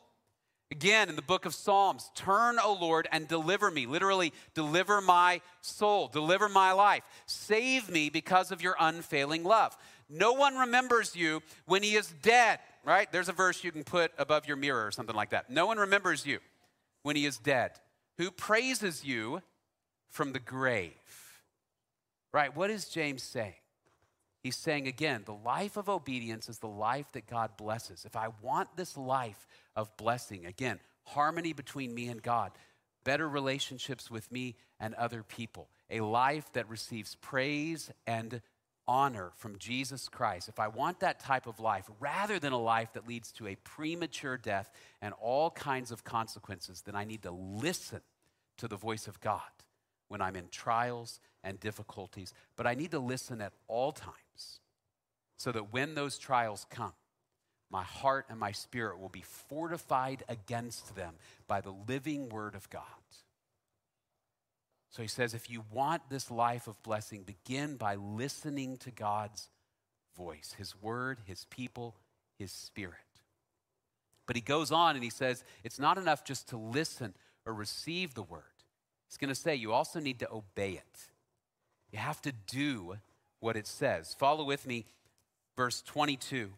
Again, 0.71 1.09
in 1.09 1.17
the 1.17 1.23
book 1.23 1.47
of 1.47 1.55
Psalms, 1.55 2.11
turn, 2.15 2.59
O 2.63 2.77
Lord, 2.79 3.09
and 3.11 3.27
deliver 3.27 3.71
me. 3.71 3.87
Literally, 3.87 4.35
deliver 4.53 5.01
my 5.01 5.41
soul, 5.63 6.09
deliver 6.09 6.49
my 6.49 6.73
life. 6.73 7.03
Save 7.27 7.89
me 7.91 8.11
because 8.11 8.53
of 8.53 8.61
your 8.61 8.77
unfailing 8.79 9.45
love. 9.45 9.77
No 10.11 10.35
one 10.35 10.57
remembers 10.57 11.17
you 11.17 11.43
when 11.67 11.83
he 11.83 11.95
is 11.95 12.13
dead, 12.23 12.59
right? 12.85 13.11
There's 13.11 13.31
a 13.31 13.33
verse 13.33 13.65
you 13.65 13.73
can 13.73 13.83
put 13.83 14.13
above 14.19 14.47
your 14.47 14.57
mirror 14.57 14.87
or 14.87 14.91
something 14.91 15.17
like 15.17 15.31
that. 15.31 15.49
No 15.49 15.67
one 15.67 15.79
remembers 15.79 16.27
you 16.27 16.39
when 17.03 17.17
he 17.17 17.25
is 17.25 17.39
dead. 17.39 17.73
Who 18.19 18.31
praises 18.31 19.05
you 19.05 19.43
from 20.11 20.33
the 20.33 20.39
grave? 20.39 20.93
Right? 22.33 22.55
What 22.55 22.71
is 22.71 22.89
James 22.89 23.23
saying? 23.23 23.55
He's 24.43 24.57
saying 24.57 24.87
again, 24.87 25.23
the 25.25 25.35
life 25.35 25.77
of 25.77 25.89
obedience 25.89 26.49
is 26.49 26.59
the 26.59 26.69
life 26.69 27.11
that 27.13 27.27
God 27.27 27.57
blesses. 27.57 28.05
If 28.05 28.17
I 28.17 28.29
want 28.41 28.77
this 28.77 28.97
life 28.97 29.47
of 29.75 29.97
blessing, 29.97 30.47
again, 30.47 30.79
harmony 31.05 31.53
between 31.53 31.95
me 31.95 32.09
and 32.09 32.23
God, 32.23 32.53
better 33.05 33.29
relationships 33.29 34.11
with 34.11 34.31
me 34.31 34.57
and 34.79 34.95
other 34.95 35.23
people, 35.23 35.69
a 35.91 36.01
life 36.01 36.53
that 36.53 36.69
receives 36.69 37.17
praise 37.17 37.91
and 38.07 38.41
honor 38.87 39.33
from 39.37 39.59
Jesus 39.59 40.09
Christ, 40.09 40.49
if 40.49 40.61
I 40.61 40.69
want 40.69 41.01
that 41.01 41.19
type 41.21 41.47
of 41.47 41.59
life 41.59 41.91
rather 41.99 42.39
than 42.39 42.53
a 42.53 42.61
life 42.61 42.93
that 42.93 43.09
leads 43.09 43.33
to 43.33 43.49
a 43.49 43.57
premature 43.57 44.37
death 44.37 44.71
and 45.03 45.15
all 45.21 45.51
kinds 45.51 45.91
of 45.91 46.05
consequences, 46.05 46.83
then 46.83 46.95
I 46.95 47.05
need 47.05 47.23
to 47.23 47.31
listen 47.33 48.01
to 48.59 48.69
the 48.69 48.77
voice 48.77 49.09
of 49.09 49.21
God 49.21 49.41
when 50.09 50.21
I'm 50.21 50.37
in 50.37 50.49
trials 50.51 51.21
and 51.45 51.61
difficulties. 51.61 52.33
But 52.57 52.67
I 52.67 52.75
need 52.75 52.91
to 52.91 52.99
listen 52.99 53.41
at 53.41 53.53
all 53.69 53.93
times 53.93 54.61
so 55.37 55.53
that 55.53 55.73
when 55.73 55.95
those 55.95 56.19
trials 56.19 56.67
come, 56.71 56.93
my 57.71 57.83
heart 57.85 58.27
and 58.29 58.41
my 58.41 58.53
spirit 58.53 58.99
will 58.99 59.11
be 59.11 59.23
fortified 59.23 60.25
against 60.29 60.97
them 60.97 61.15
by 61.47 61.61
the 61.61 61.75
living 61.87 62.29
word 62.29 62.55
of 62.55 62.69
God. 62.71 62.83
So 64.91 65.03
he 65.03 65.09
says, 65.09 65.35
if 65.35 65.51
you 65.51 65.65
want 65.71 66.09
this 66.09 66.31
life 66.31 66.67
of 66.67 66.83
blessing, 66.83 67.23
begin 67.23 67.77
by 67.77 67.95
listening 67.95 68.79
to 68.79 68.91
God's 68.91 69.51
voice, 70.17 70.55
his 70.57 70.75
word, 70.81 71.19
his 71.27 71.45
people, 71.51 71.95
his 72.39 72.51
spirit. 72.51 72.95
But 74.27 74.37
he 74.37 74.43
goes 74.43 74.73
on 74.73 74.95
and 74.95 75.05
he 75.05 75.11
says, 75.11 75.45
it's 75.63 75.79
not 75.79 75.99
enough 75.99 76.25
just 76.25 76.49
to 76.49 76.57
listen 76.57 77.15
or 77.45 77.53
receive 77.53 78.15
the 78.15 78.23
word. 78.23 78.43
He's 79.09 79.17
going 79.17 79.29
to 79.29 79.35
say, 79.35 79.55
you 79.55 79.73
also 79.73 80.01
need 80.01 80.19
to 80.21 80.31
obey 80.31 80.73
it. 80.73 81.07
You 81.91 81.99
have 81.99 82.21
to 82.23 82.33
do 82.33 82.99
what 83.41 83.57
it 83.57 83.67
says. 83.67 84.15
Follow 84.19 84.45
with 84.45 84.67
me, 84.67 84.85
verse 85.57 85.83
22. 85.83 86.51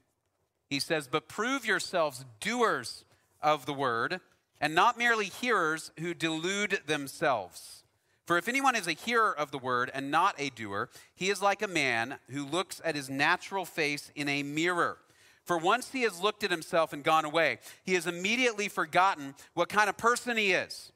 He 0.69 0.81
says, 0.81 1.09
But 1.09 1.29
prove 1.29 1.65
yourselves 1.65 2.25
doers 2.41 3.05
of 3.43 3.67
the 3.67 3.75
word, 3.75 4.21
and 4.61 4.75
not 4.75 4.99
merely 4.99 5.27
hearers 5.27 5.93
who 6.01 6.13
delude 6.13 6.81
themselves. 6.87 7.85
For 8.27 8.39
if 8.39 8.49
anyone 8.49 8.77
is 8.77 8.87
a 8.87 8.93
hearer 8.93 9.37
of 9.37 9.51
the 9.51 9.59
word 9.59 9.91
and 9.93 10.11
not 10.11 10.35
a 10.39 10.51
doer, 10.51 10.89
he 11.15 11.31
is 11.31 11.43
like 11.43 11.63
a 11.63 11.69
man 11.69 12.19
who 12.31 12.45
looks 12.45 12.81
at 12.85 12.95
his 12.95 13.11
natural 13.11 13.65
face 13.65 14.13
in 14.15 14.29
a 14.29 14.43
mirror. 14.43 14.99
For 15.45 15.59
once 15.59 15.91
he 15.91 16.03
has 16.03 16.21
looked 16.21 16.45
at 16.45 16.51
himself 16.53 16.93
and 16.93 17.03
gone 17.03 17.25
away, 17.25 17.59
he 17.83 17.95
has 17.95 18.07
immediately 18.07 18.69
forgotten 18.69 19.35
what 19.55 19.69
kind 19.69 19.89
of 19.89 19.97
person 19.97 20.37
he 20.37 20.53
is. 20.53 20.93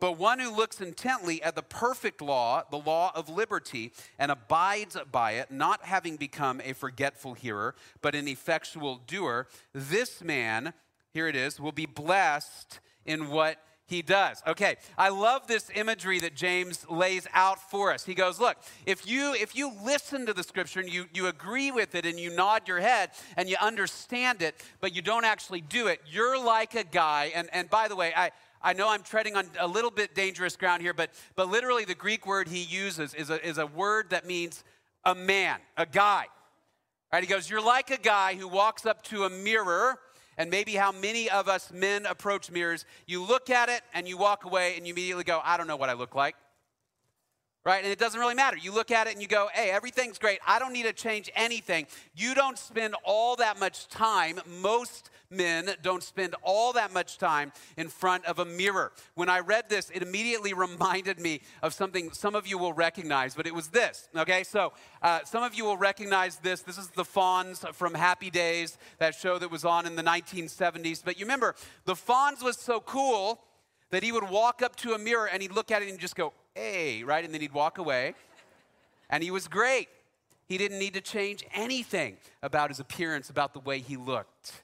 But 0.00 0.18
one 0.18 0.38
who 0.38 0.54
looks 0.54 0.80
intently 0.80 1.42
at 1.42 1.54
the 1.54 1.62
perfect 1.62 2.22
law, 2.22 2.62
the 2.70 2.78
law 2.78 3.10
of 3.14 3.28
liberty, 3.28 3.92
and 4.18 4.30
abides 4.30 4.96
by 5.10 5.32
it, 5.32 5.50
not 5.50 5.84
having 5.84 6.16
become 6.16 6.60
a 6.64 6.72
forgetful 6.72 7.34
hearer, 7.34 7.74
but 8.00 8.14
an 8.14 8.28
effectual 8.28 9.00
doer, 9.06 9.48
this 9.72 10.22
man, 10.22 10.72
here 11.12 11.26
it 11.26 11.34
is, 11.34 11.58
will 11.58 11.72
be 11.72 11.86
blessed 11.86 12.80
in 13.04 13.28
what 13.28 13.58
he 13.88 14.02
does. 14.02 14.42
Okay, 14.46 14.76
I 14.98 15.08
love 15.08 15.46
this 15.46 15.70
imagery 15.74 16.20
that 16.20 16.36
James 16.36 16.84
lays 16.90 17.26
out 17.32 17.58
for 17.70 17.90
us. 17.92 18.04
He 18.04 18.14
goes, 18.14 18.38
look, 18.38 18.58
if 18.84 19.06
you 19.06 19.32
if 19.32 19.56
you 19.56 19.72
listen 19.82 20.26
to 20.26 20.34
the 20.34 20.42
scripture 20.42 20.80
and 20.80 20.92
you, 20.92 21.06
you 21.14 21.26
agree 21.26 21.70
with 21.70 21.94
it 21.94 22.04
and 22.04 22.20
you 22.20 22.28
nod 22.28 22.68
your 22.68 22.80
head 22.80 23.10
and 23.38 23.48
you 23.48 23.56
understand 23.60 24.42
it, 24.42 24.62
but 24.80 24.94
you 24.94 25.00
don't 25.00 25.24
actually 25.24 25.62
do 25.62 25.86
it, 25.86 26.02
you're 26.06 26.38
like 26.38 26.74
a 26.74 26.84
guy, 26.84 27.32
and, 27.34 27.48
and 27.52 27.70
by 27.70 27.88
the 27.88 27.96
way, 27.96 28.12
I 28.14 28.30
I 28.62 28.72
know 28.72 28.88
I'm 28.88 29.02
treading 29.02 29.36
on 29.36 29.46
a 29.58 29.66
little 29.66 29.90
bit 29.90 30.14
dangerous 30.14 30.56
ground 30.56 30.82
here, 30.82 30.94
but, 30.94 31.10
but 31.36 31.48
literally 31.48 31.84
the 31.84 31.94
Greek 31.94 32.26
word 32.26 32.48
he 32.48 32.62
uses 32.62 33.14
is 33.14 33.30
a, 33.30 33.46
is 33.46 33.58
a 33.58 33.66
word 33.66 34.10
that 34.10 34.26
means 34.26 34.64
a 35.04 35.14
man, 35.14 35.58
a 35.76 35.86
guy. 35.86 36.26
Right? 37.12 37.22
He 37.22 37.28
goes, 37.28 37.48
You're 37.48 37.64
like 37.64 37.90
a 37.90 37.98
guy 37.98 38.34
who 38.34 38.48
walks 38.48 38.84
up 38.84 39.02
to 39.04 39.24
a 39.24 39.30
mirror 39.30 39.98
and 40.36 40.50
maybe 40.50 40.74
how 40.74 40.92
many 40.92 41.28
of 41.28 41.48
us 41.48 41.72
men 41.72 42.06
approach 42.06 42.50
mirrors. 42.50 42.84
You 43.06 43.24
look 43.24 43.50
at 43.50 43.68
it 43.68 43.82
and 43.92 44.06
you 44.08 44.16
walk 44.16 44.44
away 44.44 44.76
and 44.76 44.86
you 44.86 44.92
immediately 44.92 45.24
go, 45.24 45.40
I 45.42 45.56
don't 45.56 45.66
know 45.66 45.76
what 45.76 45.88
I 45.88 45.94
look 45.94 46.14
like. 46.14 46.36
Right? 47.68 47.84
And 47.84 47.92
it 47.92 47.98
doesn't 47.98 48.18
really 48.18 48.34
matter. 48.34 48.56
You 48.56 48.72
look 48.72 48.90
at 48.90 49.08
it 49.08 49.12
and 49.12 49.20
you 49.20 49.28
go, 49.28 49.50
hey, 49.52 49.68
everything's 49.68 50.16
great. 50.16 50.38
I 50.46 50.58
don't 50.58 50.72
need 50.72 50.84
to 50.84 50.94
change 50.94 51.30
anything. 51.36 51.86
You 52.16 52.34
don't 52.34 52.56
spend 52.56 52.94
all 53.04 53.36
that 53.36 53.60
much 53.60 53.88
time, 53.88 54.40
most 54.62 55.10
men 55.28 55.68
don't 55.82 56.02
spend 56.02 56.34
all 56.42 56.72
that 56.72 56.94
much 56.94 57.18
time 57.18 57.52
in 57.76 57.90
front 57.90 58.24
of 58.24 58.38
a 58.38 58.46
mirror. 58.46 58.92
When 59.16 59.28
I 59.28 59.40
read 59.40 59.68
this, 59.68 59.90
it 59.90 60.00
immediately 60.00 60.54
reminded 60.54 61.20
me 61.20 61.42
of 61.62 61.74
something 61.74 62.10
some 62.10 62.34
of 62.34 62.46
you 62.46 62.56
will 62.56 62.72
recognize, 62.72 63.34
but 63.34 63.46
it 63.46 63.54
was 63.54 63.68
this. 63.68 64.08
Okay, 64.16 64.44
so 64.44 64.72
uh, 65.02 65.20
some 65.26 65.42
of 65.42 65.54
you 65.54 65.66
will 65.66 65.76
recognize 65.76 66.38
this. 66.38 66.62
This 66.62 66.78
is 66.78 66.88
the 66.88 67.04
Fonz 67.04 67.70
from 67.74 67.92
Happy 67.92 68.30
Days, 68.30 68.78
that 68.96 69.14
show 69.14 69.38
that 69.38 69.50
was 69.50 69.66
on 69.66 69.84
in 69.84 69.94
the 69.94 70.02
1970s. 70.02 71.02
But 71.04 71.18
you 71.18 71.26
remember, 71.26 71.54
the 71.84 71.92
Fonz 71.92 72.42
was 72.42 72.56
so 72.56 72.80
cool 72.80 73.42
that 73.90 74.02
he 74.02 74.12
would 74.12 74.28
walk 74.30 74.62
up 74.62 74.76
to 74.76 74.94
a 74.94 74.98
mirror 74.98 75.28
and 75.28 75.42
he'd 75.42 75.52
look 75.52 75.70
at 75.70 75.82
it 75.82 75.88
and 75.88 75.98
just 75.98 76.16
go, 76.16 76.32
hey, 76.58 77.02
right? 77.04 77.24
And 77.24 77.32
then 77.32 77.40
he'd 77.40 77.52
walk 77.52 77.78
away. 77.78 78.14
And 79.10 79.22
he 79.22 79.30
was 79.30 79.48
great. 79.48 79.88
He 80.46 80.58
didn't 80.58 80.78
need 80.78 80.94
to 80.94 81.00
change 81.00 81.44
anything 81.54 82.16
about 82.42 82.70
his 82.70 82.80
appearance, 82.80 83.30
about 83.30 83.52
the 83.52 83.60
way 83.60 83.78
he 83.80 83.96
looked 83.96 84.62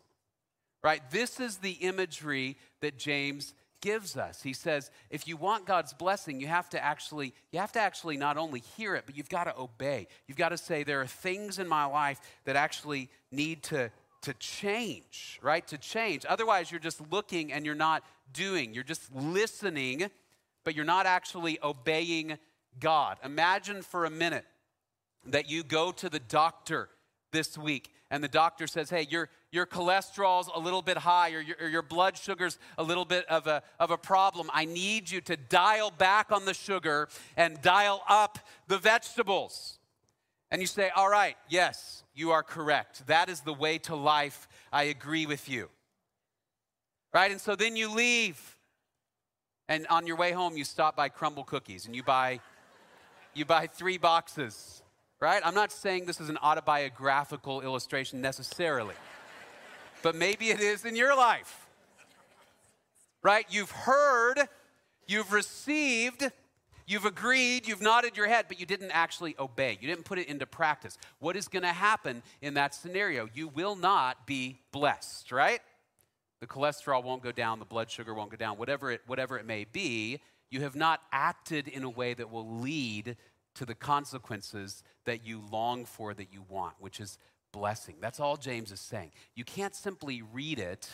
right? 0.85 1.01
This 1.11 1.41
is 1.41 1.57
the 1.57 1.73
imagery 1.73 2.59
that 2.81 2.99
James 2.99 3.55
gives 3.81 4.17
us. 4.17 4.43
He 4.43 4.53
says, 4.53 4.91
if 5.11 5.27
you 5.27 5.37
want 5.37 5.67
God's 5.67 5.95
blessing, 5.95 6.41
you 6.41 6.47
have 6.47 6.69
to 6.71 6.85
actually 6.85 7.33
you 7.51 7.59
have 7.59 7.73
to 7.73 7.81
actually 7.81 8.19
not 8.19 8.37
only 8.37 8.61
hear 8.77 8.95
it, 8.95 9.05
but 9.07 9.17
you've 9.17 9.31
got 9.31 9.45
to 9.45 9.59
obey. 9.59 10.07
You've 10.29 10.37
got 10.37 10.51
to 10.51 10.59
say 10.59 10.85
there 10.85 11.01
are 11.01 11.07
things 11.07 11.59
in 11.59 11.67
my 11.67 11.87
life 11.87 12.21
that 12.45 12.55
actually 12.55 13.09
need 13.33 13.63
to 13.65 13.91
to 14.23 14.35
change, 14.35 15.39
right? 15.43 15.67
To 15.69 15.79
change. 15.79 16.25
Otherwise, 16.29 16.71
you're 16.71 16.81
just 16.81 17.01
looking 17.11 17.53
and 17.53 17.67
you're 17.67 17.75
not 17.75 18.05
doing. 18.33 18.73
You're 18.73 18.85
just 18.85 19.15
listening, 19.15 20.11
but 20.65 20.75
you're 20.75 20.85
not 20.85 21.07
actually 21.07 21.59
obeying 21.63 22.39
God. 22.81 23.19
Imagine 23.25 23.83
for 23.83 24.05
a 24.05 24.11
minute 24.11 24.45
that 25.27 25.49
you 25.49 25.63
go 25.63 25.93
to 25.93 26.09
the 26.09 26.19
doctor 26.19 26.89
this 27.33 27.57
week 27.57 27.91
and 28.11 28.23
the 28.23 28.29
doctor 28.29 28.67
says, 28.67 28.91
hey, 28.91 29.07
your, 29.11 29.29
your 29.51 29.67
cholesterol's 29.67 30.49
a 30.55 30.61
little 30.61 30.83
bit 30.83 30.97
high 30.97 31.33
or 31.33 31.41
your, 31.41 31.69
your 31.69 31.83
blood 31.83 32.17
sugar's 32.17 32.59
a 32.79 32.83
little 32.83 33.05
bit 33.05 33.27
of 33.27 33.47
a, 33.47 33.63
of 33.81 33.91
a 33.91 33.97
problem. 33.97 34.51
I 34.53 34.67
need 34.67 35.11
you 35.11 35.21
to 35.23 35.37
dial 35.37 35.91
back 35.91 36.31
on 36.31 36.45
the 36.45 36.55
sugar 36.55 37.09
and 37.37 37.61
dial 37.61 38.03
up 38.09 38.39
the 38.69 38.79
vegetables. 38.79 39.79
And 40.51 40.61
you 40.61 40.67
say, 40.69 40.91
all 40.95 41.09
right, 41.09 41.37
yes, 41.49 42.05
you 42.15 42.31
are 42.31 42.45
correct. 42.45 43.07
That 43.09 43.29
is 43.29 43.41
the 43.41 43.55
way 43.55 43.79
to 43.79 43.97
life. 43.97 44.47
I 44.73 44.85
agree 44.85 45.27
with 45.27 45.49
you. 45.49 45.69
Right? 47.13 47.33
And 47.33 47.41
so 47.41 47.57
then 47.57 47.75
you 47.75 47.93
leave. 47.93 48.54
And 49.69 49.87
on 49.89 50.07
your 50.07 50.17
way 50.17 50.33
home, 50.33 50.57
you 50.57 50.65
stop 50.65 50.95
by 50.97 51.09
Crumbl 51.09 51.47
Cookies 51.47 51.87
and 51.87 51.97
you 51.97 52.03
buy, 52.03 52.41
you 53.33 53.45
buy 53.45 53.67
three 53.67 53.99
boxes 53.99 54.83
right? 55.25 55.41
I'm 55.43 55.55
not 55.55 55.73
saying 55.73 56.05
this 56.05 56.21
is 56.21 56.29
an 56.29 56.37
autobiographical 56.43 57.63
illustration 57.63 58.21
necessarily, 58.21 58.95
but 60.03 60.15
maybe 60.15 60.51
it 60.51 60.61
is 60.61 60.85
in 60.85 60.97
your 60.97 61.17
life, 61.17 61.67
right? 63.23 63.47
You've 63.49 63.71
heard, 63.71 64.39
you've 65.07 65.33
received, 65.33 66.31
you've 66.87 67.07
agreed, 67.07 67.67
you've 67.67 67.81
nodded 67.81 68.19
your 68.19 68.29
head, 68.29 68.47
but 68.49 68.61
you 68.61 68.67
didn't 68.67 68.91
actually 68.91 69.35
obey. 69.39 69.79
You 69.81 69.89
didn't 69.89 70.05
put 70.05 70.19
it 70.19 70.29
into 70.29 70.45
practice. 70.45 70.99
What 71.21 71.37
is 71.37 71.49
going 71.49 71.63
to 71.63 71.69
happen 71.69 72.23
in 72.43 72.53
that 72.55 72.75
scenario? 72.75 73.27
You 73.33 73.49
will 73.49 73.77
not 73.77 74.27
be 74.27 74.61
blessed, 74.73 75.33
right? 75.33 75.61
The 76.41 76.47
cholesterol 76.47 77.03
won't 77.03 77.23
go 77.23 77.33
down, 77.33 77.59
the 77.59 77.65
blood 77.65 77.91
sugar 77.91 78.13
won't 78.15 78.31
go 78.31 78.37
down, 78.37 78.59
whatever 78.59 78.91
it, 78.91 79.01
whatever 79.07 79.39
it 79.39 79.47
may 79.47 79.65
be. 79.65 80.21
You 80.51 80.61
have 80.61 80.77
not 80.77 81.01
acted 81.13 81.69
in 81.69 81.85
a 81.85 81.91
way 81.91 82.15
that 82.15 82.31
will 82.31 82.59
lead 82.61 83.17
to 83.55 83.65
the 83.65 83.75
consequences 83.75 84.83
that 85.05 85.25
you 85.25 85.43
long 85.51 85.85
for, 85.85 86.13
that 86.15 86.33
you 86.33 86.45
want, 86.49 86.75
which 86.81 87.01
is 87.01 87.19
blessing. 87.53 87.97
That's 88.01 88.21
all 88.21 88.37
James 88.37 88.73
is 88.73 88.81
saying. 88.81 89.13
You 89.35 89.45
can't 89.45 89.75
simply 89.75 90.23
read 90.23 90.59
it, 90.59 90.89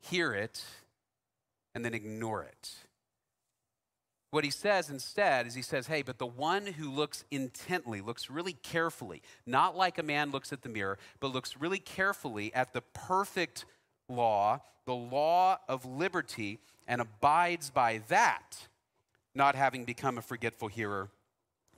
hear 0.00 0.32
it, 0.32 0.64
and 1.74 1.84
then 1.84 1.94
ignore 1.94 2.42
it. 2.42 2.70
What 4.30 4.44
he 4.44 4.50
says 4.50 4.88
instead 4.88 5.46
is 5.46 5.54
he 5.54 5.60
says, 5.60 5.88
hey, 5.88 6.00
but 6.00 6.16
the 6.16 6.26
one 6.26 6.66
who 6.66 6.90
looks 6.90 7.26
intently, 7.30 8.00
looks 8.00 8.30
really 8.30 8.54
carefully, 8.54 9.20
not 9.44 9.76
like 9.76 9.98
a 9.98 10.02
man 10.02 10.30
looks 10.30 10.54
at 10.54 10.62
the 10.62 10.70
mirror, 10.70 10.98
but 11.20 11.34
looks 11.34 11.58
really 11.58 11.78
carefully 11.78 12.52
at 12.54 12.72
the 12.72 12.80
perfect 12.80 13.66
law, 14.08 14.60
the 14.86 14.94
law 14.94 15.58
of 15.68 15.84
liberty, 15.84 16.58
and 16.86 17.00
abides 17.00 17.70
by 17.70 18.02
that, 18.08 18.68
not 19.34 19.54
having 19.54 19.84
become 19.84 20.18
a 20.18 20.22
forgetful 20.22 20.68
hearer 20.68 21.10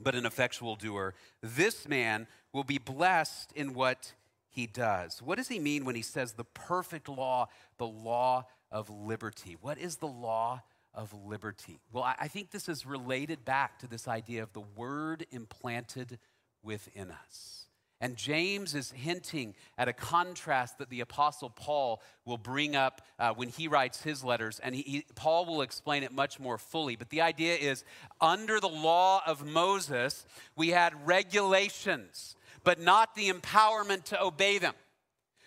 but 0.01 0.15
an 0.15 0.27
effectual 0.27 0.77
doer. 0.77 1.15
This 1.41 1.89
man 1.89 2.27
will 2.53 2.65
be 2.65 2.79
blessed 2.79 3.53
in 3.53 3.75
what 3.75 4.13
he 4.49 4.67
does. 4.67 5.21
What 5.23 5.39
does 5.39 5.49
he 5.49 5.59
mean 5.59 5.85
when 5.85 5.95
he 5.95 6.03
says 6.03 6.33
the 6.33 6.45
perfect 6.45 7.09
law, 7.09 7.49
the 7.79 7.87
law 7.87 8.47
of 8.71 8.89
liberty? 8.91 9.57
What 9.61 9.79
is 9.79 9.97
the 9.97 10.07
law 10.07 10.63
of 10.93 11.13
liberty? 11.13 11.81
Well, 11.93 12.05
I 12.05 12.29
think 12.29 12.51
this 12.51 12.69
is 12.69 12.87
related 12.87 13.45
back 13.45 13.79
to 13.81 13.87
this 13.87 14.07
idea 14.07 14.43
of 14.43 14.53
the 14.53 14.63
word 14.77 15.27
implanted 15.31 16.19
within 16.63 17.11
us. 17.11 17.67
And 18.01 18.17
James 18.17 18.75
is 18.75 18.91
hinting 18.91 19.55
at 19.79 19.89
a 19.89 19.93
contrast 19.93 20.79
that 20.79 20.91
the 20.91 21.01
Apostle 21.01 21.49
Paul 21.49 22.03
will 22.25 22.37
bring 22.37 22.77
up 22.77 23.03
uh, 23.19 23.33
when 23.33 23.49
he 23.49 23.69
writes 23.69 24.03
his 24.03 24.25
letters. 24.25 24.61
And 24.63 24.75
he, 24.75 24.83
he, 24.83 25.05
Paul 25.15 25.47
will 25.47 25.63
explain 25.63 26.03
it 26.03 26.13
much 26.13 26.41
more 26.41 26.59
fully. 26.59 26.97
But 26.97 27.11
the 27.11 27.23
idea 27.23 27.55
is 27.55 27.85
under 28.21 28.61
the 28.61 28.69
law 28.69 29.23
of 29.27 29.47
Moses, 29.47 30.27
we 30.57 30.71
had 30.71 31.07
regulations, 31.07 32.37
but 32.63 32.81
not 32.81 33.15
the 33.15 33.31
empowerment 33.31 34.05
to 34.05 34.23
obey 34.23 34.59
them. 34.59 34.75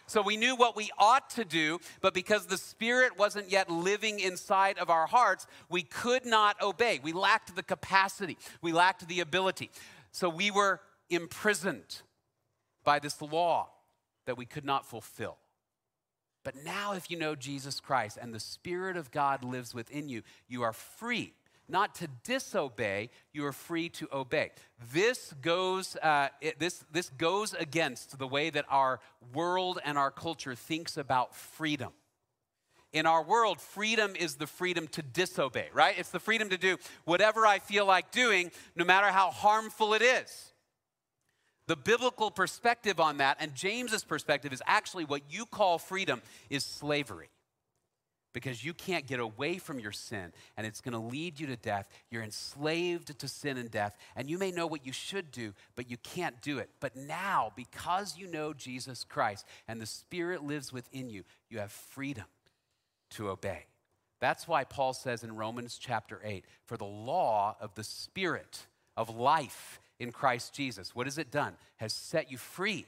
So 0.07 0.21
we 0.21 0.37
knew 0.37 0.55
what 0.55 0.77
we 0.77 0.89
ought 0.97 1.29
to 1.31 1.43
do, 1.43 1.79
but 1.99 2.13
because 2.13 2.45
the 2.45 2.57
Spirit 2.57 3.19
wasn't 3.19 3.51
yet 3.51 3.69
living 3.69 4.21
inside 4.21 4.77
of 4.77 4.89
our 4.89 5.05
hearts, 5.05 5.47
we 5.69 5.83
could 5.83 6.25
not 6.25 6.61
obey. 6.61 7.01
We 7.03 7.11
lacked 7.11 7.57
the 7.57 7.63
capacity, 7.63 8.37
we 8.61 8.71
lacked 8.71 9.05
the 9.09 9.19
ability. 9.19 9.69
So 10.13 10.29
we 10.29 10.49
were 10.49 10.79
imprisoned 11.09 12.01
by 12.87 12.99
this 12.99 13.21
law 13.21 13.67
that 14.27 14.37
we 14.37 14.45
could 14.45 14.63
not 14.63 14.85
fulfill. 14.85 15.35
But 16.45 16.55
now, 16.63 16.93
if 16.93 17.11
you 17.11 17.17
know 17.17 17.35
Jesus 17.35 17.81
Christ 17.81 18.17
and 18.21 18.33
the 18.33 18.39
Spirit 18.39 18.95
of 18.95 19.11
God 19.11 19.43
lives 19.43 19.75
within 19.75 20.07
you, 20.07 20.21
you 20.47 20.63
are 20.63 20.71
free. 20.71 21.33
not 21.69 21.95
to 21.95 22.07
disobey, 22.23 23.09
you 23.33 23.45
are 23.45 23.51
free 23.51 23.89
to 23.89 24.07
obey. 24.11 24.51
This 24.93 25.33
goes, 25.41 25.95
uh, 25.97 26.29
it, 26.39 26.59
this, 26.59 26.85
this 26.91 27.09
goes 27.09 27.53
against 27.53 28.17
the 28.17 28.27
way 28.27 28.49
that 28.49 28.65
our 28.69 28.99
world 29.33 29.79
and 29.83 29.97
our 29.97 30.11
culture 30.11 30.55
thinks 30.55 30.97
about 30.97 31.35
freedom. 31.35 31.91
In 32.93 33.05
our 33.05 33.21
world, 33.21 33.59
freedom 33.59 34.15
is 34.15 34.35
the 34.35 34.47
freedom 34.47 34.87
to 34.89 35.01
disobey, 35.01 35.67
right? 35.73 35.95
It's 35.99 36.09
the 36.09 36.19
freedom 36.21 36.49
to 36.49 36.57
do 36.57 36.77
whatever 37.03 37.45
I 37.45 37.59
feel 37.59 37.85
like 37.85 38.11
doing, 38.11 38.51
no 38.75 38.85
matter 38.85 39.07
how 39.07 39.29
harmful 39.29 39.93
it 39.93 40.01
is. 40.01 40.53
The 41.67 41.75
biblical 41.75 42.31
perspective 42.31 42.99
on 42.99 43.17
that, 43.17 43.37
and 43.39 43.53
James's 43.53 44.03
perspective, 44.03 44.53
is 44.53 44.63
actually 44.65 45.05
what 45.05 45.21
you 45.29 45.45
call 45.45 45.77
freedom 45.77 46.21
is 46.49 46.65
slavery 46.65 47.29
because 48.33 48.63
you 48.63 48.73
can't 48.73 49.07
get 49.07 49.19
away 49.19 49.57
from 49.57 49.79
your 49.79 49.91
sin 49.91 50.31
and 50.55 50.67
it's 50.67 50.79
going 50.79 50.93
to 50.93 50.99
lead 50.99 51.39
you 51.39 51.47
to 51.47 51.55
death. 51.57 51.89
You're 52.09 52.23
enslaved 52.23 53.19
to 53.19 53.27
sin 53.27 53.57
and 53.57 53.69
death, 53.69 53.97
and 54.15 54.29
you 54.29 54.37
may 54.37 54.51
know 54.51 54.67
what 54.67 54.85
you 54.85 54.93
should 54.93 55.31
do, 55.31 55.53
but 55.75 55.89
you 55.89 55.97
can't 55.97 56.39
do 56.41 56.59
it. 56.59 56.69
But 56.79 56.95
now, 56.95 57.51
because 57.55 58.17
you 58.17 58.27
know 58.27 58.53
Jesus 58.53 59.03
Christ 59.03 59.45
and 59.67 59.81
the 59.81 59.85
Spirit 59.85 60.43
lives 60.43 60.71
within 60.71 61.09
you, 61.09 61.23
you 61.49 61.59
have 61.59 61.71
freedom 61.71 62.25
to 63.11 63.29
obey. 63.29 63.65
That's 64.19 64.47
why 64.47 64.63
Paul 64.63 64.93
says 64.93 65.23
in 65.23 65.35
Romans 65.35 65.77
chapter 65.79 66.21
8 66.23 66.45
for 66.65 66.77
the 66.77 66.85
law 66.85 67.57
of 67.59 67.75
the 67.75 67.83
Spirit 67.83 68.67
of 68.95 69.09
life 69.09 69.79
in 69.99 70.11
Christ 70.11 70.53
Jesus, 70.53 70.95
what 70.95 71.07
has 71.07 71.17
it 71.17 71.31
done? 71.31 71.53
Has 71.77 71.93
set 71.93 72.31
you 72.31 72.37
free 72.37 72.85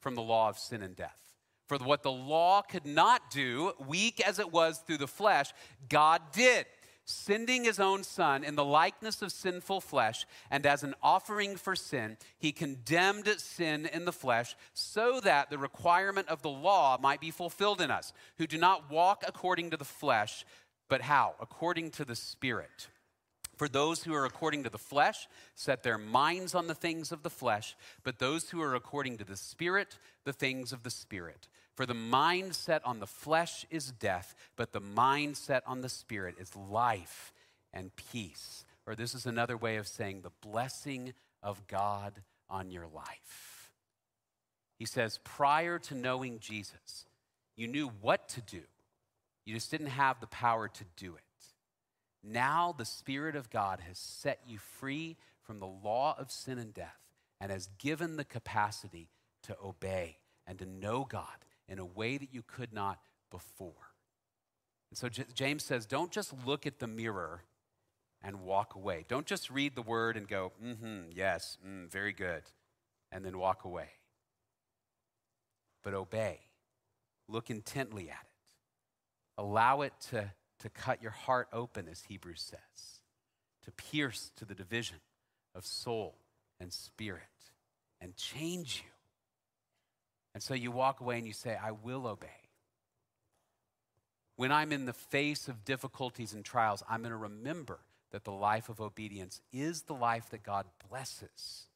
from 0.00 0.14
the 0.14 0.22
law 0.22 0.48
of 0.48 0.58
sin 0.58 0.82
and 0.82 0.96
death. 0.96 1.18
For 1.66 1.76
what 1.78 2.02
the 2.02 2.10
law 2.10 2.62
could 2.62 2.86
not 2.86 3.30
do, 3.30 3.72
weak 3.86 4.26
as 4.26 4.38
it 4.38 4.52
was 4.52 4.78
through 4.78 4.98
the 4.98 5.06
flesh, 5.06 5.52
God 5.88 6.22
did, 6.32 6.64
sending 7.04 7.64
his 7.64 7.78
own 7.78 8.04
Son 8.04 8.42
in 8.42 8.54
the 8.54 8.64
likeness 8.64 9.20
of 9.20 9.32
sinful 9.32 9.82
flesh, 9.82 10.26
and 10.50 10.64
as 10.64 10.82
an 10.82 10.94
offering 11.02 11.56
for 11.56 11.76
sin, 11.76 12.16
he 12.38 12.52
condemned 12.52 13.28
sin 13.38 13.86
in 13.86 14.06
the 14.06 14.12
flesh, 14.12 14.56
so 14.72 15.20
that 15.20 15.50
the 15.50 15.58
requirement 15.58 16.28
of 16.28 16.40
the 16.40 16.48
law 16.48 16.98
might 17.00 17.20
be 17.20 17.30
fulfilled 17.30 17.82
in 17.82 17.90
us, 17.90 18.14
who 18.38 18.46
do 18.46 18.56
not 18.56 18.90
walk 18.90 19.22
according 19.26 19.70
to 19.70 19.76
the 19.76 19.84
flesh, 19.84 20.46
but 20.88 21.02
how? 21.02 21.34
According 21.40 21.90
to 21.92 22.04
the 22.04 22.16
Spirit. 22.16 22.88
For 23.58 23.68
those 23.68 24.04
who 24.04 24.14
are 24.14 24.24
according 24.24 24.62
to 24.62 24.70
the 24.70 24.78
flesh 24.78 25.26
set 25.56 25.82
their 25.82 25.98
minds 25.98 26.54
on 26.54 26.68
the 26.68 26.76
things 26.76 27.10
of 27.10 27.24
the 27.24 27.30
flesh, 27.30 27.76
but 28.04 28.20
those 28.20 28.50
who 28.50 28.62
are 28.62 28.76
according 28.76 29.18
to 29.18 29.24
the 29.24 29.36
Spirit, 29.36 29.98
the 30.24 30.32
things 30.32 30.72
of 30.72 30.84
the 30.84 30.90
Spirit. 30.90 31.48
For 31.74 31.84
the 31.84 31.92
mind 31.92 32.54
set 32.54 32.86
on 32.86 33.00
the 33.00 33.06
flesh 33.06 33.66
is 33.68 33.90
death, 33.90 34.36
but 34.54 34.72
the 34.72 34.80
mind 34.80 35.36
set 35.36 35.64
on 35.66 35.80
the 35.80 35.88
Spirit 35.88 36.36
is 36.38 36.54
life 36.54 37.32
and 37.74 37.94
peace. 37.96 38.64
Or 38.86 38.94
this 38.94 39.12
is 39.12 39.26
another 39.26 39.56
way 39.56 39.76
of 39.76 39.88
saying 39.88 40.22
the 40.22 40.30
blessing 40.48 41.12
of 41.42 41.66
God 41.66 42.14
on 42.48 42.70
your 42.70 42.86
life. 42.86 43.72
He 44.78 44.86
says, 44.86 45.18
prior 45.24 45.80
to 45.80 45.96
knowing 45.96 46.38
Jesus, 46.38 47.06
you 47.56 47.66
knew 47.66 47.88
what 48.00 48.28
to 48.30 48.40
do, 48.40 48.62
you 49.44 49.54
just 49.54 49.72
didn't 49.72 49.88
have 49.88 50.20
the 50.20 50.28
power 50.28 50.68
to 50.68 50.84
do 50.96 51.16
it. 51.16 51.22
Now 52.22 52.74
the 52.76 52.84
Spirit 52.84 53.36
of 53.36 53.50
God 53.50 53.80
has 53.86 53.98
set 53.98 54.40
you 54.46 54.58
free 54.58 55.16
from 55.42 55.60
the 55.60 55.66
law 55.66 56.16
of 56.18 56.30
sin 56.30 56.58
and 56.58 56.74
death 56.74 57.00
and 57.40 57.50
has 57.50 57.68
given 57.78 58.16
the 58.16 58.24
capacity 58.24 59.10
to 59.44 59.56
obey 59.64 60.18
and 60.46 60.58
to 60.58 60.66
know 60.66 61.06
God 61.08 61.44
in 61.68 61.78
a 61.78 61.84
way 61.84 62.18
that 62.18 62.32
you 62.32 62.42
could 62.42 62.72
not 62.72 62.98
before. 63.30 63.92
And 64.90 64.98
so 64.98 65.08
J- 65.08 65.26
James 65.34 65.64
says, 65.64 65.86
don't 65.86 66.10
just 66.10 66.34
look 66.46 66.66
at 66.66 66.78
the 66.78 66.86
mirror 66.86 67.42
and 68.22 68.40
walk 68.40 68.74
away. 68.74 69.04
Don't 69.08 69.26
just 69.26 69.50
read 69.50 69.74
the 69.74 69.82
word 69.82 70.16
and 70.16 70.26
go, 70.26 70.52
mm 70.64 70.76
hmm, 70.76 71.10
yes, 71.14 71.58
mm, 71.66 71.90
very 71.90 72.12
good, 72.12 72.42
and 73.12 73.24
then 73.24 73.38
walk 73.38 73.64
away. 73.64 73.90
But 75.84 75.94
obey. 75.94 76.40
Look 77.28 77.50
intently 77.50 78.08
at 78.10 78.24
it. 78.24 78.52
Allow 79.36 79.82
it 79.82 79.92
to 80.10 80.32
to 80.60 80.68
cut 80.68 81.02
your 81.02 81.12
heart 81.12 81.48
open, 81.52 81.88
as 81.88 82.04
Hebrews 82.08 82.42
says, 82.42 83.00
to 83.64 83.70
pierce 83.70 84.32
to 84.36 84.44
the 84.44 84.54
division 84.54 84.98
of 85.54 85.64
soul 85.64 86.16
and 86.60 86.72
spirit 86.72 87.22
and 88.00 88.16
change 88.16 88.82
you. 88.84 88.90
And 90.34 90.42
so 90.42 90.54
you 90.54 90.70
walk 90.70 91.00
away 91.00 91.18
and 91.18 91.26
you 91.26 91.32
say, 91.32 91.56
I 91.60 91.72
will 91.72 92.06
obey. 92.06 92.28
When 94.36 94.52
I'm 94.52 94.72
in 94.72 94.84
the 94.86 94.92
face 94.92 95.48
of 95.48 95.64
difficulties 95.64 96.32
and 96.32 96.44
trials, 96.44 96.82
I'm 96.88 97.00
going 97.00 97.10
to 97.10 97.16
remember 97.16 97.80
that 98.12 98.24
the 98.24 98.32
life 98.32 98.68
of 98.68 98.80
obedience 98.80 99.40
is 99.52 99.82
the 99.82 99.94
life 99.94 100.30
that 100.30 100.42
God 100.42 100.66
blesses. 100.88 101.66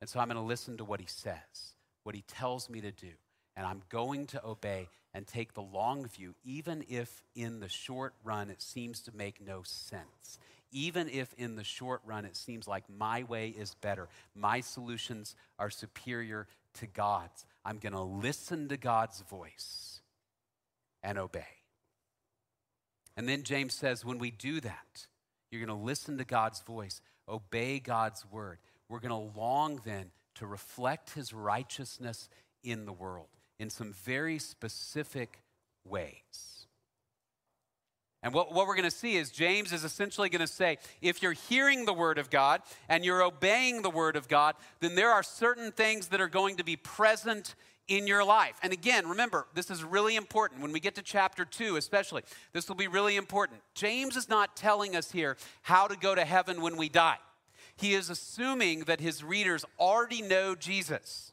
And 0.00 0.08
so 0.08 0.20
I'm 0.20 0.28
going 0.28 0.36
to 0.36 0.42
listen 0.42 0.78
to 0.78 0.84
what 0.84 1.00
He 1.00 1.06
says, 1.06 1.74
what 2.02 2.14
He 2.14 2.22
tells 2.22 2.70
me 2.70 2.80
to 2.80 2.90
do, 2.90 3.12
and 3.60 3.68
I'm 3.68 3.82
going 3.90 4.24
to 4.28 4.42
obey 4.42 4.88
and 5.12 5.26
take 5.26 5.52
the 5.52 5.60
long 5.60 6.06
view, 6.06 6.34
even 6.44 6.82
if 6.88 7.22
in 7.36 7.60
the 7.60 7.68
short 7.68 8.14
run 8.24 8.48
it 8.48 8.62
seems 8.62 9.00
to 9.00 9.14
make 9.14 9.46
no 9.46 9.60
sense. 9.64 10.38
Even 10.72 11.10
if 11.10 11.34
in 11.34 11.56
the 11.56 11.64
short 11.64 12.00
run 12.06 12.24
it 12.24 12.38
seems 12.38 12.66
like 12.66 12.84
my 12.88 13.22
way 13.24 13.48
is 13.48 13.74
better, 13.82 14.08
my 14.34 14.60
solutions 14.60 15.36
are 15.58 15.68
superior 15.68 16.46
to 16.72 16.86
God's. 16.86 17.44
I'm 17.62 17.76
going 17.76 17.92
to 17.92 18.00
listen 18.00 18.68
to 18.68 18.78
God's 18.78 19.20
voice 19.28 20.00
and 21.02 21.18
obey. 21.18 21.44
And 23.14 23.28
then 23.28 23.42
James 23.42 23.74
says, 23.74 24.06
when 24.06 24.16
we 24.16 24.30
do 24.30 24.62
that, 24.62 25.06
you're 25.50 25.66
going 25.66 25.78
to 25.78 25.84
listen 25.84 26.16
to 26.16 26.24
God's 26.24 26.62
voice, 26.62 27.02
obey 27.28 27.78
God's 27.78 28.24
word. 28.32 28.56
We're 28.88 29.00
going 29.00 29.10
to 29.10 29.38
long 29.38 29.82
then 29.84 30.12
to 30.36 30.46
reflect 30.46 31.10
his 31.10 31.34
righteousness 31.34 32.30
in 32.64 32.86
the 32.86 32.92
world 32.94 33.28
in 33.60 33.68
some 33.68 33.92
very 33.92 34.38
specific 34.38 35.42
ways. 35.84 36.66
And 38.22 38.34
what, 38.34 38.52
what 38.52 38.66
we're 38.66 38.74
going 38.74 38.90
to 38.90 38.90
see 38.90 39.16
is 39.16 39.30
James 39.30 39.72
is 39.72 39.84
essentially 39.84 40.28
going 40.28 40.40
to 40.40 40.46
say 40.46 40.78
if 41.00 41.22
you're 41.22 41.32
hearing 41.32 41.84
the 41.84 41.92
word 41.92 42.18
of 42.18 42.30
God 42.30 42.62
and 42.88 43.04
you're 43.04 43.22
obeying 43.22 43.82
the 43.82 43.90
word 43.90 44.16
of 44.16 44.28
God, 44.28 44.56
then 44.80 44.94
there 44.94 45.10
are 45.10 45.22
certain 45.22 45.72
things 45.72 46.08
that 46.08 46.20
are 46.20 46.28
going 46.28 46.56
to 46.56 46.64
be 46.64 46.76
present 46.76 47.54
in 47.86 48.06
your 48.06 48.24
life. 48.24 48.54
And 48.62 48.72
again, 48.72 49.06
remember, 49.06 49.46
this 49.54 49.70
is 49.70 49.84
really 49.84 50.16
important. 50.16 50.62
When 50.62 50.72
we 50.72 50.80
get 50.80 50.94
to 50.94 51.02
chapter 51.02 51.44
two, 51.44 51.76
especially, 51.76 52.22
this 52.52 52.68
will 52.68 52.76
be 52.76 52.88
really 52.88 53.16
important. 53.16 53.60
James 53.74 54.16
is 54.16 54.28
not 54.28 54.56
telling 54.56 54.96
us 54.96 55.12
here 55.12 55.36
how 55.62 55.86
to 55.86 55.96
go 55.96 56.14
to 56.14 56.24
heaven 56.24 56.62
when 56.62 56.76
we 56.76 56.88
die, 56.88 57.18
he 57.76 57.94
is 57.94 58.08
assuming 58.08 58.80
that 58.80 59.00
his 59.00 59.22
readers 59.24 59.64
already 59.78 60.22
know 60.22 60.54
Jesus 60.54 61.32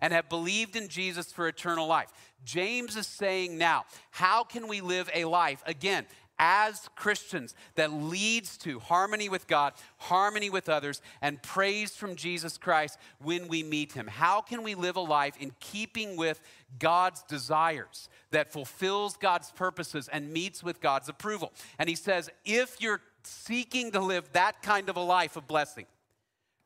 and 0.00 0.12
have 0.12 0.28
believed 0.28 0.76
in 0.76 0.88
Jesus 0.88 1.32
for 1.32 1.48
eternal 1.48 1.86
life. 1.86 2.08
James 2.44 2.96
is 2.96 3.06
saying 3.06 3.58
now, 3.58 3.84
how 4.10 4.44
can 4.44 4.68
we 4.68 4.80
live 4.80 5.10
a 5.14 5.24
life, 5.24 5.62
again, 5.66 6.06
as 6.38 6.88
Christians 6.94 7.54
that 7.74 7.92
leads 7.92 8.56
to 8.58 8.78
harmony 8.78 9.28
with 9.28 9.46
God, 9.46 9.72
harmony 9.96 10.50
with 10.50 10.68
others, 10.68 11.02
and 11.20 11.42
praise 11.42 11.96
from 11.96 12.14
Jesus 12.14 12.56
Christ 12.56 12.98
when 13.20 13.48
we 13.48 13.62
meet 13.62 13.92
Him? 13.92 14.06
How 14.06 14.40
can 14.40 14.62
we 14.62 14.74
live 14.74 14.96
a 14.96 15.00
life 15.00 15.36
in 15.40 15.52
keeping 15.60 16.16
with 16.16 16.40
God's 16.78 17.22
desires 17.24 18.08
that 18.30 18.52
fulfills 18.52 19.16
God's 19.16 19.50
purposes 19.50 20.08
and 20.08 20.32
meets 20.32 20.62
with 20.62 20.80
God's 20.80 21.08
approval? 21.08 21.52
And 21.78 21.88
He 21.88 21.96
says, 21.96 22.30
if 22.44 22.80
you're 22.80 23.00
seeking 23.24 23.90
to 23.92 24.00
live 24.00 24.32
that 24.32 24.62
kind 24.62 24.88
of 24.88 24.96
a 24.96 25.02
life 25.02 25.36
of 25.36 25.48
blessing, 25.48 25.86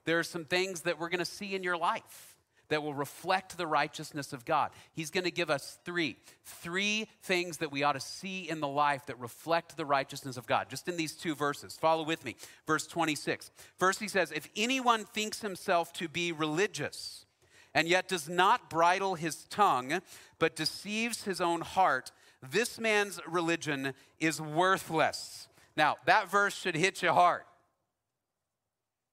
there 0.04 0.18
are 0.18 0.24
some 0.24 0.44
things 0.44 0.82
that 0.82 1.00
we're 1.00 1.08
going 1.08 1.18
to 1.20 1.24
see 1.24 1.54
in 1.54 1.62
your 1.62 1.78
life 1.78 2.31
that 2.72 2.82
will 2.82 2.94
reflect 2.94 3.58
the 3.58 3.66
righteousness 3.66 4.32
of 4.32 4.46
God. 4.46 4.70
He's 4.94 5.10
going 5.10 5.24
to 5.24 5.30
give 5.30 5.50
us 5.50 5.78
three, 5.84 6.16
three 6.42 7.06
things 7.22 7.58
that 7.58 7.70
we 7.70 7.82
ought 7.82 7.92
to 7.92 8.00
see 8.00 8.48
in 8.48 8.60
the 8.60 8.68
life 8.68 9.04
that 9.06 9.20
reflect 9.20 9.76
the 9.76 9.84
righteousness 9.84 10.38
of 10.38 10.46
God. 10.46 10.70
Just 10.70 10.88
in 10.88 10.96
these 10.96 11.12
two 11.12 11.34
verses. 11.34 11.76
Follow 11.76 12.02
with 12.02 12.24
me. 12.24 12.34
Verse 12.66 12.86
26. 12.86 13.50
First, 13.78 14.00
he 14.00 14.08
says, 14.08 14.32
If 14.32 14.48
anyone 14.56 15.04
thinks 15.04 15.42
himself 15.42 15.92
to 15.94 16.08
be 16.08 16.32
religious 16.32 17.26
and 17.74 17.86
yet 17.86 18.08
does 18.08 18.26
not 18.26 18.70
bridle 18.70 19.16
his 19.16 19.44
tongue, 19.44 20.00
but 20.38 20.56
deceives 20.56 21.24
his 21.24 21.42
own 21.42 21.60
heart, 21.60 22.10
this 22.42 22.80
man's 22.80 23.20
religion 23.28 23.92
is 24.18 24.40
worthless. 24.40 25.46
Now, 25.76 25.96
that 26.06 26.30
verse 26.30 26.54
should 26.54 26.76
hit 26.76 27.02
you 27.02 27.12
hard 27.12 27.42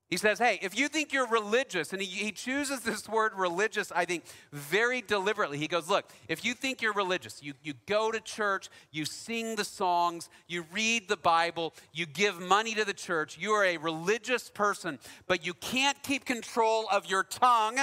he 0.09 0.17
says, 0.17 0.39
hey, 0.39 0.57
if 0.63 0.77
you 0.77 0.87
think 0.87 1.13
you're 1.13 1.27
religious, 1.27 1.93
and 1.93 2.01
he, 2.01 2.07
he, 2.07 2.31
chooses 2.31 2.79
this 2.79 3.07
word 3.07 3.31
religious, 3.35 3.91
I 3.91 4.05
think, 4.05 4.23
very 4.51 5.01
deliberately. 5.01 5.59
He 5.59 5.67
goes, 5.67 5.87
look, 5.87 6.09
if 6.27 6.43
you 6.43 6.55
think 6.55 6.81
you're 6.81 6.93
religious, 6.93 7.43
you, 7.43 7.53
you 7.61 7.73
go 7.85 8.11
to 8.11 8.19
church, 8.19 8.69
you 8.91 9.05
sing 9.05 9.55
the 9.55 9.63
songs, 9.63 10.27
you 10.47 10.65
read 10.73 11.07
the 11.07 11.17
Bible, 11.17 11.75
you 11.93 12.07
give 12.07 12.39
money 12.39 12.73
to 12.73 12.83
the 12.85 12.93
church, 12.93 13.37
you 13.37 13.51
are 13.51 13.63
a 13.63 13.77
religious 13.77 14.49
person, 14.49 14.97
but 15.27 15.45
you 15.45 15.53
can't 15.53 16.01
keep 16.01 16.25
control 16.25 16.87
of 16.91 17.05
your 17.05 17.23
tongue 17.23 17.77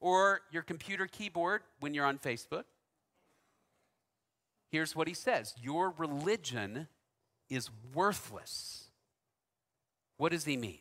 or 0.00 0.40
your 0.50 0.62
computer 0.62 1.06
keyboard 1.06 1.62
when 1.78 1.94
you're 1.94 2.06
on 2.06 2.18
Facebook. 2.18 2.64
Here's 4.72 4.96
what 4.96 5.06
he 5.06 5.14
says 5.14 5.54
Your 5.62 5.94
religion 5.96 6.88
is 7.48 7.70
worthless. 7.94 8.86
What 10.16 10.32
does 10.32 10.44
he 10.44 10.56
mean? 10.56 10.80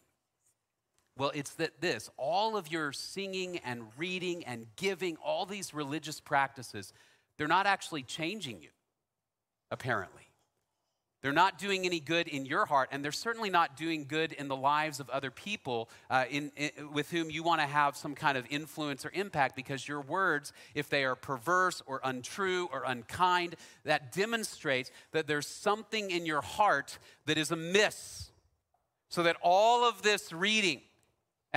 Well, 1.18 1.32
it's 1.34 1.52
that 1.56 1.82
this, 1.82 2.10
all 2.18 2.56
of 2.56 2.72
your 2.72 2.92
singing 2.92 3.58
and 3.58 3.84
reading 3.98 4.46
and 4.46 4.68
giving, 4.76 5.18
all 5.18 5.46
these 5.46 5.74
religious 5.74 6.20
practices, 6.20 6.94
they're 7.38 7.48
not 7.48 7.66
actually 7.66 8.04
changing 8.04 8.62
you, 8.62 8.70
apparently. 9.72 10.28
They're 11.24 11.34
not 11.34 11.58
doing 11.58 11.86
any 11.86 12.00
good 12.00 12.28
in 12.28 12.46
your 12.46 12.66
heart, 12.66 12.90
and 12.92 13.04
they're 13.04 13.12
certainly 13.12 13.50
not 13.50 13.76
doing 13.76 14.06
good 14.08 14.32
in 14.32 14.48
the 14.48 14.56
lives 14.56 15.00
of 15.00 15.10
other 15.10 15.32
people 15.32 15.90
uh, 16.12 16.26
in, 16.30 16.52
in, 16.56 16.94
with 16.94 17.10
whom 17.10 17.32
you 17.32 17.42
want 17.42 17.60
to 17.60 17.68
have 17.68 17.98
some 17.98 18.14
kind 18.14 18.38
of 18.38 18.46
influence 18.52 19.04
or 19.04 19.12
impact 19.14 19.56
because 19.56 19.88
your 19.88 20.02
words, 20.02 20.54
if 20.76 20.90
they 20.90 21.04
are 21.04 21.16
perverse 21.16 21.82
or 21.88 22.00
untrue 22.04 22.70
or 22.72 22.84
unkind, 22.86 23.56
that 23.84 24.12
demonstrates 24.12 24.92
that 25.12 25.26
there's 25.26 25.48
something 25.48 26.12
in 26.12 26.28
your 26.28 26.42
heart 26.42 27.00
that 27.26 27.40
is 27.40 27.50
amiss. 27.50 28.30
So 29.10 29.24
that 29.24 29.38
all 29.42 29.88
of 29.88 30.04
this 30.04 30.32
reading 30.32 30.82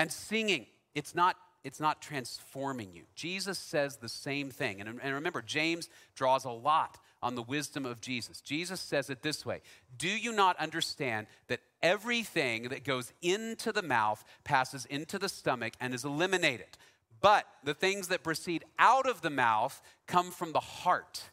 and 0.00 0.10
singing, 0.10 0.66
it's 0.94 1.14
not 1.14 1.36
it's 1.62 1.78
not 1.78 2.00
transforming 2.00 2.94
you. 2.94 3.02
Jesus 3.14 3.58
says 3.58 3.98
the 3.98 4.08
same 4.08 4.50
thing. 4.50 4.80
And, 4.80 4.98
and 5.02 5.14
remember, 5.14 5.42
James 5.42 5.90
draws 6.14 6.46
a 6.46 6.50
lot 6.50 6.96
on 7.22 7.34
the 7.34 7.42
wisdom 7.42 7.84
of 7.84 8.00
Jesus. 8.00 8.40
Jesus 8.40 8.80
says 8.80 9.10
it 9.10 9.20
this 9.20 9.44
way 9.44 9.60
Do 9.98 10.08
you 10.08 10.32
not 10.32 10.56
understand 10.58 11.26
that 11.48 11.60
everything 11.82 12.70
that 12.70 12.82
goes 12.82 13.12
into 13.20 13.72
the 13.72 13.82
mouth 13.82 14.24
passes 14.42 14.86
into 14.86 15.18
the 15.18 15.28
stomach 15.28 15.74
and 15.80 15.92
is 15.92 16.06
eliminated? 16.06 16.78
But 17.20 17.44
the 17.62 17.74
things 17.74 18.08
that 18.08 18.22
proceed 18.22 18.64
out 18.78 19.06
of 19.06 19.20
the 19.20 19.28
mouth 19.28 19.82
come 20.06 20.30
from 20.30 20.52
the 20.52 20.60
heart, 20.60 21.24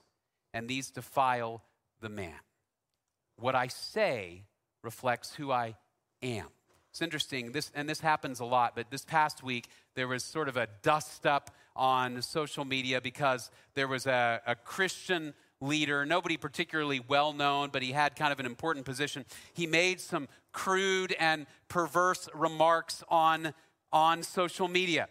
and 0.53 0.67
these 0.67 0.91
defile 0.91 1.63
the 2.01 2.09
man. 2.09 2.35
What 3.37 3.55
I 3.55 3.67
say 3.67 4.43
reflects 4.83 5.35
who 5.35 5.53
I 5.53 5.77
am. 6.21 6.47
It's 6.97 7.03
interesting, 7.03 7.51
this, 7.51 7.71
and 7.75 7.87
this 7.87 7.99
happens 7.99 8.39
a 8.39 8.45
lot, 8.45 8.75
but 8.75 8.89
this 8.89 9.05
past 9.05 9.43
week 9.43 9.67
there 9.93 10.07
was 10.07 10.23
sort 10.23 10.49
of 10.49 10.57
a 10.57 10.67
dust 10.81 11.27
up 11.27 11.51
on 11.75 12.23
social 12.23 12.65
media 12.65 12.99
because 12.99 13.51
there 13.75 13.87
was 13.87 14.07
a, 14.07 14.41
a 14.47 14.55
Christian 14.55 15.35
leader, 15.61 16.07
nobody 16.07 16.37
particularly 16.37 16.99
well 17.07 17.33
known, 17.33 17.69
but 17.71 17.83
he 17.83 17.91
had 17.91 18.15
kind 18.15 18.33
of 18.33 18.39
an 18.39 18.47
important 18.47 18.83
position. 18.83 19.25
He 19.53 19.67
made 19.67 20.01
some 20.01 20.27
crude 20.53 21.15
and 21.19 21.45
perverse 21.67 22.29
remarks 22.33 23.03
on, 23.09 23.53
on 23.93 24.23
social 24.23 24.67
media. 24.67 25.07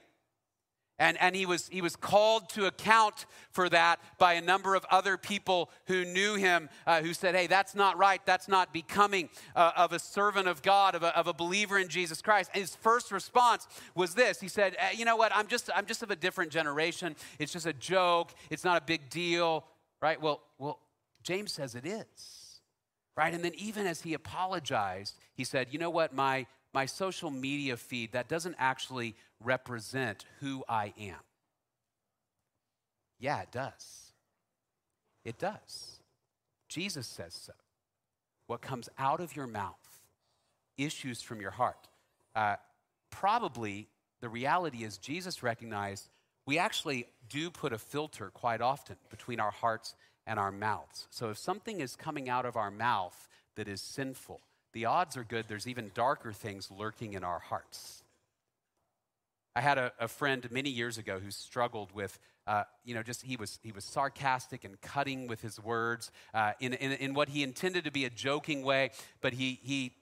And, 0.99 1.21
and 1.21 1.37
he, 1.37 1.45
was, 1.45 1.69
he 1.69 1.83
was 1.83 1.95
called 1.95 2.49
to 2.51 2.67
account 2.67 3.27
for 3.51 3.69
that 3.69 4.01
by 4.19 4.33
a 4.33 4.41
number 4.41 4.75
of 4.75 4.87
other 4.91 5.19
people 5.19 5.71
who 5.87 6.05
knew 6.05 6.37
him, 6.37 6.71
uh, 6.87 7.03
who 7.03 7.13
said, 7.13 7.35
hey, 7.35 7.47
that's 7.47 7.75
not 7.75 7.99
right. 7.99 8.25
That's 8.25 8.49
not 8.49 8.73
becoming 8.73 9.29
uh, 9.55 9.73
of 9.77 9.93
a 9.93 9.99
servant 9.99 10.49
of 10.49 10.63
God, 10.63 10.95
of 10.95 11.03
a, 11.03 11.17
of 11.17 11.27
a 11.27 11.35
believer 11.35 11.79
in 11.79 11.89
Jesus 11.89 12.23
Christ. 12.23 12.51
And 12.55 12.63
his 12.63 12.75
first 12.77 13.13
response 13.13 13.69
was 13.95 14.15
this 14.15 14.41
He 14.41 14.49
said, 14.49 14.75
eh, 14.79 14.93
you 14.97 15.05
know 15.05 15.17
what? 15.17 15.33
I'm 15.35 15.49
just, 15.49 15.69
I'm 15.75 15.87
just 15.87 16.03
of 16.03 16.11
a 16.11 16.17
different 16.17 16.51
generation. 16.51 17.15
It's 17.39 17.53
just 17.53 17.67
a 17.67 17.75
joke. 17.75 18.33
It's 18.49 18.65
not 18.65 18.81
a 18.81 18.85
big 18.85 19.11
deal 19.11 19.65
right? 20.01 20.21
Well, 20.21 20.43
well, 20.59 20.79
James 21.23 21.53
says 21.53 21.75
it 21.75 21.87
is, 21.87 22.61
right? 23.17 23.33
And 23.33 23.45
then 23.45 23.55
even 23.57 23.87
as 23.87 24.03
he 24.03 24.15
apologized, 24.15 25.19
he 25.35 25.45
said, 25.45 25.69
you 25.71 25.79
know 25.79 25.91
what, 25.91 26.15
my, 26.15 26.47
my 26.73 26.87
social 26.87 27.31
media 27.31 27.77
feed, 27.77 28.13
that 28.13 28.29
doesn't 28.29 28.57
actually 28.59 29.15
represent 29.43 30.25
who 30.41 30.65
I 30.69 30.93
am. 30.99 31.21
Yeah, 33.19 33.41
it 33.43 33.51
does. 33.51 34.13
It 35.25 35.39
does. 35.39 36.01
Jesus 36.69 37.07
says 37.07 37.35
so. 37.35 37.53
What 38.47 38.61
comes 38.61 38.89
out 38.99 39.21
of 39.21 39.35
your 39.35 39.47
mouth 39.47 39.75
issues 40.79 41.23
from 41.23 41.41
your 41.41 41.51
heart. 41.51 41.89
Uh, 42.35 42.57
probably 43.11 43.89
the 44.21 44.29
reality 44.29 44.85
is 44.85 44.99
Jesus 44.99 45.43
recognized 45.43 46.09
we 46.47 46.59
actually 46.59 47.07
do 47.29 47.51
put 47.51 47.73
a 47.73 47.79
filter 47.79 48.31
quite 48.33 48.61
often 48.61 48.97
between 49.11 49.41
our 49.41 49.51
hearts 49.51 49.95
and 50.27 50.39
our 50.39 50.53
mouths. 50.53 51.09
So 51.11 51.31
if 51.31 51.39
something 51.39 51.81
is 51.81 51.97
coming 51.97 52.29
out 52.29 52.47
of 52.47 52.57
our 52.57 52.71
mouth 52.71 53.29
that 53.57 53.69
is 53.69 53.81
sinful, 53.81 54.41
the 54.73 54.85
odds 54.85 55.17
are 55.17 55.25
good 55.25 55.47
there's 55.49 55.67
even 55.67 55.91
darker 55.95 56.33
things 56.33 56.71
lurking 56.71 57.15
in 57.15 57.25
our 57.25 57.39
hearts. 57.39 58.05
I 59.57 59.63
had 59.63 59.79
a, 59.79 59.91
a 59.99 60.07
friend 60.07 60.47
many 60.51 60.69
years 60.69 60.99
ago 60.99 61.19
who 61.19 61.31
struggled 61.31 61.91
with, 61.93 62.19
uh, 62.47 62.65
you 62.85 62.95
know, 62.95 63.03
just 63.03 63.23
he 63.23 63.37
was, 63.37 63.59
he 63.63 63.73
was 63.73 63.87
sarcastic 63.87 64.65
and 64.65 64.79
cutting 64.83 65.29
with 65.29 65.41
his 65.41 65.59
words 65.59 66.11
uh, 66.35 66.53
in, 66.61 66.75
in, 66.75 66.93
in 66.93 67.15
what 67.15 67.31
he 67.31 67.43
intended 67.43 67.85
to 67.85 67.91
be 67.91 68.05
a 68.05 68.11
joking 68.11 68.63
way, 68.63 68.91
but 69.23 69.33
he, 69.33 69.59
he 69.63 69.95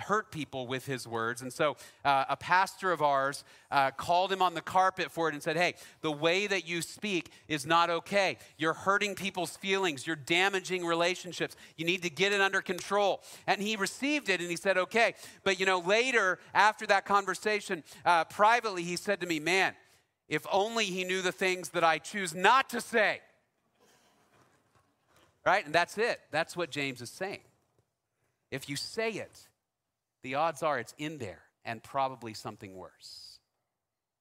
hurt 0.00 0.30
people 0.30 0.66
with 0.66 0.86
his 0.86 1.06
words. 1.06 1.42
And 1.42 1.52
so 1.52 1.76
uh, 2.04 2.24
a 2.28 2.36
pastor 2.36 2.92
of 2.92 3.02
ours 3.02 3.44
uh, 3.70 3.90
called 3.90 4.32
him 4.32 4.42
on 4.42 4.54
the 4.54 4.60
carpet 4.60 5.10
for 5.10 5.28
it 5.28 5.34
and 5.34 5.42
said, 5.42 5.56
Hey, 5.56 5.74
the 6.00 6.12
way 6.12 6.46
that 6.46 6.66
you 6.66 6.82
speak 6.82 7.30
is 7.48 7.66
not 7.66 7.90
okay. 7.90 8.38
You're 8.58 8.74
hurting 8.74 9.14
people's 9.14 9.56
feelings, 9.56 10.06
you're 10.06 10.16
damaging 10.16 10.84
relationships. 10.84 11.56
You 11.76 11.84
need 11.84 12.02
to 12.02 12.10
get 12.10 12.32
it 12.32 12.40
under 12.40 12.60
control. 12.60 13.22
And 13.46 13.62
he 13.62 13.76
received 13.76 14.28
it 14.28 14.40
and 14.40 14.50
he 14.50 14.56
said, 14.56 14.76
Okay. 14.76 15.14
But 15.44 15.60
you 15.60 15.66
know, 15.66 15.80
later, 15.80 16.38
after 16.54 16.86
that 16.86 17.04
conversation, 17.04 17.84
uh, 18.04 18.24
privately, 18.24 18.82
he 18.82 18.96
said 18.96 19.20
to 19.20 19.26
me, 19.26 19.40
Man, 19.40 19.74
if 20.28 20.46
only 20.50 20.84
he 20.84 21.04
knew 21.04 21.22
the 21.22 21.32
things 21.32 21.70
that 21.70 21.84
I 21.84 21.98
choose 21.98 22.34
not 22.34 22.70
to 22.70 22.80
say. 22.80 23.20
Right? 25.44 25.64
And 25.64 25.74
that's 25.74 25.98
it. 25.98 26.20
That's 26.30 26.56
what 26.56 26.70
James 26.70 27.00
is 27.00 27.10
saying. 27.10 27.40
If 28.50 28.68
you 28.68 28.76
say 28.76 29.10
it, 29.10 29.48
the 30.22 30.36
odds 30.36 30.62
are 30.62 30.78
it's 30.78 30.94
in 30.98 31.18
there 31.18 31.42
and 31.64 31.82
probably 31.82 32.34
something 32.34 32.76
worse. 32.76 33.38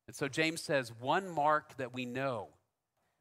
And 0.08 0.16
so 0.16 0.28
James 0.28 0.62
says 0.62 0.92
one 1.00 1.30
mark 1.30 1.78
that 1.78 1.94
we 1.94 2.06
know 2.06 2.48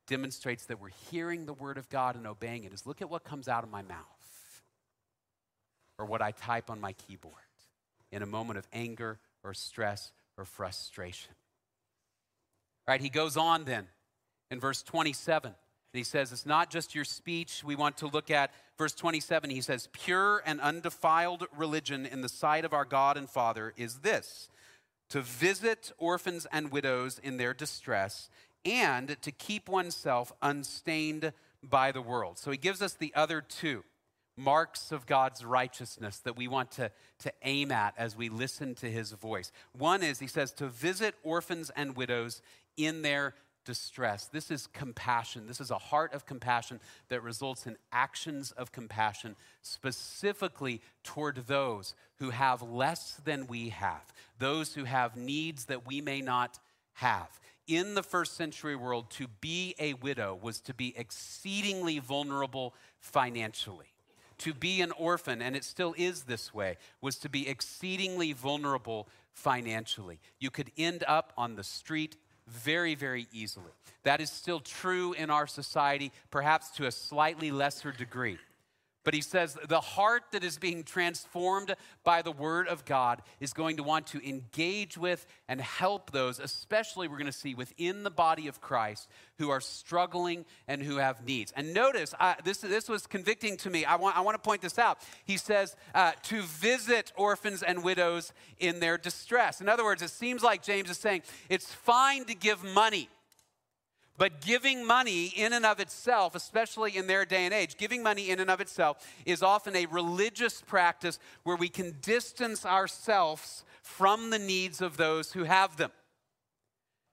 demonstrates 0.07 0.64
that 0.67 0.81
we're 0.81 0.91
hearing 1.11 1.45
the 1.45 1.53
word 1.53 1.77
of 1.77 1.88
God 1.88 2.17
and 2.17 2.27
obeying 2.27 2.64
it 2.64 2.73
is 2.73 2.87
look 2.87 3.03
at 3.03 3.11
what 3.11 3.25
comes 3.25 3.47
out 3.47 3.62
of 3.62 3.71
my 3.71 3.83
mouth 3.83 4.62
or 5.99 6.07
what 6.07 6.23
I 6.23 6.31
type 6.31 6.71
on 6.71 6.81
my 6.81 6.95
keyboard 6.95 7.35
in 8.11 8.23
a 8.23 8.27
moment 8.27 8.59
of 8.59 8.67
anger 8.73 9.19
or 9.45 9.53
stress 9.53 10.12
or 10.37 10.45
frustration. 10.45 11.35
All 12.87 12.93
right, 12.95 13.01
he 13.01 13.11
goes 13.11 13.37
on 13.37 13.64
then 13.64 13.87
in 14.51 14.61
verse 14.61 14.83
27. 14.83 15.53
And 15.92 15.98
he 15.98 16.05
says, 16.05 16.33
It's 16.33 16.46
not 16.46 16.70
just 16.70 16.94
your 16.94 17.05
speech. 17.05 17.62
We 17.64 17.77
want 17.77 17.96
to 17.98 18.07
look 18.07 18.31
at 18.31 18.53
verse 18.77 18.94
27. 18.94 19.51
He 19.51 19.61
says, 19.61 19.88
Pure 19.92 20.42
and 20.44 20.61
undefiled 20.61 21.46
religion 21.57 22.07
in 22.07 22.20
the 22.20 22.29
sight 22.29 22.64
of 22.64 22.72
our 22.72 22.85
God 22.85 23.16
and 23.16 23.29
Father 23.29 23.72
is 23.77 24.01
this 24.01 24.48
to 25.11 25.22
visit 25.22 25.90
orphans 25.96 26.46
and 26.53 26.70
widows 26.70 27.18
in 27.22 27.38
their 27.38 27.55
distress 27.55 28.29
and 28.64 29.20
to 29.22 29.33
keep 29.33 29.68
oneself 29.68 30.33
unstained 30.42 31.33
by 31.62 31.92
the 31.92 32.03
world. 32.03 32.38
So 32.38 32.51
he 32.51 32.59
gives 32.59 32.83
us 32.83 32.92
the 32.92 33.12
other 33.14 33.40
two 33.40 33.85
marks 34.37 34.92
of 34.92 35.07
God's 35.07 35.44
righteousness 35.44 36.18
that 36.18 36.37
we 36.37 36.46
want 36.46 36.70
to, 36.72 36.90
to 37.20 37.33
aim 37.42 37.72
at 37.72 37.94
as 37.98 38.16
we 38.16 38.29
listen 38.29 38.74
to 38.77 38.90
his 38.90 39.12
voice. 39.12 39.51
One 39.72 40.03
is, 40.03 40.20
he 40.20 40.29
says, 40.29 40.53
to 40.55 40.68
visit 40.68 41.14
orphans 41.24 41.70
and 41.74 41.96
widows 41.96 42.40
in 42.77 43.03
their 43.03 43.35
distress. 43.68 44.24
This 44.24 44.50
is 44.50 44.66
compassion. 44.66 45.46
This 45.46 45.61
is 45.61 45.70
a 45.70 45.76
heart 45.76 46.14
of 46.14 46.24
compassion 46.24 46.81
that 47.11 47.22
results 47.22 47.66
in 47.66 47.76
actions 47.92 48.50
of 48.52 48.72
compassion, 48.72 49.37
specifically 49.61 50.81
toward 51.04 51.46
those 51.46 51.94
who 52.16 52.31
have 52.31 52.62
less 52.62 53.20
than 53.26 53.46
we 53.46 53.68
have, 53.68 54.11
those 54.38 54.72
who 54.72 54.85
have 54.85 55.18
needs 55.18 55.66
that 55.66 55.87
we 55.87 56.00
may 56.00 56.22
not 56.22 56.59
have. 56.94 57.28
In 57.66 57.94
the 57.94 58.02
first 58.02 58.38
century 58.38 58.74
world, 58.74 59.11
to 59.11 59.28
be 59.42 59.74
a 59.78 59.92
widow 59.92 60.38
was 60.40 60.61
to 60.62 60.72
be 60.72 60.96
exceedingly 60.96 61.98
vulnerable 61.98 62.74
financially. 63.00 63.92
To 64.38 64.54
be 64.54 64.81
an 64.81 64.92
orphan, 64.92 65.42
and 65.42 65.54
it 65.54 65.64
still 65.64 65.94
is 65.98 66.22
this 66.22 66.54
way, 66.54 66.78
was 67.02 67.18
to 67.18 67.28
be 67.28 67.46
exceedingly 67.46 68.33
vulnerable 68.33 69.09
financially. 69.35 70.20
You 70.38 70.50
could 70.50 70.70
end 70.78 71.04
up 71.07 71.35
on 71.37 71.57
the 71.57 71.64
street 71.64 72.16
very, 72.49 72.95
very 72.95 73.27
easily. 73.33 73.71
That 74.05 74.21
is 74.21 74.31
still 74.31 74.61
true 74.61 75.13
in 75.13 75.31
our 75.31 75.46
society, 75.46 76.13
perhaps 76.31 76.71
to 76.73 76.87
a 76.87 76.92
slightly 76.92 77.51
lesser 77.51 77.92
degree. 77.92 78.38
But 79.09 79.15
he 79.15 79.23
says 79.23 79.56
the 79.67 79.81
heart 79.81 80.25
that 80.33 80.44
is 80.44 80.59
being 80.59 80.85
transformed 80.85 81.75
by 82.04 82.21
the 82.21 82.31
word 82.31 82.69
of 82.69 82.85
God 82.85 83.23
is 83.40 83.54
going 83.54 83.79
to 83.79 83.83
want 83.83 84.06
to 84.09 84.29
engage 84.29 84.98
with 84.98 85.27
and 85.48 85.63
help 85.63 86.11
those, 86.11 86.38
especially 86.38 87.09
we're 87.09 87.17
going 87.17 87.25
to 87.25 87.33
see 87.33 87.54
within 87.54 88.02
the 88.02 88.11
body 88.11 88.48
of 88.48 88.61
Christ, 88.61 89.09
who 89.38 89.48
are 89.48 89.63
struggling 89.63 90.44
and 90.67 90.83
who 90.83 90.98
have 90.98 91.25
needs. 91.25 91.54
And 91.56 91.73
notice, 91.73 92.13
uh, 92.21 92.35
this, 92.44 92.59
this 92.59 92.87
was 92.87 93.06
convicting 93.06 93.56
to 93.56 93.71
me. 93.71 93.87
I 93.87 93.96
want, 93.96 94.15
I 94.15 94.21
want 94.21 94.35
to 94.35 94.46
point 94.46 94.61
this 94.61 94.79
out. 94.79 94.98
He 95.25 95.38
says 95.38 95.75
uh, 95.94 96.13
to 96.25 96.42
visit 96.42 97.11
orphans 97.17 97.63
and 97.63 97.83
widows 97.83 98.35
in 98.59 98.79
their 98.79 98.98
distress. 98.98 99.63
In 99.63 99.71
other 99.71 99.85
words, 99.85 100.02
it 100.02 100.11
seems 100.11 100.42
like 100.42 100.63
James 100.63 100.90
is 100.90 100.98
saying 100.98 101.23
it's 101.48 101.73
fine 101.73 102.27
to 102.27 102.35
give 102.35 102.63
money 102.63 103.09
But 104.19 104.40
giving 104.40 104.85
money 104.85 105.27
in 105.27 105.52
and 105.52 105.64
of 105.64 105.79
itself, 105.79 106.35
especially 106.35 106.96
in 106.96 107.06
their 107.06 107.25
day 107.25 107.44
and 107.44 107.54
age, 107.54 107.77
giving 107.77 108.02
money 108.02 108.31
in 108.31 108.40
and 108.40 108.50
of 108.50 108.60
itself 108.60 109.06
is 109.25 109.44
often 109.44 109.77
a 109.77 109.87
religious 109.87 110.60
practice 110.60 111.21
where 111.44 111.56
we 111.56 111.69
can 111.69 111.96
distance 112.02 112.66
ourselves 112.66 113.64
from 113.81 114.31
the 114.31 114.38
needs 114.38 114.83
of 114.83 114.96
those 114.96 115.33
who 115.33 115.44
have 115.44 115.77
them. 115.77 115.92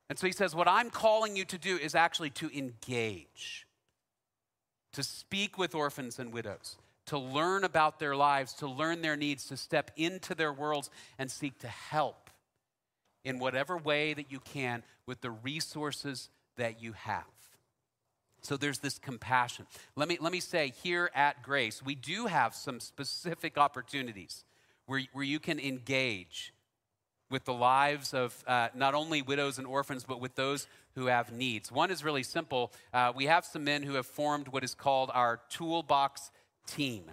And 0.10 0.18
so 0.18 0.26
he 0.26 0.34
says, 0.34 0.56
What 0.56 0.68
I'm 0.68 0.90
calling 0.90 1.36
you 1.36 1.46
to 1.46 1.60
do 1.60 1.78
is 1.78 1.94
actually 1.94 2.32
to 2.32 2.50
engage, 2.58 3.68
to 4.94 5.04
speak 5.04 5.60
with 5.60 5.76
orphans 5.76 6.18
and 6.18 6.34
widows, 6.34 6.76
to 7.06 7.20
learn 7.20 7.64
about 7.64 8.00
their 8.00 8.16
lives, 8.16 8.54
to 8.56 8.68
learn 8.68 9.04
their 9.04 9.16
needs, 9.16 9.46
to 9.46 9.58
step 9.58 9.92
into 9.96 10.34
their 10.34 10.52
worlds 10.52 10.90
and 11.20 11.30
seek 11.30 11.60
to 11.60 11.68
help 11.68 12.32
in 13.24 13.38
whatever 13.38 13.78
way 13.78 14.16
that 14.16 14.32
you 14.32 14.40
can 14.40 14.84
with 15.06 15.22
the 15.22 15.32
resources 15.32 16.30
that 16.58 16.82
you 16.82 16.94
have. 16.94 17.24
So 18.42 18.58
there's 18.58 18.80
this 18.80 19.00
compassion. 19.00 19.66
Let 19.96 20.08
me, 20.08 20.18
let 20.22 20.32
me 20.32 20.40
say 20.40 20.72
here 20.84 21.10
at 21.16 21.42
Grace, 21.42 21.82
we 21.84 21.96
do 21.96 22.28
have 22.28 22.54
some 22.54 22.80
specific 22.80 23.58
opportunities 23.58 24.44
where, 24.86 25.02
where 25.14 25.24
you 25.24 25.40
can 25.40 25.60
engage 25.60 26.54
with 27.32 27.44
the 27.46 27.54
lives 27.54 28.14
of 28.14 28.44
uh, 28.46 28.68
not 28.76 28.94
only 28.94 29.24
widows 29.24 29.58
and 29.58 29.66
orphans, 29.66 30.06
but 30.08 30.22
with 30.22 30.36
those 30.36 30.68
who 30.94 31.08
have 31.08 31.32
needs. 31.32 31.72
One 31.72 31.90
is 31.90 32.04
really 32.04 32.22
simple. 32.22 32.72
Uh, 32.94 33.12
we 33.16 33.26
have 33.26 33.46
some 33.46 33.64
men 33.64 33.82
who 33.82 33.96
have 33.96 34.06
formed 34.06 34.50
what 34.50 34.64
is 34.64 34.76
called 34.76 35.10
our 35.14 35.42
toolbox 35.50 36.30
team. 36.68 37.06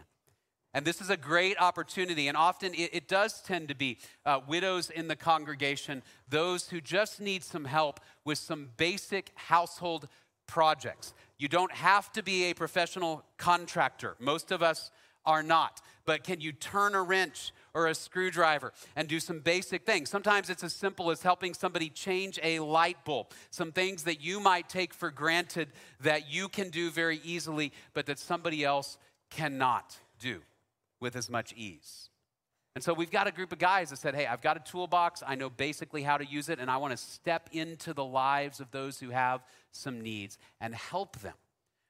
And 0.74 0.86
this 0.86 1.02
is 1.02 1.10
a 1.10 1.18
great 1.18 1.60
opportunity, 1.60 2.28
and 2.28 2.36
often 2.36 2.72
it, 2.72 2.90
it 2.94 3.08
does 3.08 3.42
tend 3.42 3.68
to 3.68 3.74
be 3.74 3.98
uh, 4.24 4.40
widows 4.48 4.88
in 4.88 5.06
the 5.06 5.16
congregation, 5.16 6.02
those 6.28 6.68
who 6.68 6.80
just 6.80 7.20
need 7.20 7.44
some 7.44 7.66
help 7.66 8.00
with 8.24 8.38
some 8.38 8.70
basic 8.78 9.32
household 9.34 10.08
projects. 10.46 11.12
You 11.38 11.48
don't 11.48 11.72
have 11.72 12.10
to 12.12 12.22
be 12.22 12.44
a 12.44 12.54
professional 12.54 13.22
contractor, 13.36 14.16
most 14.18 14.50
of 14.50 14.62
us 14.62 14.90
are 15.26 15.42
not. 15.42 15.80
But 16.04 16.24
can 16.24 16.40
you 16.40 16.50
turn 16.50 16.96
a 16.96 17.02
wrench 17.02 17.52
or 17.74 17.86
a 17.86 17.94
screwdriver 17.94 18.72
and 18.96 19.06
do 19.06 19.20
some 19.20 19.38
basic 19.38 19.86
things? 19.86 20.10
Sometimes 20.10 20.50
it's 20.50 20.64
as 20.64 20.72
simple 20.72 21.12
as 21.12 21.22
helping 21.22 21.54
somebody 21.54 21.90
change 21.90 22.40
a 22.42 22.58
light 22.58 23.04
bulb, 23.04 23.28
some 23.50 23.70
things 23.70 24.02
that 24.02 24.20
you 24.20 24.40
might 24.40 24.68
take 24.68 24.92
for 24.92 25.12
granted 25.12 25.68
that 26.00 26.32
you 26.32 26.48
can 26.48 26.70
do 26.70 26.90
very 26.90 27.20
easily, 27.22 27.72
but 27.94 28.06
that 28.06 28.18
somebody 28.18 28.64
else 28.64 28.98
cannot 29.30 29.96
do 30.18 30.42
with 31.02 31.16
as 31.16 31.28
much 31.28 31.52
ease. 31.54 32.08
And 32.74 32.82
so 32.82 32.94
we've 32.94 33.10
got 33.10 33.26
a 33.26 33.32
group 33.32 33.52
of 33.52 33.58
guys 33.58 33.90
that 33.90 33.98
said, 33.98 34.14
Hey, 34.14 34.26
I've 34.26 34.40
got 34.40 34.56
a 34.56 34.60
toolbox. 34.60 35.22
I 35.26 35.34
know 35.34 35.50
basically 35.50 36.02
how 36.02 36.16
to 36.16 36.24
use 36.24 36.48
it, 36.48 36.58
and 36.58 36.70
I 36.70 36.78
want 36.78 36.92
to 36.92 36.96
step 36.96 37.50
into 37.52 37.92
the 37.92 38.04
lives 38.04 38.60
of 38.60 38.70
those 38.70 38.98
who 38.98 39.10
have 39.10 39.42
some 39.72 40.00
needs 40.00 40.38
and 40.60 40.74
help 40.74 41.18
them. 41.18 41.34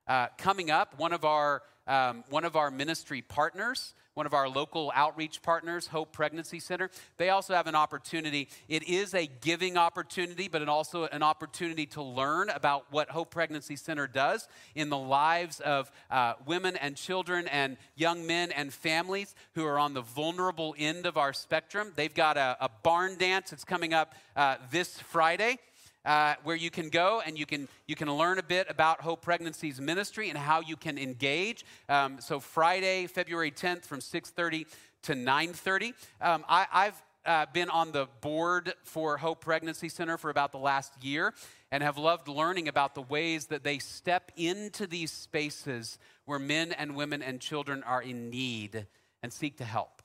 Uh, 0.09 0.27
coming 0.39 0.73
up, 0.73 0.99
one 0.99 1.13
of 1.13 1.25
our 1.25 1.63
um, 1.87 2.25
one 2.31 2.45
of 2.45 2.57
our 2.57 2.71
ministry 2.71 3.23
partners, 3.23 3.95
one 4.15 4.27
of 4.27 4.35
our 4.35 4.49
local 4.49 4.93
outreach 4.95 5.43
partners, 5.43 5.87
Hope 5.87 6.13
Pregnancy 6.13 6.61
Center, 6.61 6.91
they 7.17 7.31
also 7.31 7.55
have 7.55 7.67
an 7.67 7.75
opportunity. 7.75 8.49
It 8.69 8.83
is 8.85 9.15
a 9.15 9.27
giving 9.27 9.77
opportunity, 9.77 10.49
but 10.49 10.67
also 10.69 11.07
an 11.07 11.23
opportunity 11.23 11.87
to 11.87 12.03
learn 12.03 12.51
about 12.51 12.87
what 12.91 13.09
Hope 13.09 13.31
Pregnancy 13.31 13.77
Center 13.77 14.07
does 14.07 14.49
in 14.75 14.91
the 14.91 14.99
lives 14.99 15.61
of 15.61 15.91
uh, 16.11 16.35
women 16.47 16.77
and 16.77 16.95
children 16.95 17.49
and 17.49 17.79
young 17.97 18.27
men 18.27 18.53
and 18.53 18.73
families 18.73 19.35
who 19.55 19.65
are 19.65 19.79
on 19.79 19.95
the 19.95 20.03
vulnerable 20.03 20.75
end 20.79 21.07
of 21.07 21.17
our 21.17 21.33
spectrum. 21.33 21.93
They've 21.97 22.15
got 22.15 22.37
a, 22.37 22.57
a 22.61 22.69
barn 22.83 23.17
dance. 23.17 23.53
It's 23.53 23.65
coming 23.65 23.95
up 23.95 24.15
uh, 24.37 24.57
this 24.71 24.99
Friday 24.99 25.59
uh, 26.05 26.35
where 26.43 26.57
you 26.57 26.71
can 26.71 26.89
go 26.89 27.23
and 27.25 27.39
you 27.39 27.47
can 27.47 27.69
you 27.87 27.95
can 27.95 28.13
learn 28.13 28.39
a 28.39 28.43
bit 28.43 28.67
about 28.69 29.01
Hope 29.01 29.25
Pregnancy's 29.25 29.81
ministry 29.81 30.29
and 30.29 30.39
how 30.39 30.61
you 30.61 30.77
can 30.77 30.99
engage. 30.99 31.65
Um, 31.89 32.21
so 32.21 32.41
Friday, 32.41 33.07
February 33.07 33.51
10th, 33.51 33.85
from 33.85 34.01
6:30 34.01 34.67
to 35.03 35.15
9:30. 35.15 35.95
Um, 36.21 36.45
I, 36.49 36.67
have 36.73 37.03
uh, 37.25 37.47
been 37.53 37.71
on 37.71 37.93
the 37.93 38.09
board 38.21 38.75
for 38.85 39.17
Hope 39.17 39.41
Pregnancy 39.41 39.89
Center 39.89 40.19
for 40.19 40.31
about 40.31 40.53
the 40.53 40.59
last 40.59 40.93
year 41.03 41.35
and 41.71 41.83
have 41.83 41.97
loved 41.97 42.29
learning 42.29 42.69
about 42.69 42.95
the 42.95 43.03
ways 43.03 43.47
that 43.47 43.65
they 43.65 43.79
step 43.79 44.33
into 44.37 44.87
these 44.87 45.13
spaces 45.13 45.99
where 46.25 46.39
men 46.39 46.73
and 46.73 46.97
women 46.97 47.23
and 47.23 47.41
children 47.41 47.83
are 47.85 48.03
in 48.03 48.29
need 48.29 48.87
and 49.23 49.33
seek 49.33 49.57
to 49.59 49.65
help. 49.65 50.02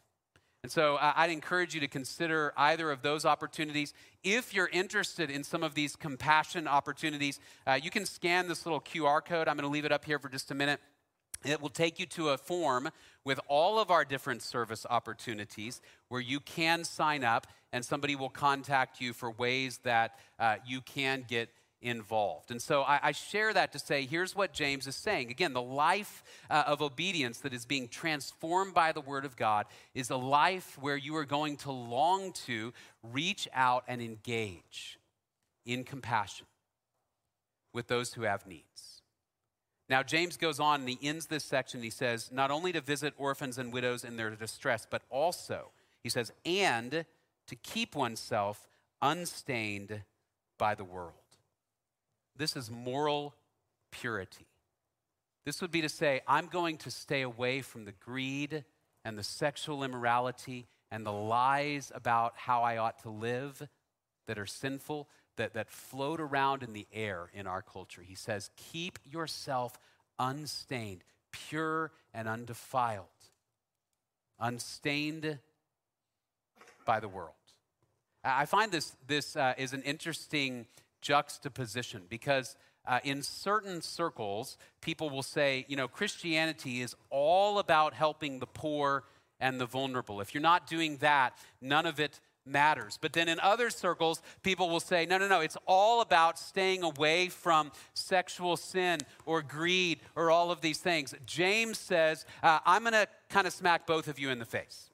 And 0.64 0.72
so 0.72 0.96
uh, 0.96 1.14
I'd 1.16 1.30
encourage 1.30 1.74
you 1.74 1.80
to 1.82 1.88
consider 1.88 2.54
either 2.58 2.92
of 2.92 3.02
those 3.02 3.26
opportunities. 3.26 3.94
If 4.24 4.54
you're 4.54 4.70
interested 4.70 5.30
in 5.30 5.44
some 5.44 5.64
of 5.64 5.76
these 5.76 5.96
compassion 5.96 6.68
opportunities, 6.68 7.40
uh, 7.66 7.80
you 7.82 7.92
can 7.92 8.06
scan 8.06 8.48
this 8.48 8.66
little 8.66 8.82
QR 8.82 9.24
code. 9.24 9.48
I'm 9.48 9.56
going 9.56 9.68
to 9.68 9.74
leave 9.74 9.86
it 9.86 9.92
up 9.92 10.04
here 10.04 10.20
for 10.20 10.30
just 10.30 10.52
a 10.52 10.56
minute. 10.56 10.80
It 11.46 11.62
will 11.62 11.70
take 11.70 12.00
you 12.00 12.06
to 12.08 12.30
a 12.30 12.38
form 12.38 12.90
with 13.24 13.40
all 13.48 13.80
of 13.80 13.92
our 13.92 14.04
different 14.04 14.42
service 14.42 14.86
opportunities 14.90 15.82
where 16.10 16.22
you 16.22 16.40
can 16.40 16.84
sign 16.84 17.24
up 17.24 17.48
and 17.72 17.86
somebody 17.86 18.16
will 18.16 18.30
contact 18.30 19.00
you 19.00 19.14
for 19.14 19.30
ways 19.32 19.80
that 19.84 20.18
uh, 20.40 20.56
you 20.66 20.82
can 20.82 21.24
get 21.28 21.50
involved. 21.82 22.52
And 22.52 22.62
so 22.62 22.82
I, 22.82 23.00
I, 23.04 23.12
share 23.12 23.54
that 23.54 23.72
to 23.74 23.80
say 23.80 24.06
here's 24.06 24.36
what 24.36 24.52
James 24.52 24.88
is 24.88 24.96
saying. 24.96 25.30
Again, 25.30 25.54
the 25.54 25.62
life 25.62 26.24
uh, 26.50 26.64
of 26.66 26.82
obedience 26.82 27.40
that 27.40 27.54
is 27.54 27.66
being 27.66 27.88
transformed 27.88 28.74
by 28.74 28.92
the 28.92 29.02
Word 29.02 29.26
of 29.26 29.36
God 29.36 29.68
is 29.94 30.10
a 30.10 30.18
life 30.18 30.78
where 30.82 30.98
you 30.98 31.16
are 31.18 31.26
going 31.26 31.58
to 31.58 31.72
long 31.72 32.32
to 32.46 32.74
reach 33.04 33.48
out 33.54 33.84
and 33.88 34.02
engage 34.02 34.98
in 35.66 35.84
compassion 35.84 36.48
with 37.74 37.88
those 37.88 38.14
who 38.14 38.24
have 38.24 38.48
needs. 38.48 39.02
Now, 39.90 40.04
James 40.04 40.36
goes 40.36 40.60
on 40.60 40.82
and 40.82 40.90
he 40.90 41.00
ends 41.02 41.28
this 41.28 41.44
section. 41.44 41.84
He 41.84 41.90
says, 41.90 42.32
not 42.32 42.52
only 42.52 42.74
to 42.74 42.82
visit 42.82 43.14
orphans 43.18 43.58
and 43.58 43.72
widows 43.72 44.04
in 44.04 44.18
their 44.18 44.32
distress, 44.32 44.88
but 44.90 45.04
also, 45.10 45.72
he 46.04 46.10
says, 46.10 46.32
and 46.46 47.06
to 47.48 47.56
keep 47.56 47.96
oneself 47.96 48.68
unstained 49.02 50.02
by 50.58 50.76
the 50.76 50.84
world. 50.84 51.14
This 52.38 52.56
is 52.56 52.70
moral 52.70 53.34
purity. 53.92 54.46
This 55.46 55.62
would 55.62 55.72
be 55.72 55.82
to 55.82 55.90
say, 55.90 56.22
I'm 56.28 56.48
going 56.48 56.78
to 56.80 56.92
stay 56.92 57.22
away 57.22 57.62
from 57.62 57.86
the 57.86 57.94
greed 57.94 58.64
and 59.06 59.18
the 59.18 59.24
sexual 59.24 59.84
immorality 59.84 60.68
and 60.92 61.06
the 61.06 61.12
lies 61.12 61.92
about 61.96 62.34
how 62.36 62.64
I 62.64 62.78
ought 62.78 63.00
to 63.04 63.10
live 63.10 63.68
that 64.28 64.38
are 64.38 64.46
sinful, 64.46 65.08
that, 65.38 65.54
that 65.54 65.70
float 65.70 66.20
around 66.20 66.64
in 66.64 66.74
the 66.74 66.88
air 66.94 67.30
in 67.34 67.48
our 67.48 67.62
culture. 67.62 68.02
He 68.02 68.16
says, 68.16 68.50
Keep 68.58 69.00
yourself 69.10 69.80
unstained, 70.20 71.04
pure 71.32 71.92
and 72.14 72.28
undefiled, 72.28 73.06
unstained 74.40 75.40
by 76.86 77.00
the 77.00 77.08
world. 77.08 77.34
I 78.24 78.46
find 78.46 78.72
this, 78.72 78.96
this 79.08 79.36
uh, 79.36 79.54
is 79.58 79.74
an 79.74 79.84
interesting 79.84 80.66
juxtaposition 81.02 82.04
because 82.10 82.56
uh, 82.88 83.00
in 83.04 83.22
certain 83.22 83.82
circles, 83.82 84.58
people 84.82 85.10
will 85.10 85.24
say, 85.24 85.66
you 85.68 85.76
know, 85.76 85.88
Christianity 85.88 86.82
is 86.82 86.96
all 87.10 87.60
about 87.60 87.94
helping 87.94 88.40
the 88.40 88.48
poor 88.48 89.04
and 89.40 89.60
the 89.60 89.66
vulnerable. 89.66 90.22
If 90.22 90.34
you're 90.34 90.42
not 90.42 90.68
doing 90.68 90.98
that, 90.98 91.38
none 91.62 91.86
of 91.86 92.00
it 92.00 92.20
matters. 92.46 92.98
But 93.00 93.14
then 93.14 93.28
in 93.28 93.40
other 93.42 93.70
circles, 93.70 94.22
people 94.42 94.70
will 94.70 94.80
say, 94.80 95.06
no, 95.06 95.18
no, 95.18 95.28
no, 95.28 95.42
it's 95.42 95.58
all 95.68 96.02
about 96.02 96.40
staying 96.40 96.84
away 96.84 97.28
from 97.28 97.72
sexual 97.94 98.56
sin 98.56 99.00
or 99.26 99.42
greed 99.42 100.00
or 100.16 100.32
all 100.32 100.50
of 100.50 100.62
these 100.62 100.78
things. 100.80 101.14
James 101.26 101.78
says, 101.78 102.26
uh, 102.42 102.60
I'm 102.66 102.84
going 102.84 102.94
to 102.94 103.08
kind 103.30 103.46
of 103.46 103.54
smack 103.54 103.86
both 103.86 104.08
of 104.08 104.18
you 104.18 104.30
in 104.30 104.40
the 104.40 104.46
face. 104.46 104.90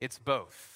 It's 0.00 0.18
both 0.18 0.75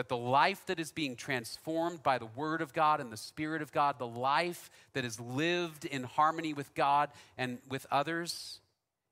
that 0.00 0.08
the 0.08 0.16
life 0.16 0.64
that 0.64 0.80
is 0.80 0.92
being 0.92 1.14
transformed 1.14 2.02
by 2.02 2.16
the 2.16 2.24
Word 2.24 2.62
of 2.62 2.72
God 2.72 3.02
and 3.02 3.12
the 3.12 3.18
Spirit 3.18 3.60
of 3.60 3.70
God, 3.70 3.98
the 3.98 4.06
life 4.06 4.70
that 4.94 5.04
is 5.04 5.20
lived 5.20 5.84
in 5.84 6.04
harmony 6.04 6.54
with 6.54 6.74
God 6.74 7.10
and 7.36 7.58
with 7.68 7.86
others, 7.90 8.60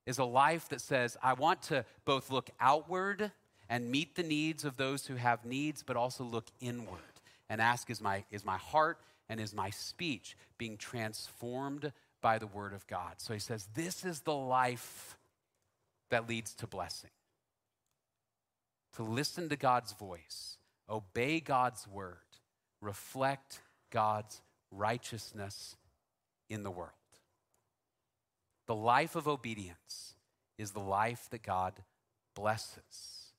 is 0.07 0.17
a 0.17 0.25
life 0.25 0.71
that 0.71 0.81
says, 0.81 1.15
I 1.23 1.35
want 1.35 1.61
to 1.65 1.85
both 2.07 2.31
look 2.31 2.49
outward 2.59 3.33
and 3.69 3.91
meet 3.91 4.15
the 4.15 4.23
needs 4.23 4.65
of 4.65 4.79
those 4.79 5.07
who 5.07 5.17
have 5.17 5.45
needs, 5.45 5.83
but 5.83 5.95
also 5.95 6.25
look 6.25 6.47
inward 6.59 7.03
and 7.51 7.61
ask, 7.61 7.91
is 7.91 8.01
my, 8.01 8.25
is 8.31 8.47
my 8.47 8.57
heart 8.57 8.97
and 9.29 9.39
is 9.41 9.53
my 9.53 9.69
speech 9.69 10.39
being 10.57 10.79
transformed 10.79 11.93
by 12.23 12.39
the 12.39 12.47
Word 12.47 12.73
of 12.73 12.87
God? 12.87 13.17
So 13.19 13.35
he 13.35 13.41
says, 13.41 13.69
This 13.75 14.07
is 14.07 14.21
the 14.21 14.35
life 14.35 15.19
that 16.09 16.27
leads 16.27 16.55
to 16.55 16.67
blessing. 16.67 17.11
To 18.97 19.03
listen 19.03 19.51
to 19.51 19.57
God's 19.57 19.93
voice 19.93 20.57
obey 20.89 21.41
God's 21.41 21.87
word, 21.87 22.17
reflect 22.81 23.61
God's 23.91 24.41
righteousness 24.71 25.77
in 26.49 26.63
the 26.63 26.71
world. 26.71 26.93
The 28.67 28.75
life 28.75 29.17
of 29.17 29.27
obedience 29.27 30.15
is 30.59 30.73
the 30.73 30.81
life 30.81 31.29
that 31.31 31.43
God 31.43 31.73
blesses. 32.35 33.33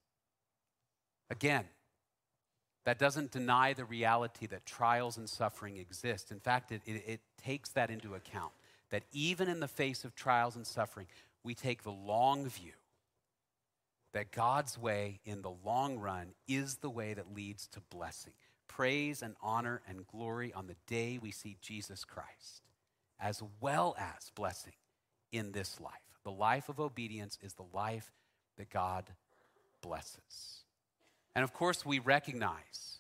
Again, 1.29 1.65
that 2.85 2.97
doesn't 2.97 3.31
deny 3.31 3.73
the 3.73 3.85
reality 3.85 4.47
that 4.47 4.65
trials 4.65 5.17
and 5.17 5.29
suffering 5.29 5.77
exist. 5.77 6.31
In 6.31 6.39
fact, 6.39 6.71
it, 6.71 6.81
it, 6.85 7.03
it, 7.05 7.19
takes 7.43 7.69
that 7.69 7.89
into 7.89 8.15
account. 8.15 8.51
That 8.89 9.03
even 9.11 9.47
in 9.47 9.59
the 9.59 9.67
face 9.67 10.03
of 10.03 10.15
trials 10.15 10.55
and 10.55 10.65
suffering, 10.65 11.05
we 11.43 11.53
take 11.53 11.83
the 11.83 11.91
long 11.91 12.49
view 12.49 12.73
that 14.13 14.31
God's 14.31 14.77
way 14.77 15.19
in 15.25 15.41
the 15.41 15.53
long 15.63 15.97
run 15.97 16.33
is 16.47 16.77
the 16.77 16.89
way 16.89 17.13
that 17.13 17.33
leads 17.33 17.67
to 17.67 17.81
blessing, 17.89 18.33
praise 18.67 19.21
and 19.21 19.35
honor 19.41 19.81
and 19.87 20.07
glory 20.07 20.51
on 20.53 20.67
the 20.67 20.75
day 20.87 21.19
we 21.21 21.31
see 21.31 21.57
Jesus 21.61 22.03
Christ, 22.03 22.63
as 23.19 23.41
well 23.61 23.95
as 23.99 24.31
blessing 24.35 24.73
in 25.31 25.51
this 25.51 25.79
life. 25.79 25.93
The 26.23 26.31
life 26.31 26.69
of 26.69 26.79
obedience 26.79 27.37
is 27.41 27.53
the 27.53 27.65
life 27.73 28.11
that 28.57 28.69
God 28.69 29.05
blesses. 29.81 30.63
And 31.35 31.43
of 31.43 31.53
course, 31.53 31.85
we 31.85 31.99
recognize 31.99 32.97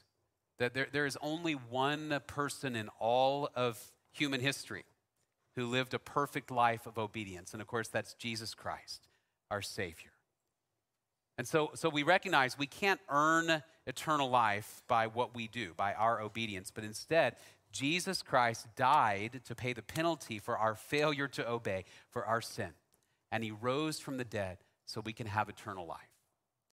that 0.59 0.73
there, 0.73 0.87
there 0.91 1.05
is 1.05 1.17
only 1.21 1.53
one 1.53 2.19
person 2.27 2.75
in 2.75 2.89
all 2.99 3.49
of 3.55 3.81
human 4.11 4.41
history 4.41 4.85
who 5.55 5.65
lived 5.65 5.93
a 5.93 5.99
perfect 5.99 6.51
life 6.51 6.85
of 6.85 6.97
obedience. 6.97 7.53
And 7.53 7.61
of 7.61 7.67
course, 7.67 7.87
that's 7.87 8.13
Jesus 8.13 8.53
Christ, 8.53 9.07
our 9.49 9.61
Savior. 9.61 10.11
And 11.39 11.47
so, 11.47 11.71
so 11.73 11.87
we 11.87 12.03
recognize 12.03 12.59
we 12.59 12.67
can't 12.67 12.99
earn 13.07 13.63
eternal 13.87 14.29
life 14.29 14.83
by 14.89 15.07
what 15.07 15.33
we 15.33 15.47
do, 15.47 15.71
by 15.77 15.93
our 15.93 16.19
obedience, 16.19 16.69
but 16.69 16.83
instead, 16.83 17.37
Jesus 17.71 18.21
Christ 18.21 18.67
died 18.75 19.39
to 19.45 19.55
pay 19.55 19.71
the 19.71 19.81
penalty 19.81 20.37
for 20.37 20.57
our 20.57 20.75
failure 20.75 21.29
to 21.29 21.49
obey, 21.49 21.85
for 22.09 22.25
our 22.25 22.41
sin. 22.41 22.71
And 23.31 23.41
he 23.41 23.51
rose 23.51 24.01
from 24.01 24.17
the 24.17 24.25
dead 24.25 24.57
so 24.85 24.99
we 24.99 25.13
can 25.13 25.27
have 25.27 25.47
eternal 25.47 25.87
life. 25.87 26.08